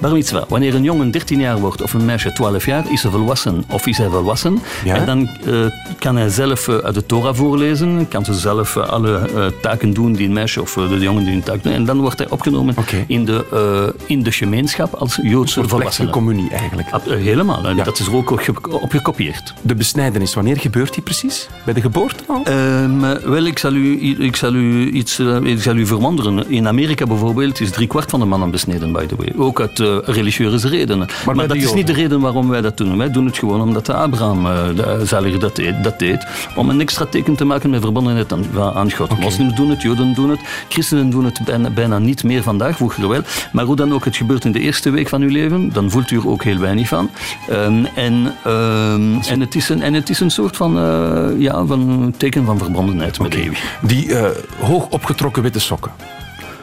Bar 0.00 0.12
mitzvah. 0.12 0.42
Wanneer 0.48 0.74
een 0.74 0.82
jongen 0.82 1.10
13 1.10 1.40
jaar 1.40 1.58
wordt 1.58 1.82
of 1.82 1.92
een 1.94 2.04
meisje 2.04 2.32
12 2.32 2.66
jaar, 2.66 2.84
is 2.92 3.00
ze 3.00 3.10
volwassen 3.10 3.64
of 3.68 3.86
is 3.86 3.98
hij 3.98 4.08
volwassen. 4.08 4.58
Ja. 4.84 4.94
En 4.94 5.06
dan 5.06 5.28
eh, 5.46 5.54
kan 5.98 6.16
hij 6.16 6.28
zelf 6.28 6.68
eh, 6.68 6.74
uit 6.76 6.94
de 6.94 7.06
Torah 7.06 7.34
voorlezen, 7.34 8.08
kan 8.08 8.24
ze 8.24 8.34
zelf 8.34 8.76
eh, 8.76 8.88
alle 8.88 9.28
taken 9.62 9.92
doen 9.92 10.12
die 10.12 10.26
een 10.26 10.32
meisje 10.32 10.60
of 10.60 10.72
de 10.72 10.98
jongen 10.98 11.24
die 11.24 11.34
een 11.34 11.42
taak 11.42 11.62
doen. 11.62 11.72
En 11.72 11.84
dan 11.84 12.00
wordt 12.00 12.18
hij 12.18 12.28
opgenomen 12.30 12.74
in, 13.06 13.24
de, 13.24 13.94
in 14.06 14.22
de 14.22 14.32
gemeenschap 14.32 14.94
als 14.94 15.18
Joodse 15.22 15.68
volwassene. 15.68 16.10
communie 16.10 16.50
eigenlijk. 16.50 16.88
Helemaal. 17.08 17.68
Ja. 17.74 17.84
Dat 17.84 17.98
is 17.98 18.06
er 18.06 18.14
ook 18.16 18.40
ge- 18.42 18.80
op 18.80 18.90
gekopieerd. 18.90 19.54
De 19.62 19.74
besnijdenis, 19.74 20.34
wanneer 20.34 20.56
gebeurt 20.56 20.94
die 20.94 21.02
precies? 21.02 21.48
Bij 21.64 21.74
de 21.74 21.80
geboorte 21.80 22.24
al? 22.26 22.40
Ehm, 22.44 23.04
eh, 23.04 23.16
wel, 23.24 23.44
ik 23.44 23.58
zal, 23.58 23.72
u, 23.72 24.16
ik, 24.24 24.36
zal 24.36 24.54
u 24.54 24.90
iets, 24.90 25.18
ik 25.42 25.62
zal 25.62 25.76
u 25.76 25.86
verwonderen. 25.86 26.50
In 26.50 26.68
Amerika 26.68 27.06
bijvoorbeeld 27.06 27.60
is 27.60 27.70
driekwart 27.70 28.10
van 28.10 28.20
de 28.20 28.26
mannen 28.26 28.50
besneden, 28.50 28.92
by 28.92 29.06
the 29.06 29.16
way. 29.16 29.32
Ook 29.36 29.60
uit 29.60 29.69
uit 29.78 30.06
eh, 30.06 30.14
religieuze 30.14 30.68
redenen. 30.68 31.08
Maar, 31.24 31.48
dat 31.48 31.56
is 31.56 31.72
niet 31.72 31.86
de 31.86 31.92
reden 31.92 32.20
waarom 32.20 32.48
wij 32.48 32.60
dat 32.60 32.76
doen. 32.76 32.98
Wij 32.98 33.10
doen 33.10 33.26
het 33.26 33.38
gewoon 33.38 33.60
omdat 33.60 33.86
de 33.86 33.94
Abraham, 33.94 34.46
eh, 34.46 34.68
de 34.74 35.00
zaliger, 35.04 35.40
dat 35.40 35.56
deed, 35.56 35.84
dat 35.84 35.98
deed. 35.98 36.26
Om 36.56 36.70
een 36.70 36.80
extra 36.80 37.04
teken 37.04 37.34
te 37.34 37.44
maken 37.44 37.70
met 37.70 37.80
verbondenheid 37.80 38.32
aan, 38.32 38.44
aan 38.74 38.92
God. 38.92 39.18
Moslims 39.18 39.54
doen 39.54 39.70
het, 39.70 39.82
Joden 39.82 40.14
doen 40.14 40.30
het, 40.30 40.40
christenen 40.68 41.10
doen 41.10 41.24
het 41.24 41.40
bijna, 41.44 41.70
bijna 41.70 41.98
niet 41.98 42.24
meer 42.24 42.42
vandaag, 42.42 42.76
vroeger 42.76 43.08
wel. 43.08 43.22
Maar 43.52 43.64
hoe 43.64 43.76
dan 43.76 43.92
ook, 43.92 44.04
het 44.04 44.16
gebeurt 44.16 44.44
in 44.44 44.52
de 44.52 44.60
eerste 44.60 44.90
week 44.90 45.08
van 45.08 45.22
uw 45.22 45.28
leven, 45.28 45.72
dan 45.72 45.90
voelt 45.90 46.10
u 46.10 46.16
er 46.16 46.28
ook 46.28 46.42
heel 46.42 46.58
weinig 46.58 46.88
van. 46.88 47.10
Ehm, 47.48 47.84
en, 47.94 48.34
ehm, 48.44 49.20
en, 49.28 49.40
het 49.40 49.54
is 49.54 49.68
een, 49.68 49.82
en 49.82 49.94
het 49.94 50.10
is 50.10 50.20
een 50.20 50.30
soort 50.30 50.56
van, 50.56 50.78
eh, 50.78 51.28
ja, 51.38 51.64
van 51.64 52.14
teken 52.16 52.44
van 52.44 52.58
verbondenheid 52.58 53.18
met 53.18 53.32
de 53.32 53.42
eeuwig. 53.42 53.78
Die 53.82 54.14
eh, 54.14 54.30
hoog 54.60 54.88
opgetrokken 54.88 55.42
witte 55.42 55.60
sokken. 55.60 56.19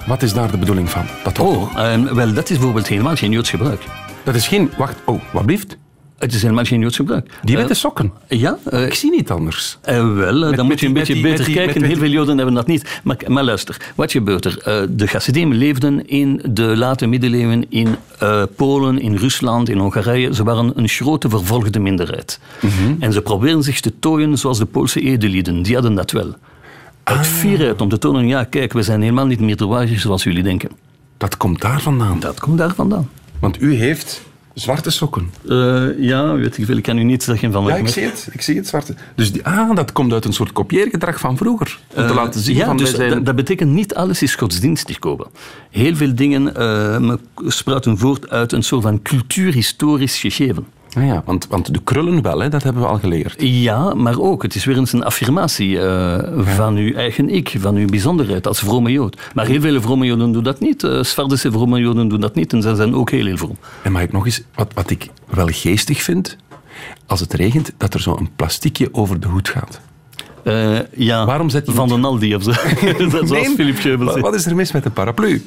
Wat 0.08 0.22
is 0.24 0.34
daar 0.34 0.52
de 0.52 0.58
bedoeling 0.58 0.90
van? 0.90 1.06
Dat, 1.24 1.40
Oh, 1.40 1.72
ehm, 1.78 2.14
wel, 2.16 2.34
dat 2.34 2.50
is 2.50 2.56
bijvoorbeeld 2.58 2.88
helemaal 2.88 3.16
geen 3.16 3.32
Joods 3.32 3.50
gebruik. 3.50 3.82
dat 4.24 4.36
is 4.36 4.48
geen... 4.48 4.72
Wacht, 4.78 4.96
oh, 5.06 5.22
wat 5.32 5.46
blieft? 5.46 5.78
Het 6.18 6.34
is 6.34 6.42
helemaal 6.42 6.64
geen 6.64 6.80
Joods 6.80 6.96
gebruik. 6.96 7.30
Die 7.44 7.54
Eh, 7.56 7.62
witte 7.62 7.74
sokken. 7.74 8.12
Ja, 8.28 8.58
eh, 8.66 8.86
Ik 8.86 8.94
zie 8.94 9.12
niet 9.12 9.32
anders. 9.32 9.78
Eh, 9.82 10.14
wel, 10.14 10.40
Met- 10.48 10.56
dan 10.56 10.66
moet 10.66 10.80
je 10.80 10.86
een 10.88 10.94
beetje 10.94 11.14
die- 11.14 11.22
beter 11.22 11.46
die- 11.46 11.54
kijken. 11.56 11.84
Heel 11.84 11.96
veel 11.98 12.10
Joden 12.10 12.38
hebben 12.38 12.56
dat 12.56 12.68
niet. 12.68 13.00
Maar, 13.04 13.18
maar 13.28 13.44
luister, 13.44 13.78
wat 13.96 14.12
gebeurt 14.12 14.46
er? 14.46 14.86
De 14.98 15.08
Hasidim 15.12 15.54
leefden 15.54 16.08
in 16.08 16.42
de 16.50 16.62
late 16.78 17.06
middeleeuwen 17.08 17.66
in 17.70 17.96
Polen, 18.56 19.00
in 19.02 19.16
Rusland, 19.16 19.70
in 19.70 19.78
Hongarije. 19.78 20.34
Ze 20.34 20.44
waren 20.44 20.72
een 20.76 20.88
grote 20.90 21.30
vervolgde 21.30 21.80
minderheid. 21.80 22.40
Mhm. 22.62 22.72
En 23.00 23.14
ze 23.14 23.22
probeerden 23.22 23.64
zich 23.64 23.80
te 23.80 23.94
tooien 24.00 24.38
zoals 24.38 24.58
de 24.58 24.66
Poolse 24.66 25.02
edelieden. 25.02 25.62
Die 25.62 25.74
hadden 25.74 25.96
dat 25.96 26.12
wel. 26.12 26.36
Uit 27.08 27.18
Ah. 27.20 27.24
fierheid 27.26 27.82
om 27.82 27.90
te 27.90 27.98
tonen, 27.98 28.28
ja, 28.28 28.44
kijk, 28.44 28.74
we 28.74 28.82
zijn 28.82 29.02
helemaal 29.02 29.26
niet 29.26 29.40
meerderwaardig 29.40 30.00
zoals 30.00 30.24
jullie 30.24 30.44
denken. 30.44 30.70
Dat 31.18 31.38
komt 31.38 31.62
daar 31.62 31.82
vandaan. 31.82 32.20
Dat 32.20 32.40
komt 32.40 32.58
daar 32.58 32.74
vandaan. 32.76 33.10
Want 33.40 33.62
u 33.62 33.74
heeft 33.74 34.22
zwarte 34.54 34.90
sokken. 34.90 35.30
Eh, 35.50 35.86
ja, 36.00 36.34
weet 36.34 36.58
ik 36.58 36.66
veel. 36.66 36.78
Ik 36.78 36.84
kan 36.84 36.98
u 36.98 37.04
niet 37.04 37.24
zeggen 37.24 37.52
van 37.52 37.66
Ja, 37.66 37.76
ik 37.76 37.88
zie 37.88 38.04
het. 38.04 38.28
Ik 38.32 38.42
zie 38.42 38.56
het 38.56 38.68
zwarte. 38.68 38.94
Dus 39.16 39.32
die, 39.32 39.46
ah, 39.46 39.76
dat 39.76 39.92
komt 39.92 40.14
uit 40.14 40.26
een 40.26 40.34
soort 40.34 40.52
kopieergedrag 40.52 41.20
van 41.20 41.38
vroeger. 41.38 41.80
Om 41.88 41.96
te 41.96 42.10
Eh, 42.10 42.16
laten 42.16 42.42
zien 42.42 42.56
ja, 42.56 42.66
van 42.66 42.78
dus 42.78 42.94
zijn... 42.94 43.24
dat, 43.24 43.36
betekent 43.36 43.72
niet 43.72 43.96
alles 43.96 44.22
is 44.22 44.36
godsdienstig 44.36 45.00
komen. 45.00 45.28
Heel 45.72 45.96
veel 45.96 46.16
dingen 46.16 46.56
eh, 46.56 47.14
spruiten 47.48 47.98
voort 47.98 48.30
uit 48.30 48.52
een 48.52 48.64
soort 48.64 48.84
van 48.84 49.02
cultuurhistorisch 49.02 50.18
gegeven. 50.20 50.66
Ah 50.94 51.06
ja, 51.06 51.22
want, 51.26 51.48
want 51.48 51.74
de 51.74 51.80
krullen 51.84 52.22
wel, 52.22 52.40
hè, 52.40 52.50
dat 52.50 52.64
hebben 52.64 52.82
we 52.82 52.88
al 52.88 53.00
geleerd. 53.00 53.36
Ja, 53.38 53.94
maar 53.94 54.20
ook, 54.20 54.44
het 54.44 54.56
is 54.56 54.66
weer 54.66 54.78
eens 54.78 54.94
een 54.94 55.04
affirmatie 55.04 55.82
eh, 55.82 56.18
van 56.38 56.76
uw 56.76 56.94
eigen 56.94 57.30
ik, 57.30 57.56
van 57.60 57.76
uw 57.76 57.88
bijzonderheid 57.88 58.48
als 58.48 58.60
vrome 58.60 58.92
Jood. 58.92 59.18
Maar 59.34 59.46
heel 59.46 59.62
veel 59.62 59.82
vrome 59.82 60.06
Joden 60.06 60.32
doen 60.32 60.44
dat 60.44 60.60
niet. 60.60 60.84
Uh, 60.84 61.04
vrome 61.04 61.80
Joden 61.80 62.08
doen 62.08 62.20
dat 62.20 62.36
niet 62.36 62.54
en 62.54 62.62
zij 62.62 62.76
zijn 62.76 62.96
ook 62.96 63.10
heel, 63.10 63.26
heel 63.26 63.38
vroom. 63.38 63.58
En 63.82 63.92
mag 63.92 64.02
ik 64.02 64.12
nog 64.12 64.26
eens, 64.26 64.42
wat, 64.56 64.74
wat 64.74 64.90
ik 64.90 65.10
wel 65.30 65.48
geestig 65.48 66.02
vind, 66.02 66.38
als 67.06 67.20
het 67.20 67.34
regent, 67.34 67.72
dat 67.78 67.94
er 67.94 68.00
zo'n 68.00 68.30
plastiekje 68.36 68.90
over 68.92 69.20
de 69.20 69.28
hoed 69.28 69.50
gaat. 69.50 69.80
Uh, 70.44 70.80
ja, 70.96 71.26
Waarom 71.26 71.50
zet 71.50 71.66
je 71.66 71.72
van 71.72 71.88
den 71.88 72.06
Aldi 72.06 72.36
of 72.36 72.44
zo. 72.44 72.52
Zoals 73.12 73.30
nee, 73.30 73.74
Philip 73.76 74.04
wat 74.22 74.36
is 74.36 74.46
er 74.46 74.56
mis 74.56 74.72
met 74.72 74.86
een 74.86 74.94
paraplu? 74.94 75.42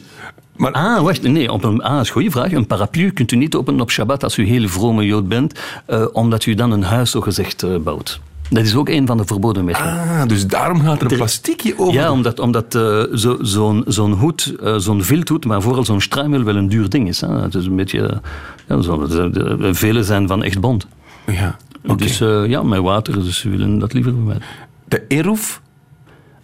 Maar... 0.60 0.72
Ah, 0.72 1.02
wacht, 1.02 1.22
nee, 1.22 1.52
op 1.52 1.64
een, 1.64 1.82
ah, 1.82 1.92
dat 1.92 2.00
is 2.00 2.06
een 2.06 2.14
goede 2.14 2.30
vraag. 2.30 2.52
Een 2.52 2.66
paraplu 2.66 3.10
kunt 3.10 3.32
u 3.32 3.36
niet 3.36 3.54
openen 3.54 3.80
op 3.80 3.90
Shabbat 3.90 4.24
als 4.24 4.36
u 4.36 4.44
heel 4.44 4.68
vrome 4.68 5.06
Jood 5.06 5.28
bent, 5.28 5.60
uh, 5.88 6.06
omdat 6.12 6.46
u 6.46 6.54
dan 6.54 6.70
een 6.70 6.82
huis 6.82 7.10
zogezegd 7.10 7.62
uh, 7.62 7.76
bouwt. 7.76 8.20
Dat 8.50 8.64
is 8.64 8.74
ook 8.74 8.88
een 8.88 9.06
van 9.06 9.16
de 9.16 9.24
verboden 9.24 9.64
merken. 9.64 9.84
Ah, 9.84 10.26
dus 10.26 10.46
daarom 10.46 10.80
gaat 10.80 11.00
er 11.00 11.10
een 11.10 11.16
plastiekje 11.16 11.74
over. 11.78 11.94
Ja, 11.94 12.12
omdat, 12.12 12.38
omdat 12.38 12.74
uh, 12.74 13.02
zo'n 13.10 13.38
zo 13.44 13.82
zo'n 13.86 14.12
hoed, 14.12 14.54
uh, 14.62 14.76
zo'n 14.76 15.02
vilthoed, 15.02 15.44
maar 15.44 15.62
vooral 15.62 15.84
zo'n 15.84 16.00
struimel 16.00 16.42
wel 16.42 16.56
een 16.56 16.68
duur 16.68 16.88
ding 16.88 17.08
is. 17.08 17.20
Hè. 17.20 17.28
Het 17.28 17.54
is 17.54 17.66
een 17.66 17.76
beetje... 17.76 18.20
Ja, 18.68 18.80
zo, 18.80 19.06
de, 19.06 19.30
de, 19.30 19.74
vele 19.74 20.04
zijn 20.04 20.28
van 20.28 20.42
echt 20.42 20.60
bond. 20.60 20.86
Ja, 21.26 21.56
okay. 21.82 21.96
Dus 21.96 22.20
uh, 22.20 22.46
ja, 22.46 22.62
met 22.62 22.80
water, 22.80 23.14
dus 23.14 23.42
we 23.42 23.50
willen 23.50 23.78
dat 23.78 23.92
liever 23.92 24.12
vermijden. 24.12 24.42
De 24.88 25.04
eroef? 25.08 25.60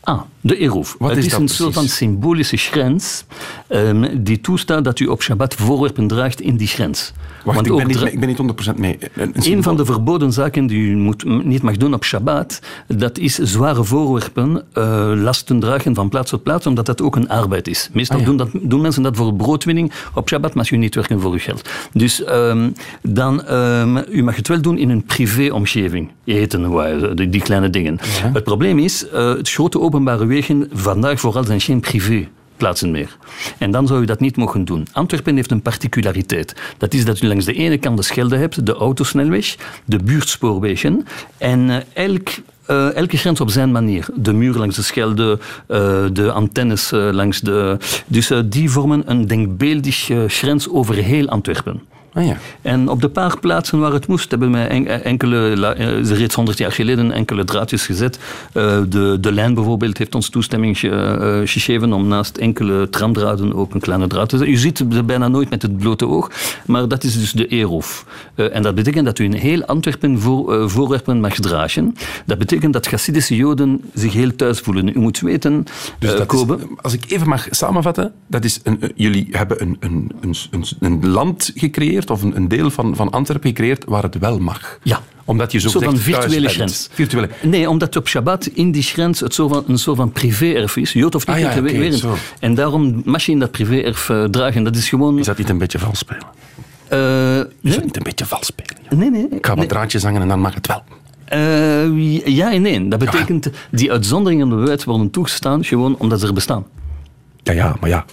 Ah, 0.01 0.21
de 0.47 0.57
eroef. 0.57 0.97
Wat 0.99 1.11
het 1.11 1.19
is, 1.19 1.33
een 1.33 1.39
precies? 1.39 1.57
soort 1.57 1.75
van 1.75 1.89
symbolische 1.89 2.57
grens 2.57 3.25
um, 3.69 4.25
die 4.25 4.41
toestaat 4.41 4.85
dat 4.85 4.99
u 4.99 5.07
op 5.07 5.23
Shabbat 5.23 5.55
voorwerpen 5.55 6.07
draagt 6.07 6.41
in 6.41 6.57
die 6.57 6.67
grens. 6.67 7.13
Wacht, 7.45 7.57
Want 7.57 7.67
ik, 7.67 7.77
ben 7.77 7.87
niet, 7.87 8.13
ik 8.13 8.21
ben 8.21 8.29
niet 8.29 8.73
100% 8.75 8.77
mee. 8.77 8.99
Een, 9.15 9.33
een 9.35 9.63
van 9.63 9.77
de 9.77 9.85
verboden 9.85 10.33
zaken 10.33 10.67
die 10.67 10.79
u 10.79 10.97
moet, 10.97 11.45
niet 11.45 11.63
mag 11.63 11.77
doen 11.77 11.95
op 11.95 12.05
Shabbat, 12.05 12.61
dat 12.87 13.19
is 13.19 13.35
zware 13.35 13.85
voorwerpen 13.85 14.63
uh, 14.75 15.13
lasten 15.15 15.61
dragen 15.61 15.95
van 15.95 16.09
plaats 16.09 16.31
tot 16.31 16.43
plaats, 16.43 16.67
omdat 16.67 16.87
dat 16.87 17.03
ook 17.03 17.17
een 17.17 17.29
arbeid 17.29 17.69
is. 17.69 17.89
Meestal 17.93 18.17
Ah, 18.17 18.23
ja. 18.23 18.29
doen, 18.29 18.37
dat, 18.37 18.49
doen 18.63 18.81
mensen 18.81 19.03
dat 19.03 19.17
voor 19.17 19.35
broodwinning. 19.35 19.93
Op 20.15 20.29
Shabbat 20.29 20.55
mag 20.55 20.71
u 20.71 20.77
niet 20.77 20.95
werken 20.95 21.21
voor 21.21 21.33
uw 21.33 21.39
geld. 21.39 21.69
Dus 21.93 22.29
um, 22.29 22.73
dan, 23.03 23.53
um, 23.53 24.05
u 24.11 24.23
mag 24.23 24.37
het 24.37 24.49
wel 24.49 24.61
doen 24.61 24.79
in 24.79 24.91
een 24.91 25.05
privéomgeving. 25.05 26.11
Eten, 26.25 27.17
die, 27.17 27.29
die 27.29 27.41
kleine 27.41 27.71
dingen. 27.71 27.99
Ja. 28.23 28.31
Het 28.33 28.45
probleem 28.45 28.79
is, 28.79 29.07
uh, 29.15 29.29
het 29.29 29.51
grote 29.51 29.81
openbare 29.81 30.27
vandaag 30.73 31.21
vooral 31.21 31.45
zijn 31.45 31.61
geen 31.61 31.81
privé 31.81 32.29
plaatsen 32.57 32.91
meer. 32.91 33.17
En 33.59 33.71
dan 33.71 33.87
zou 33.87 34.03
u 34.03 34.05
dat 34.05 34.21
niet 34.21 34.37
mogen 34.37 34.65
doen. 34.65 34.87
Antwerpen 34.93 35.37
heeft 35.37 35.51
een 35.51 35.63
particulariteit. 35.63 36.55
Dat 36.79 36.95
is 36.95 37.05
dat 37.05 37.23
u 37.23 37.27
langs 37.27 37.45
de 37.45 37.53
ene 37.53 37.79
kant 37.79 37.97
de 37.97 38.03
Schelde 38.03 38.37
hebt, 38.37 38.67
de 38.67 38.75
autosnelweg, 38.75 39.57
de 39.85 39.99
buurtspoorwegen 40.03 41.07
en 41.39 41.69
uh, 41.69 41.77
elk 41.93 42.29
uh, 42.71 42.95
elke 42.95 43.17
grens 43.17 43.41
op 43.41 43.51
zijn 43.51 43.73
manier. 43.73 44.07
De 44.15 44.33
muur 44.33 44.55
langs 44.55 44.77
de 44.77 44.83
Schelde, 44.83 45.39
uh, 45.69 46.05
de 46.13 46.33
antennes 46.33 46.91
langs 46.91 47.41
de... 47.41 47.77
Dus 48.07 48.33
die 48.45 48.71
vormen 48.71 49.03
een 49.07 49.27
denkbeeldig 49.27 50.11
grens 50.27 50.69
over 50.69 50.95
heel 50.95 51.29
Antwerpen. 51.29 51.81
Ah, 52.17 52.27
ja. 52.27 52.37
En 52.63 52.89
op 52.89 53.01
de 53.01 53.09
paar 53.09 53.41
plaatsen 53.41 53.79
waar 53.79 53.93
het 53.93 54.07
moest, 54.07 54.31
hebben 54.31 54.53
wij 54.53 54.69
en, 54.69 55.05
enkele, 55.05 55.75
uh, 55.79 56.11
reeds 56.19 56.35
honderd 56.35 56.59
jaar 56.59 56.73
geleden 56.73 57.13
enkele 57.13 57.45
draadjes 57.45 57.87
gezet. 57.87 58.19
Uh, 58.55 58.79
de, 58.89 59.17
de 59.21 59.33
lijn 59.33 59.55
bijvoorbeeld 59.55 59.99
heeft 59.99 60.15
ons 60.15 60.29
toestemming 60.29 60.79
ge, 60.79 61.43
gegeven 61.45 61.93
om 61.93 62.07
naast 62.09 62.37
enkele 62.37 62.89
tramdraden 62.91 63.55
ook 63.55 63.75
een 63.75 63.81
kleine 63.81 64.07
draad 64.07 64.29
te 64.29 64.37
zetten. 64.37 64.55
U 64.55 64.59
ziet 64.59 64.79
ze 64.79 65.03
bijna 65.03 65.29
nooit 65.29 65.51
met 65.51 65.63
het 65.63 65.79
blote 65.79 66.07
oog, 66.07 66.31
maar 66.67 66.89
dat 66.89 67.05
is 67.05 67.19
dus 67.19 67.33
de 67.33 67.47
eerhof. 67.47 68.07
en 68.35 68.63
dat 68.63 68.75
betekent 68.75 69.05
dat 69.05 69.19
u 69.19 69.25
in 69.25 69.33
heel 69.33 69.65
Antwerpen 69.65 70.21
voor, 70.21 70.71
voorwerpen 70.71 71.21
mag 71.21 71.35
dragen. 71.35 71.95
Dat 72.27 72.39
betekent 72.39 72.73
dat 72.73 72.87
Chassidische 72.87 73.37
Joden 73.37 73.81
zich 73.95 74.13
heel 74.13 74.37
thuis 74.37 74.61
voelen. 74.61 74.97
U 74.97 74.99
moet 74.99 75.21
weten, 75.21 75.65
dus 75.99 76.17
dat 76.17 76.27
Kobe, 76.27 76.57
is, 76.57 76.63
als 76.83 76.93
ik 76.93 77.05
even 77.09 77.29
mag 77.29 77.47
samenvatten, 77.51 78.13
dat 78.27 78.45
is 78.45 78.61
een, 78.63 78.81
jullie 78.95 79.29
hebben 79.31 79.63
een, 79.63 79.79
een, 79.81 80.13
een 80.81 81.09
land 81.09 81.53
gecreëerd 81.55 82.05
of 82.11 82.23
een, 82.23 82.49
deel 82.49 82.71
van, 82.71 82.97
van 82.97 83.11
Antwerpen 83.11 83.49
gecreëerd 83.49 83.85
waar 83.85 84.03
het 84.03 84.19
wel 84.19 84.39
mag. 84.39 84.79
Ja. 84.83 85.01
Omdat 85.25 85.53
je 85.53 85.61
zo, 85.61 85.69
zo 85.69 85.81
van 85.81 85.97
virtuele 85.97 86.49
grens. 86.49 86.89
Virtuele. 86.93 87.29
Nee, 87.43 87.69
omdat 87.71 87.97
op 87.97 88.09
Shabbat 88.09 88.47
in 88.47 88.71
die 88.71 88.83
grens 88.83 89.21
het 89.21 89.35
zo 89.35 89.49
van, 89.49 89.65
een 89.67 89.79
soort 89.79 89.97
van 89.97 90.13
privé-erf 90.13 90.77
is. 90.77 90.93
Jood 90.93 91.15
of 91.15 91.27
niet, 91.27 91.37
ah, 91.37 91.43
ja, 91.43 91.59
okay, 91.59 92.01
En 92.41 92.55
daarom 92.55 93.03
mag 93.05 93.23
je 93.23 93.33
in 93.33 93.39
dat 93.39 93.51
privé-erf 93.51 94.09
uh, 94.09 94.25
dragen. 94.25 94.65
Dat 94.65 94.77
is 94.77 94.89
gewoon... 94.89 95.19
Is 95.19 95.27
dat 95.27 95.39
niet 95.39 95.49
een 95.49 95.59
beetje 95.59 95.79
vals 95.79 95.99
spelen? 95.99 96.27
Uh, 96.93 97.39
is 97.39 97.45
nee. 97.61 97.75
dat 97.75 97.85
niet 97.85 97.97
een 97.97 98.03
beetje 98.03 98.27
vals 98.27 98.47
spelen? 98.47 98.77
Ja? 98.91 98.97
Nee, 98.97 99.11
nee. 99.11 99.29
Ik 99.31 99.47
ga 99.47 99.49
wat 99.49 99.59
nee. 99.59 99.67
draadjes 99.67 100.03
hangen 100.03 100.23
en 100.23 100.29
dan 100.29 100.41
mag 100.41 100.55
het 100.55 100.67
wel. 100.67 100.83
Uh, 101.33 102.27
ja 102.27 102.53
en 102.53 102.63
nee. 102.63 102.89
Dat 102.89 102.99
betekent, 102.99 103.45
ja. 103.45 103.51
die 103.71 103.93
uitzonderingen 103.93 104.53
op 104.53 104.59
de 104.59 104.67
wet 104.67 104.85
worden 104.85 105.11
toegestaan 105.11 105.65
gewoon 105.65 105.97
omdat 105.99 106.21
ze 106.21 106.27
er 106.27 106.33
bestaan. 106.33 106.67
Ja, 107.43 107.53
ja, 107.53 107.77
maar 107.81 107.89
ja. 107.89 108.05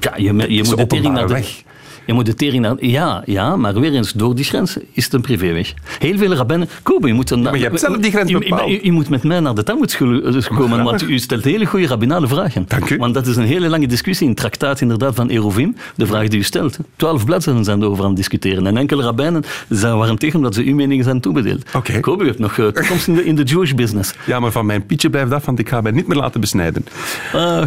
Ja, 0.00 0.16
je, 0.16 0.34
je, 0.34 0.54
je 0.54 0.62
moet 0.64 0.76
de 0.76 0.86
tering 0.86 1.14
naar 1.14 1.26
de 1.26 1.32
weg. 1.32 1.62
Je 2.08 2.14
moet 2.14 2.26
de 2.26 2.34
tering 2.34 2.62
naar... 2.62 2.74
Ja, 2.80 3.22
ja, 3.26 3.56
maar 3.56 3.80
weer 3.80 3.92
eens, 3.92 4.12
door 4.12 4.34
die 4.34 4.44
grens 4.44 4.76
is 4.92 5.04
het 5.04 5.12
een 5.12 5.20
privéweg. 5.20 5.74
Heel 5.98 6.18
veel 6.18 6.34
rabbinnen... 6.34 6.68
Kobe, 6.82 7.06
je 7.06 7.14
moet... 7.14 7.28
Dan, 7.28 7.42
maar 7.42 7.56
je 7.56 7.62
hebt 7.62 7.80
zelf 7.80 7.96
die 7.96 8.10
grens 8.10 8.32
bepaald. 8.32 8.68
Je, 8.68 8.72
je, 8.72 8.80
je 8.82 8.92
moet 8.92 9.08
met 9.08 9.22
mij 9.22 9.40
naar 9.40 9.54
de 9.54 9.62
Talmud 9.62 9.96
komen, 9.96 10.84
want 10.84 11.08
u 11.08 11.18
stelt 11.18 11.44
hele 11.44 11.66
goede 11.66 11.86
rabbinale 11.86 12.28
vragen. 12.28 12.64
Dank 12.68 12.90
u. 12.90 12.96
Want 12.96 13.14
dat 13.14 13.26
is 13.26 13.36
een 13.36 13.44
hele 13.44 13.68
lange 13.68 13.86
discussie, 13.86 14.28
een 14.28 14.34
traktaat 14.34 14.80
inderdaad 14.80 15.14
van 15.14 15.28
Erovim. 15.28 15.76
De 15.96 16.06
vraag 16.06 16.28
die 16.28 16.38
u 16.38 16.42
stelt. 16.42 16.78
Twaalf 16.96 17.24
bladzijden 17.24 17.64
zijn 17.64 17.80
er 17.80 17.88
over 17.88 18.02
aan 18.02 18.08
het 18.08 18.16
discussiëren. 18.16 18.66
En 18.66 18.76
enkele 18.76 19.02
rabbijnen 19.02 19.44
waren 19.68 20.18
tegen 20.18 20.36
omdat 20.36 20.54
ze 20.54 20.62
uw 20.62 20.74
meningen 20.74 21.04
zijn 21.04 21.20
toebedeeld. 21.20 21.62
Oké. 21.68 21.76
Okay. 21.76 22.00
Kobe 22.00 22.24
heeft 22.24 22.38
nog 22.38 22.56
uh, 22.56 22.66
toekomst 22.66 23.08
in 23.08 23.14
de, 23.14 23.24
in 23.24 23.36
de 23.36 23.42
Jewish 23.42 23.72
business. 23.72 24.14
Ja, 24.26 24.40
maar 24.40 24.52
van 24.52 24.66
mijn 24.66 24.86
pietje 24.86 25.10
blijft 25.10 25.32
af, 25.32 25.44
want 25.44 25.58
ik 25.58 25.68
ga 25.68 25.80
mij 25.80 25.92
niet 25.92 26.06
meer 26.06 26.18
laten 26.18 26.40
besnijden. 26.40 26.84
Ah, 27.32 27.62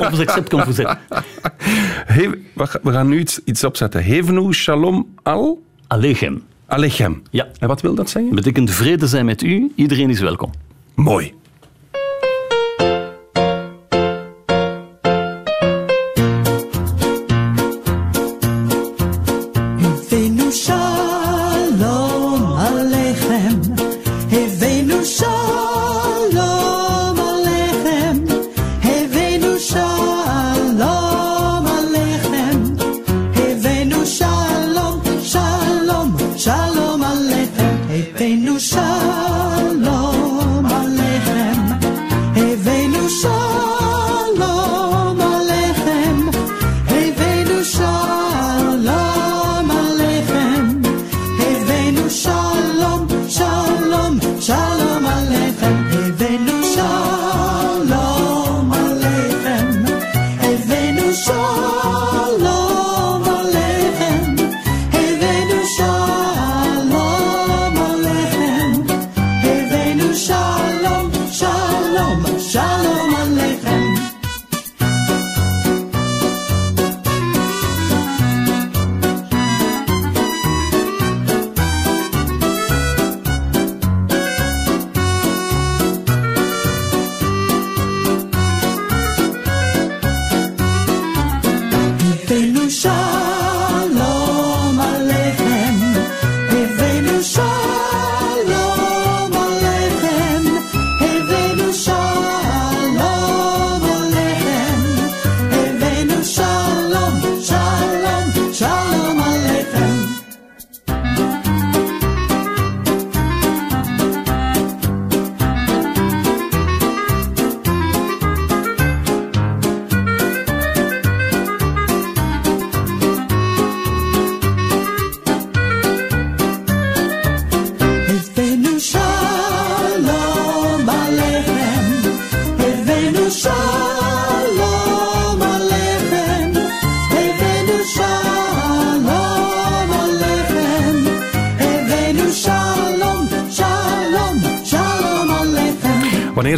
over 0.00 0.20
accept 0.26 0.48
kan. 0.48 0.64
Hey, 2.06 2.30
we 2.54 2.66
gaan 2.92 2.95
nu 3.04 3.18
iets, 3.18 3.40
iets 3.44 3.64
opzetten. 3.64 4.02
Hevenu 4.02 4.52
shalom 4.52 5.06
al... 5.22 5.62
Alechem. 5.86 6.42
Alechem. 6.66 7.22
Ja. 7.30 7.48
En 7.58 7.68
wat 7.68 7.80
wil 7.80 7.94
dat 7.94 8.10
zeggen? 8.10 8.34
Dat 8.34 8.44
betekent 8.44 8.70
vrede 8.70 9.06
zijn 9.06 9.24
met 9.24 9.42
u. 9.42 9.72
Iedereen 9.74 10.10
is 10.10 10.20
welkom. 10.20 10.50
Mooi. 10.94 11.34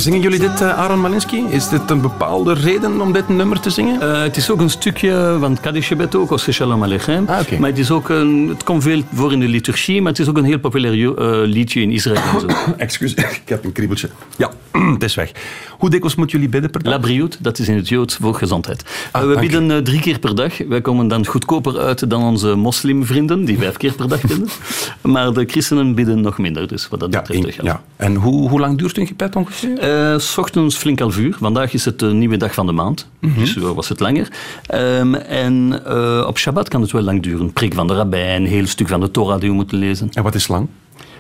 Zingen 0.09 0.23
jullie 0.23 0.39
dit, 0.39 0.61
eh, 0.61 0.79
Aaron 0.79 1.01
Malinsky? 1.01 1.43
Is 1.49 1.69
dit 1.69 1.91
een 1.91 2.01
bepaalde 2.01 2.53
reden 2.53 3.01
om 3.01 3.13
dit 3.13 3.29
nummer 3.29 3.61
te 3.61 3.71
zingen? 3.71 4.01
Eh, 4.01 4.23
het 4.23 4.37
is 4.37 4.51
ook 4.51 4.61
een 4.61 4.71
stukje 4.71 5.37
van 5.41 5.51
het 5.51 5.61
Kaddish-gebed 5.61 6.15
ook, 6.15 6.31
als 6.31 6.51
Shalom 6.51 6.83
Aleichem. 6.83 7.27
Ah. 7.29 7.59
Maar 7.59 7.69
het, 7.69 7.79
is 7.79 7.91
ook 7.91 8.09
een, 8.09 8.49
het 8.49 8.65
komt 8.65 8.83
veel 8.83 9.03
voor 9.13 9.33
in 9.33 9.41
de 9.41 9.49
liturgie, 9.49 10.03
maar 10.03 10.11
het 10.11 10.21
is 10.21 10.29
ook 10.29 10.37
een 10.37 10.45
heel 10.45 10.59
populair 10.59 11.19
eh, 11.19 11.49
liedje 11.49 11.81
in 11.81 11.91
Israël. 11.91 12.21
Excuus, 12.77 13.15
ik 13.43 13.43
heb 13.45 13.65
een 13.65 13.73
kriebeltje. 13.73 14.09
Ja, 14.37 14.51
het 14.95 15.03
is 15.03 15.15
weg. 15.15 15.33
Hoe 15.79 15.91
dikwijls 15.91 16.17
moeten 16.17 16.37
jullie 16.37 16.53
bidden 16.53 16.71
per 16.71 16.83
dag? 16.83 16.93
La 16.93 16.99
Briout, 16.99 17.39
dat 17.41 17.59
is 17.59 17.69
in 17.69 17.77
het 17.77 17.89
Joods 17.89 18.17
voor 18.17 18.35
gezondheid. 18.35 18.85
Eh, 19.13 19.21
we 19.23 19.39
bidden 19.41 19.85
drie 19.85 20.01
keer 20.01 20.19
per 20.19 20.35
dag. 20.35 20.59
Wij 20.69 20.81
komen 20.81 21.09
dan 21.09 21.27
goedkoper 21.27 21.79
uit 21.79 22.11
dan 22.11 22.23
onze 22.23 22.55
moslimvrienden, 22.55 23.45
die 23.45 23.59
vijf 23.59 23.77
keer 23.77 23.93
per 23.93 24.09
dag 24.09 24.21
bidden. 24.21 24.49
maar 25.15 25.33
de 25.33 25.45
christenen 25.47 25.95
bidden 25.95 26.21
nog 26.21 26.39
minder, 26.39 26.69
dus 26.69 26.89
wat 26.89 27.01
dat 27.01 27.13
Ja, 27.13 27.23
betreft. 27.23 27.63
ja. 27.63 27.83
En 27.97 28.15
hoe, 28.15 28.49
hoe 28.49 28.61
lang 28.61 28.79
duurt 28.79 28.99
een 28.99 29.07
gebed 29.07 29.37
ongeveer? 29.37 29.79
Eh, 29.99 30.19
s 30.19 30.39
ochtends 30.39 30.77
flink 30.77 30.99
half 30.99 31.19
uur. 31.19 31.37
Vandaag 31.41 31.73
is 31.73 31.85
het 31.85 31.99
de 31.99 32.07
nieuwe 32.07 32.37
dag 32.37 32.55
van 32.55 32.67
de 32.67 32.73
maand. 32.73 33.09
Mhm. 33.21 33.39
Dus 33.39 33.57
uh, 33.57 33.71
was 33.71 33.89
het 33.89 34.01
langer. 34.01 34.29
Ehm, 34.67 35.15
en 35.15 35.81
eh, 35.87 36.25
op 36.27 36.39
Shabbat 36.39 36.69
kan 36.69 36.81
het 36.81 36.91
wel 36.91 37.03
lang 37.03 37.23
duren. 37.23 37.53
Prik 37.53 37.75
van 37.75 37.87
de 37.87 37.95
rabbijn, 37.95 38.43
een 38.43 38.49
heel 38.49 38.67
stuk 38.67 38.89
van 38.89 39.01
de 39.01 39.11
Torah 39.11 39.41
die 39.41 39.49
we 39.49 39.55
moeten 39.55 39.79
lezen. 39.79 40.09
En 40.13 40.23
wat 40.23 40.35
is 40.35 40.49
lang? 40.49 40.69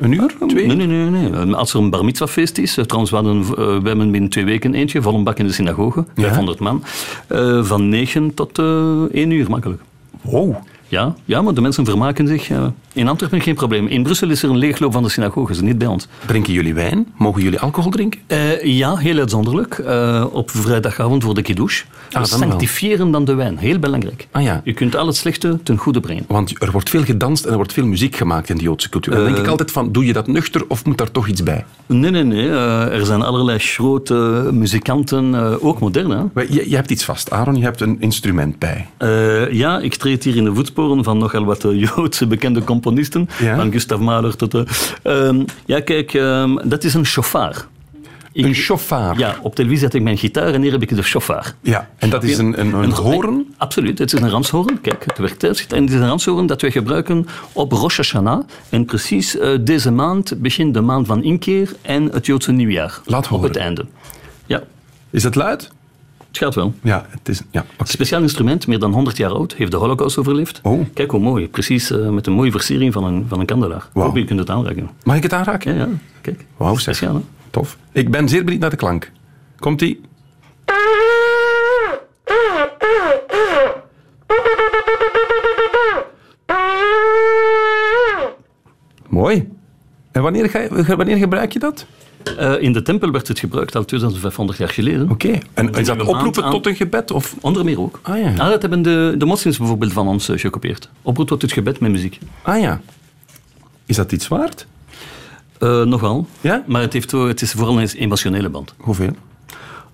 Een 0.00 0.12
uur? 0.12 0.34
Twee? 0.46 0.66
Nee, 0.66 0.76
nee, 0.76 0.86
nee. 0.86 1.10
nee. 1.10 1.30
Eh, 1.32 1.54
Als 1.54 1.74
er 1.74 1.80
een 1.80 1.90
bar 1.90 2.04
mitzvah-feest 2.04 2.58
is, 2.58 2.76
eh, 2.76 2.84
trouwens, 2.84 3.10
we, 3.10 3.16
hadden, 3.16 3.42
eh, 3.42 3.56
we 3.82 3.88
hebben 3.88 4.10
binnen 4.10 4.30
twee 4.30 4.44
weken 4.44 4.74
eentje, 4.74 5.02
vol 5.02 5.14
een 5.14 5.24
bak 5.24 5.38
in 5.38 5.46
de 5.46 5.52
synagoge, 5.52 6.04
500 6.16 6.58
man, 6.58 6.82
eh, 7.26 7.64
van 7.64 7.88
9 7.88 8.34
tot 8.34 8.58
eh 8.58 8.64
1 9.12 9.30
uur 9.30 9.50
makkelijk. 9.50 9.82
Wow. 10.20 10.54
Ja, 10.88 11.14
ja, 11.24 11.42
maar 11.42 11.54
de 11.54 11.60
mensen 11.60 11.84
vermaken 11.84 12.26
zich. 12.28 12.50
Eh. 12.98 13.04
in 13.04 13.08
Antwerpen 13.10 13.40
geen 13.40 13.54
probleem. 13.54 13.86
In 13.86 14.02
Brussel 14.02 14.30
is 14.30 14.42
er 14.42 14.50
een 14.50 14.56
leegloop 14.56 14.92
van 14.92 15.02
de 15.02 15.08
synagoges, 15.08 15.60
niet 15.60 15.78
bij 15.78 15.86
ons. 15.88 16.06
Drinken 16.26 16.52
jullie 16.52 16.74
wijn? 16.74 17.06
Mogen 17.16 17.42
jullie 17.42 17.58
alcohol 17.60 17.90
drinken? 17.90 18.20
Eh, 18.26 18.62
ja, 18.64 18.96
heel 18.96 19.18
uitzonderlijk. 19.18 19.78
Eh, 19.78 20.24
op 20.32 20.50
vrijdagavond 20.50 21.22
voor 21.24 21.34
de 21.34 21.42
kiddush. 21.42 21.82
Ah, 22.12 22.22
We 22.22 22.28
dan 22.30 22.38
wel. 22.40 22.48
sanctifiëren 22.48 23.10
dan 23.10 23.24
de 23.24 23.34
wijn. 23.34 23.58
Heel 23.58 23.78
belangrijk. 23.78 24.28
Ah 24.30 24.42
ja. 24.42 24.60
Je 24.64 24.72
kunt 24.72 24.96
al 24.96 25.06
het 25.06 25.16
slechte 25.16 25.58
ten 25.62 25.76
goede 25.76 26.00
brengen. 26.00 26.24
Want 26.28 26.62
er 26.62 26.70
wordt 26.70 26.90
veel 26.90 27.04
gedanst 27.04 27.44
en 27.44 27.50
er 27.50 27.56
wordt 27.56 27.72
veel 27.72 27.86
muziek 27.86 28.16
gemaakt 28.16 28.48
in 28.50 28.56
de 28.56 28.62
Joodse 28.62 28.88
cultuur. 28.88 29.14
Dan 29.14 29.24
denk 29.24 29.36
Eh. 29.36 29.42
ik 29.42 29.48
altijd 29.48 29.70
van, 29.70 29.92
doe 29.92 30.06
je 30.06 30.12
dat 30.12 30.26
nuchter 30.26 30.64
of 30.68 30.84
moet 30.84 30.98
daar 30.98 31.10
toch 31.10 31.28
iets 31.28 31.42
bij? 31.42 31.64
Nee, 31.86 32.10
nee, 32.10 32.22
nee. 32.24 32.48
eh, 32.48 32.82
er 32.98 33.06
zijn 33.06 33.22
allerlei 33.22 33.58
grote 33.58 34.48
muzikanten, 34.52 35.34
eh, 35.34 35.64
ook 35.64 35.80
modern. 35.80 36.10
Hè? 36.10 36.22
Maar 36.32 36.52
Je, 36.52 36.70
je 36.70 36.76
hebt 36.76 36.90
iets 36.90 37.04
vast, 37.04 37.30
Aaron. 37.30 37.56
Je 37.56 37.62
hebt 37.62 37.80
een 37.80 37.96
instrument 38.00 38.58
bij. 38.58 38.86
Eh, 38.98 39.52
ja, 39.52 39.78
ik 39.78 39.94
treed 39.94 40.24
hier 40.24 40.36
in 40.36 40.44
de 40.44 40.54
voetsporen 40.54 41.04
van 41.04 41.18
nogal 41.18 41.44
wat 41.44 41.64
eh, 41.64 41.80
Joodse 41.80 42.26
bekende 42.26 42.64
componisten. 42.64 42.86
Ja? 43.38 43.56
Van 43.56 43.72
Gustav 43.72 43.98
Mahler 44.00 44.36
tot... 44.36 44.54
eh, 44.54 44.62
ehm, 45.02 45.44
ja, 45.66 45.80
kijk, 45.80 46.14
ehm, 46.14 46.56
dat 46.68 46.84
is 46.84 46.94
een. 46.94 47.04
Ik- 48.32 48.44
Een 48.44 48.54
shofar. 48.54 49.18
Ja, 49.18 49.36
op 49.42 49.54
televisie 49.54 49.84
had 49.84 49.94
ik 49.94 50.02
mijn 50.02 50.18
gitaar 50.18 50.54
en 50.54 50.62
hier 50.62 50.72
heb 50.72 50.82
ik 50.82 50.96
de 50.96 51.02
shofar. 51.02 51.54
Ja, 51.60 51.88
en 51.98 52.10
dat 52.10 52.24
is 52.24 52.38
een, 52.38 52.60
een, 52.60 52.72
een 52.74 52.90
hoorn? 52.92 53.54
Absoluut, 53.56 53.98
het 53.98 54.12
is 54.12 54.20
een 54.20 54.30
ramshoorn. 54.30 54.80
Kijk, 54.80 55.04
het 55.04 55.18
werkt 55.18 55.38
thuis. 55.38 55.66
En 55.66 55.80
het 55.82 55.92
is 55.92 56.00
een 56.00 56.06
ramshoorn 56.06 56.46
dat 56.46 56.60
wij 56.60 56.70
gebruiken 56.70 57.26
op 57.52 57.72
Rosh 57.72 57.96
Hashanah. 57.96 58.40
En 58.68 58.84
precies 58.84 59.38
eh, 59.38 59.50
deze 59.60 59.90
maand 59.90 60.42
begint 60.42 60.74
de 60.74 60.80
maand 60.80 61.06
van 61.06 61.22
inkeer 61.22 61.72
en 61.82 62.04
het 62.12 62.26
Joodse 62.26 62.52
nieuwjaar. 62.52 63.00
Laat 63.04 63.24
Op 63.24 63.30
horen. 63.30 63.46
het 63.48 63.56
einde. 63.56 63.86
Ja, 64.46 64.62
Is 65.10 65.22
het 65.24 65.34
luid? 65.34 65.70
Het 66.28 66.38
gaat 66.38 66.54
wel. 66.54 66.72
Ja, 66.82 67.06
het 67.08 67.28
is... 67.28 67.42
Ja. 67.50 67.64
Speciaal 67.82 68.22
instrument, 68.22 68.66
meer 68.66 68.78
dan 68.78 68.92
100 68.92 69.16
jaar 69.16 69.30
oud, 69.30 69.54
heeft 69.54 69.70
de 69.70 69.76
Holocaust 69.76 70.18
overleefd. 70.18 70.60
Oh. 70.62 70.86
Kijk 70.94 71.10
hoe 71.10 71.20
mooi, 71.20 71.48
precies 71.48 71.90
eh, 71.90 72.08
met 72.08 72.26
een 72.26 72.32
mooie 72.32 72.50
versiering 72.50 72.92
van 72.92 73.04
een, 73.04 73.24
van 73.28 73.40
een 73.40 73.46
kandelaar. 73.46 73.88
Hoop 73.92 74.16
je 74.16 74.24
kunt 74.24 74.38
het 74.38 74.50
aanraken. 74.50 74.90
Mag 75.04 75.16
ik 75.16 75.22
het 75.22 75.32
aanraken? 75.32 75.74
Ja, 75.74 75.78
ja, 75.80 75.88
kijk. 76.20 76.44
Wauw. 76.56 76.76
Speciaal, 76.76 77.14
hè? 77.14 77.20
Tof. 77.50 77.78
Ik 77.92 78.10
ben 78.10 78.28
zeer 78.28 78.42
benieuwd 78.44 78.60
naar 78.60 78.70
de 78.70 78.76
klank. 78.76 79.10
Komt-ie? 79.58 80.00
Mooi. 89.08 89.48
En 90.12 90.22
wanneer, 90.22 90.50
ga 90.50 90.58
je- 90.58 90.96
wanneer 90.96 91.16
gebruik 91.16 91.52
je 91.52 91.58
dat? 91.58 91.86
Eh, 92.38 92.62
in 92.62 92.72
de 92.72 92.82
tempel 92.82 93.10
werd 93.10 93.28
het 93.28 93.38
gebruikt 93.38 93.76
al 93.76 93.84
2500 93.84 94.58
jaar 94.58 94.68
geleden. 94.68 95.10
Oké. 95.10 95.38
En 95.54 95.70
is 95.72 95.86
dat 95.86 96.02
oproepen 96.02 96.44
aan- 96.44 96.50
tot 96.50 96.66
een 96.66 96.74
gebed? 96.76 97.10
Of? 97.10 97.34
Onder 97.40 97.64
meer 97.64 97.80
ook. 97.80 98.00
Ah, 98.02 98.18
ja. 98.18 98.50
dat 98.50 98.60
hebben 98.60 98.82
de, 98.82 99.14
de 99.18 99.24
moslims 99.24 99.58
bijvoorbeeld 99.58 99.92
van 99.92 100.08
ons 100.08 100.28
eh, 100.28 100.38
gekopieerd. 100.38 100.88
Oproep 101.02 101.26
tot 101.26 101.42
het 101.42 101.52
gebed 101.52 101.80
met 101.80 101.90
muziek. 101.90 102.18
Ah 102.42 102.60
ja. 102.60 102.80
Is 103.86 103.96
dat 103.96 104.12
iets 104.12 104.28
waard? 104.28 104.66
Eh, 105.58 105.82
nogal. 105.82 106.26
Ja? 106.40 106.64
Maar 106.66 106.80
het, 106.80 106.92
heeft, 106.92 107.10
het 107.10 107.42
is 107.42 107.52
vooral 107.52 107.80
een 107.80 107.88
emotionele 107.88 108.48
band. 108.48 108.74
Hoeveel? 108.76 109.16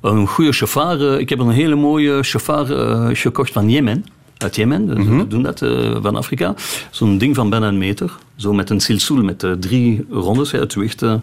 Een 0.01 0.27
goede 0.27 0.53
chauffeur. 0.53 1.21
ik 1.21 1.29
heb 1.29 1.39
een 1.39 1.51
hele 1.51 1.75
mooie 1.75 2.23
chauffeur 2.23 3.17
gekocht 3.17 3.53
van 3.53 3.71
Jemen. 3.71 4.05
Uit 4.39 4.57
Jemen, 4.57 5.17
we 5.19 5.27
doen 5.27 5.43
dat 5.43 5.63
eh, 5.63 5.97
van 6.03 6.17
Afrika. 6.17 6.55
Zo'n 6.91 7.19
ding 7.19 7.35
van 7.35 7.51
bijna 7.51 7.69
een 7.69 7.79
meter. 7.79 8.13
Zo 8.37 8.53
met 8.53 8.71
een 8.71 8.81
silsoel 8.81 9.23
met 9.23 9.43
eh, 9.43 9.53
drie 9.53 10.07
rondes. 10.11 10.51
Ja, 10.51 10.59
het 10.59 10.75
weegt, 10.75 11.03
eh, 11.03 11.15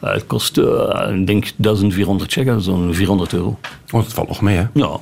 het 0.00 0.26
kost, 0.26 0.58
ik 1.10 1.26
denk, 1.26 1.52
1400 1.56 2.32
checken, 2.32 2.60
zo'n 2.60 2.94
400 2.94 3.32
euro. 3.32 3.58
Oh, 3.90 4.02
dat 4.02 4.12
valt 4.12 4.28
nog 4.28 4.40
mee, 4.40 4.56
hè? 4.56 4.64
Ja, 4.74 4.98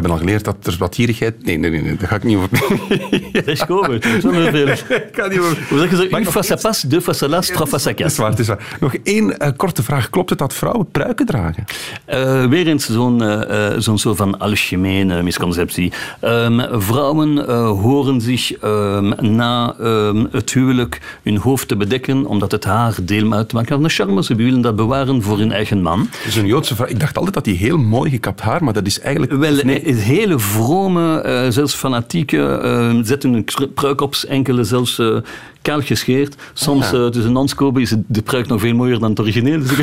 hebben 0.00 0.12
al 0.12 0.18
geleerd 0.18 0.44
dat 0.44 0.56
er 0.66 0.76
wat 0.78 0.94
gierigheid... 0.94 1.44
Nee, 1.44 1.58
nee, 1.58 1.70
nee, 1.70 1.82
nee 1.82 1.96
daar 1.96 2.08
ga 2.08 2.16
ik 2.16 2.24
niet 2.24 2.36
over... 2.36 2.48
dat 3.32 3.46
is 3.46 3.64
wel 3.66 4.32
heel 4.32 4.50
veel. 4.50 4.68
ik 4.96 5.08
ga 5.12 5.26
niet 5.26 5.38
over... 5.38 5.66
Hoe 5.68 5.78
zeg 5.78 5.90
je 5.90 5.96
zo? 5.96 6.16
Une 6.16 6.24
fois 6.24 6.46
ça 6.46 6.56
passe, 6.60 6.88
deux 6.88 7.04
fois 7.04 7.18
ça 7.18 7.28
lasse, 7.28 7.52
trois 7.52 7.68
fois 7.68 7.82
ça 7.88 7.94
casse. 7.94 8.20
waar, 8.20 8.30
het 8.30 8.38
is 8.38 8.46
waar. 8.46 8.76
Nog 8.80 8.94
één 9.02 9.38
eh, 9.38 9.50
korte 9.56 9.82
vraag. 9.82 10.10
Klopt 10.10 10.30
het 10.30 10.38
dat 10.38 10.54
vrouwen 10.54 10.90
pruiken 10.90 11.26
dragen? 11.26 11.64
Eh, 12.04 12.46
weer 12.46 12.66
eens 12.66 12.86
zo'n 12.88 13.22
eh, 13.22 13.72
zo'n 13.78 13.98
soort 13.98 14.16
van 14.16 14.38
algemene 14.38 15.22
misconceptie. 15.22 15.92
Ehm, 16.20 16.80
vrouwen 16.80 17.38
horen 17.68 18.20
zich 18.20 18.52
ehm, 18.52 19.34
na 19.34 19.74
ehm, 19.80 20.26
het 20.30 20.52
huwelijk 20.52 21.00
hun 21.22 21.36
hoofd 21.36 21.68
te 21.68 21.76
bedekken, 21.76 22.26
omdat 22.26 22.52
het 22.52 22.64
haar 22.64 22.94
deel 23.02 23.32
uitmaakt 23.32 23.68
van 23.68 23.82
de 23.82 23.88
charme. 23.88 24.24
Ze 24.24 24.34
willen 24.34 24.60
dat 24.60 24.76
bewaren 24.76 25.22
voor 25.22 25.38
hun 25.38 25.52
eigen 25.52 25.82
man. 25.82 26.08
Een 26.36 26.46
Joodse 26.46 26.74
vrouw... 26.74 26.88
Ik 26.88 27.00
dacht 27.00 27.16
altijd 27.16 27.34
dat 27.34 27.44
die 27.44 27.56
heel 27.56 27.78
mooi 27.78 28.10
gekapt 28.10 28.40
haar, 28.40 28.64
maar 28.64 28.72
dat 28.72 28.86
is 28.86 29.00
eigenlijk... 29.00 29.32
Wel, 29.32 29.54
nee. 29.62 29.85
Hele 29.94 30.38
vrome, 30.38 31.20
eh, 31.20 31.46
zelfs 31.48 31.74
fanatieke, 31.74 32.46
eh, 32.46 32.94
zetten 33.02 33.32
een 33.34 33.70
pruik 33.74 34.00
op, 34.00 34.14
enkele 34.28 34.64
zelfs 34.64 34.98
eh, 34.98 35.16
kaal 35.62 35.80
gescheerd. 35.80 36.34
Soms, 36.52 36.86
Ah, 36.86 36.92
ja. 36.92 37.08
tussen 37.10 37.36
ons 37.36 37.54
kopen, 37.54 37.82
is 37.82 37.94
de 38.06 38.22
pruik 38.22 38.46
nog 38.46 38.60
veel 38.60 38.74
mooier 38.74 38.98
dan 38.98 39.10
het 39.10 39.20
origineel. 39.20 39.60
Dus 39.68 39.78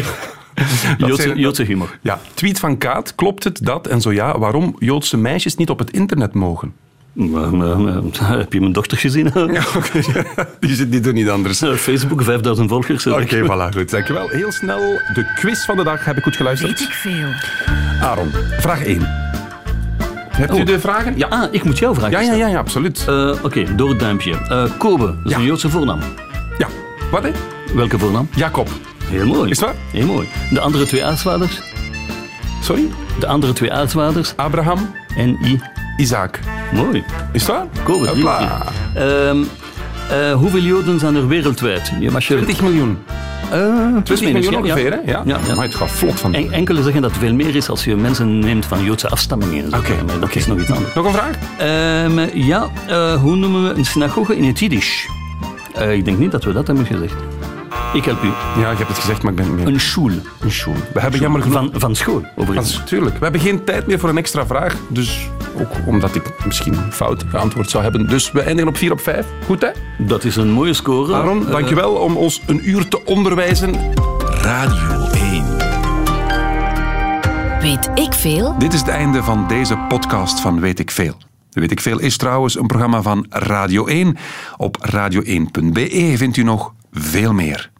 Joodse, 1.07 1.33
Joodse 1.35 1.63
humor. 1.63 1.97
Ja, 2.01 2.19
tweet 2.33 2.59
van 2.59 2.77
Kaat. 2.77 3.15
Klopt 3.15 3.43
het 3.43 3.59
dat 3.63 3.87
en 3.87 4.01
zo 4.01 4.11
ja, 4.11 4.39
waarom 4.39 4.75
Joodse 4.79 5.17
meisjes 5.17 5.55
niet 5.55 5.69
op 5.69 5.79
het 5.79 5.91
internet 5.91 6.33
mogen? 6.33 6.73
Maar, 7.13 7.55
maar, 7.55 7.79
maar, 7.79 8.01
heb 8.37 8.53
je 8.53 8.59
mijn 8.59 8.71
dochter 8.71 8.97
gezien? 8.97 9.31
Ja, 9.53 9.63
die, 10.59 10.75
zit- 10.75 10.91
die 10.91 10.99
doen 10.99 11.13
niet 11.13 11.29
anders. 11.29 11.57
Facebook, 11.75 12.21
5000 12.23 12.69
volgers. 12.69 13.07
Oké, 13.07 13.43
voilà, 13.45 13.75
goed. 13.75 13.89
Dankjewel. 13.89 14.27
Heel 14.29 14.51
snel 14.51 14.79
de 15.13 15.31
quiz 15.35 15.65
van 15.65 15.77
de 15.77 15.83
dag. 15.83 16.05
Heb 16.05 16.17
ik 16.17 16.23
goed 16.23 16.35
geluisterd? 16.35 16.79
Weet 16.79 16.87
ik 16.87 16.93
veel. 16.93 17.29
Aaron, 18.01 18.29
vraag 18.59 18.83
1. 18.83 19.22
Hebt 20.35 20.57
u 20.57 20.63
de 20.63 20.79
vragen? 20.79 21.13
Ja. 21.17 21.27
Ah, 21.27 21.43
ik 21.51 21.63
moet 21.63 21.77
jou 21.77 21.95
vragen 21.95 22.11
Ja, 22.11 22.19
ja, 22.19 22.33
ja, 22.33 22.47
ja 22.47 22.57
absoluut. 22.57 23.05
Eh, 23.07 23.31
Oké, 23.41 23.75
door 23.75 23.89
het 23.89 23.99
duimpje. 23.99 24.31
Eh, 24.49 24.63
Kobe, 24.77 25.05
dat 25.05 25.15
is 25.25 25.31
Ja. 25.31 25.37
een 25.37 25.43
Joodse 25.43 25.69
voornaam. 25.69 25.99
Ja. 26.57 26.67
Wat, 27.11 27.23
hè? 27.23 27.29
Welke 27.75 27.99
voornaam? 27.99 28.27
Jacob. 28.35 28.69
Heel 29.05 29.25
mooi. 29.25 29.49
Is 29.49 29.59
waar? 29.59 29.73
Heel 29.91 30.05
mooi. 30.05 30.27
De 30.51 30.59
andere 30.59 30.85
twee 30.85 31.05
aartsvaders? 31.05 31.61
Sorry? 32.61 32.89
De 33.19 33.27
andere 33.27 33.53
twee 33.53 33.73
aartsvaders? 33.73 34.33
Abraham. 34.35 34.89
En 35.17 35.29
I. 35.45 35.59
Isaac. 35.97 36.39
Mooi. 36.73 37.03
Is 37.31 37.45
waar? 37.45 37.65
Kobe, 37.83 38.07
Hopla. 38.07 38.37
keer. 38.93 39.01
Ehm, 39.27 39.37
eh, 40.09 40.33
hoeveel 40.33 40.59
Joden 40.61 40.99
zijn 40.99 41.15
er 41.15 41.27
wereldwijd? 41.27 41.91
Je... 41.99 42.09
20 42.17 42.61
miljoen. 42.61 42.97
Eh, 43.53 44.03
20 44.03 44.31
miljoen 44.31 44.51
ja, 44.51 44.57
ongeveer, 44.57 44.91
hè? 44.91 45.11
Ja. 45.11 45.21
Ja, 45.25 45.39
ja. 45.47 45.55
Maar 45.55 45.65
het 45.65 45.75
gaat 45.75 45.89
vlot 45.89 46.19
van. 46.19 46.33
En, 46.33 46.51
enkele 46.51 46.83
zeggen 46.83 47.01
dat 47.01 47.11
het 47.11 47.19
veel 47.19 47.33
meer 47.33 47.55
is 47.55 47.69
als 47.69 47.83
je 47.83 47.95
mensen 47.95 48.39
neemt 48.39 48.65
van 48.65 48.83
Joodse 48.83 49.09
afstammingen. 49.09 49.65
Oké, 49.65 50.03
Maar 50.05 50.19
dat 50.19 50.35
is 50.35 50.47
nog 50.47 50.59
iets 50.59 50.71
anders. 50.71 50.93
Nog 50.93 51.05
een 51.05 51.13
vraag? 51.13 51.37
Ehm, 51.57 52.37
ja, 52.37 52.69
eh, 52.87 53.21
hoe 53.21 53.35
noemen 53.35 53.67
we 53.67 53.73
een 53.77 53.85
synagoge 53.85 54.37
in 54.37 54.43
het 54.43 54.59
Jiddisch? 54.59 55.07
Eh, 55.73 55.93
ik 55.93 56.05
denk 56.05 56.17
niet 56.17 56.31
dat 56.31 56.43
we 56.43 56.53
dat 56.53 56.67
hebben 56.67 56.85
gezegd. 56.85 57.15
Ik 57.93 58.05
help 58.05 58.23
u. 58.23 58.31
Ja, 58.61 58.71
ik 58.71 58.77
heb 58.77 58.87
het 58.87 58.97
gezegd, 58.97 59.23
maar 59.23 59.31
ik 59.31 59.37
ben... 59.55 59.67
Een 59.67 59.79
school. 59.79 60.09
een 60.39 60.51
school. 60.51 60.73
We 60.93 60.99
hebben 60.99 61.19
jammer 61.19 61.41
genoeg... 61.41 61.57
Van, 61.57 61.71
van 61.79 61.95
school, 61.95 62.21
Dat 62.21 62.31
overigens. 62.35 62.69
is, 62.73 62.81
tuurlijk. 62.85 63.17
We 63.17 63.23
hebben 63.23 63.41
geen 63.41 63.63
tijd 63.63 63.87
meer 63.87 63.99
voor 63.99 64.09
een 64.09 64.17
extra 64.17 64.45
vraag. 64.45 64.75
Dus 64.89 65.29
ook 65.61 65.71
omdat 65.85 66.15
ik 66.15 66.45
misschien 66.45 66.75
fout 66.91 67.23
geantwoord 67.29 67.69
zou 67.69 67.83
hebben. 67.83 68.07
Dus 68.07 68.31
we 68.31 68.41
eindigen 68.41 68.67
op 68.69 68.77
4 68.77 68.91
op 68.91 68.99
5. 69.01 69.25
Goed, 69.45 69.61
hè? 69.61 69.69
Dat 70.05 70.23
is 70.23 70.35
een 70.35 70.51
mooie 70.51 70.73
score. 70.73 71.13
Aaron, 71.15 71.45
Eh, 71.45 71.51
dankjewel 71.51 71.91
om 71.93 72.17
ons 72.17 72.41
een 72.45 72.69
uur 72.69 72.87
te 72.87 73.05
onderwijzen. 73.05 73.75
Radio 74.41 75.07
1. 75.13 75.45
Weet 77.61 77.89
ik 77.95 78.13
veel? 78.13 78.55
Dit 78.57 78.73
is 78.73 78.79
het 78.79 78.89
einde 78.89 79.23
van 79.23 79.47
deze 79.47 79.77
podcast 79.87 80.39
van 80.39 80.59
Weet 80.59 80.79
ik 80.79 80.91
Veel. 80.91 81.17
Weet 81.51 81.71
ik 81.71 81.79
Veel 81.81 81.99
is 81.99 82.17
trouwens 82.17 82.57
een 82.59 82.67
programma 82.67 83.01
van 83.01 83.25
Radio 83.29 83.85
1. 83.85 84.17
Op 84.57 84.77
radio1.be 84.91 86.13
vindt 86.17 86.37
u 86.37 86.43
nog 86.43 86.73
veel 86.93 87.33
meer. 87.33 87.72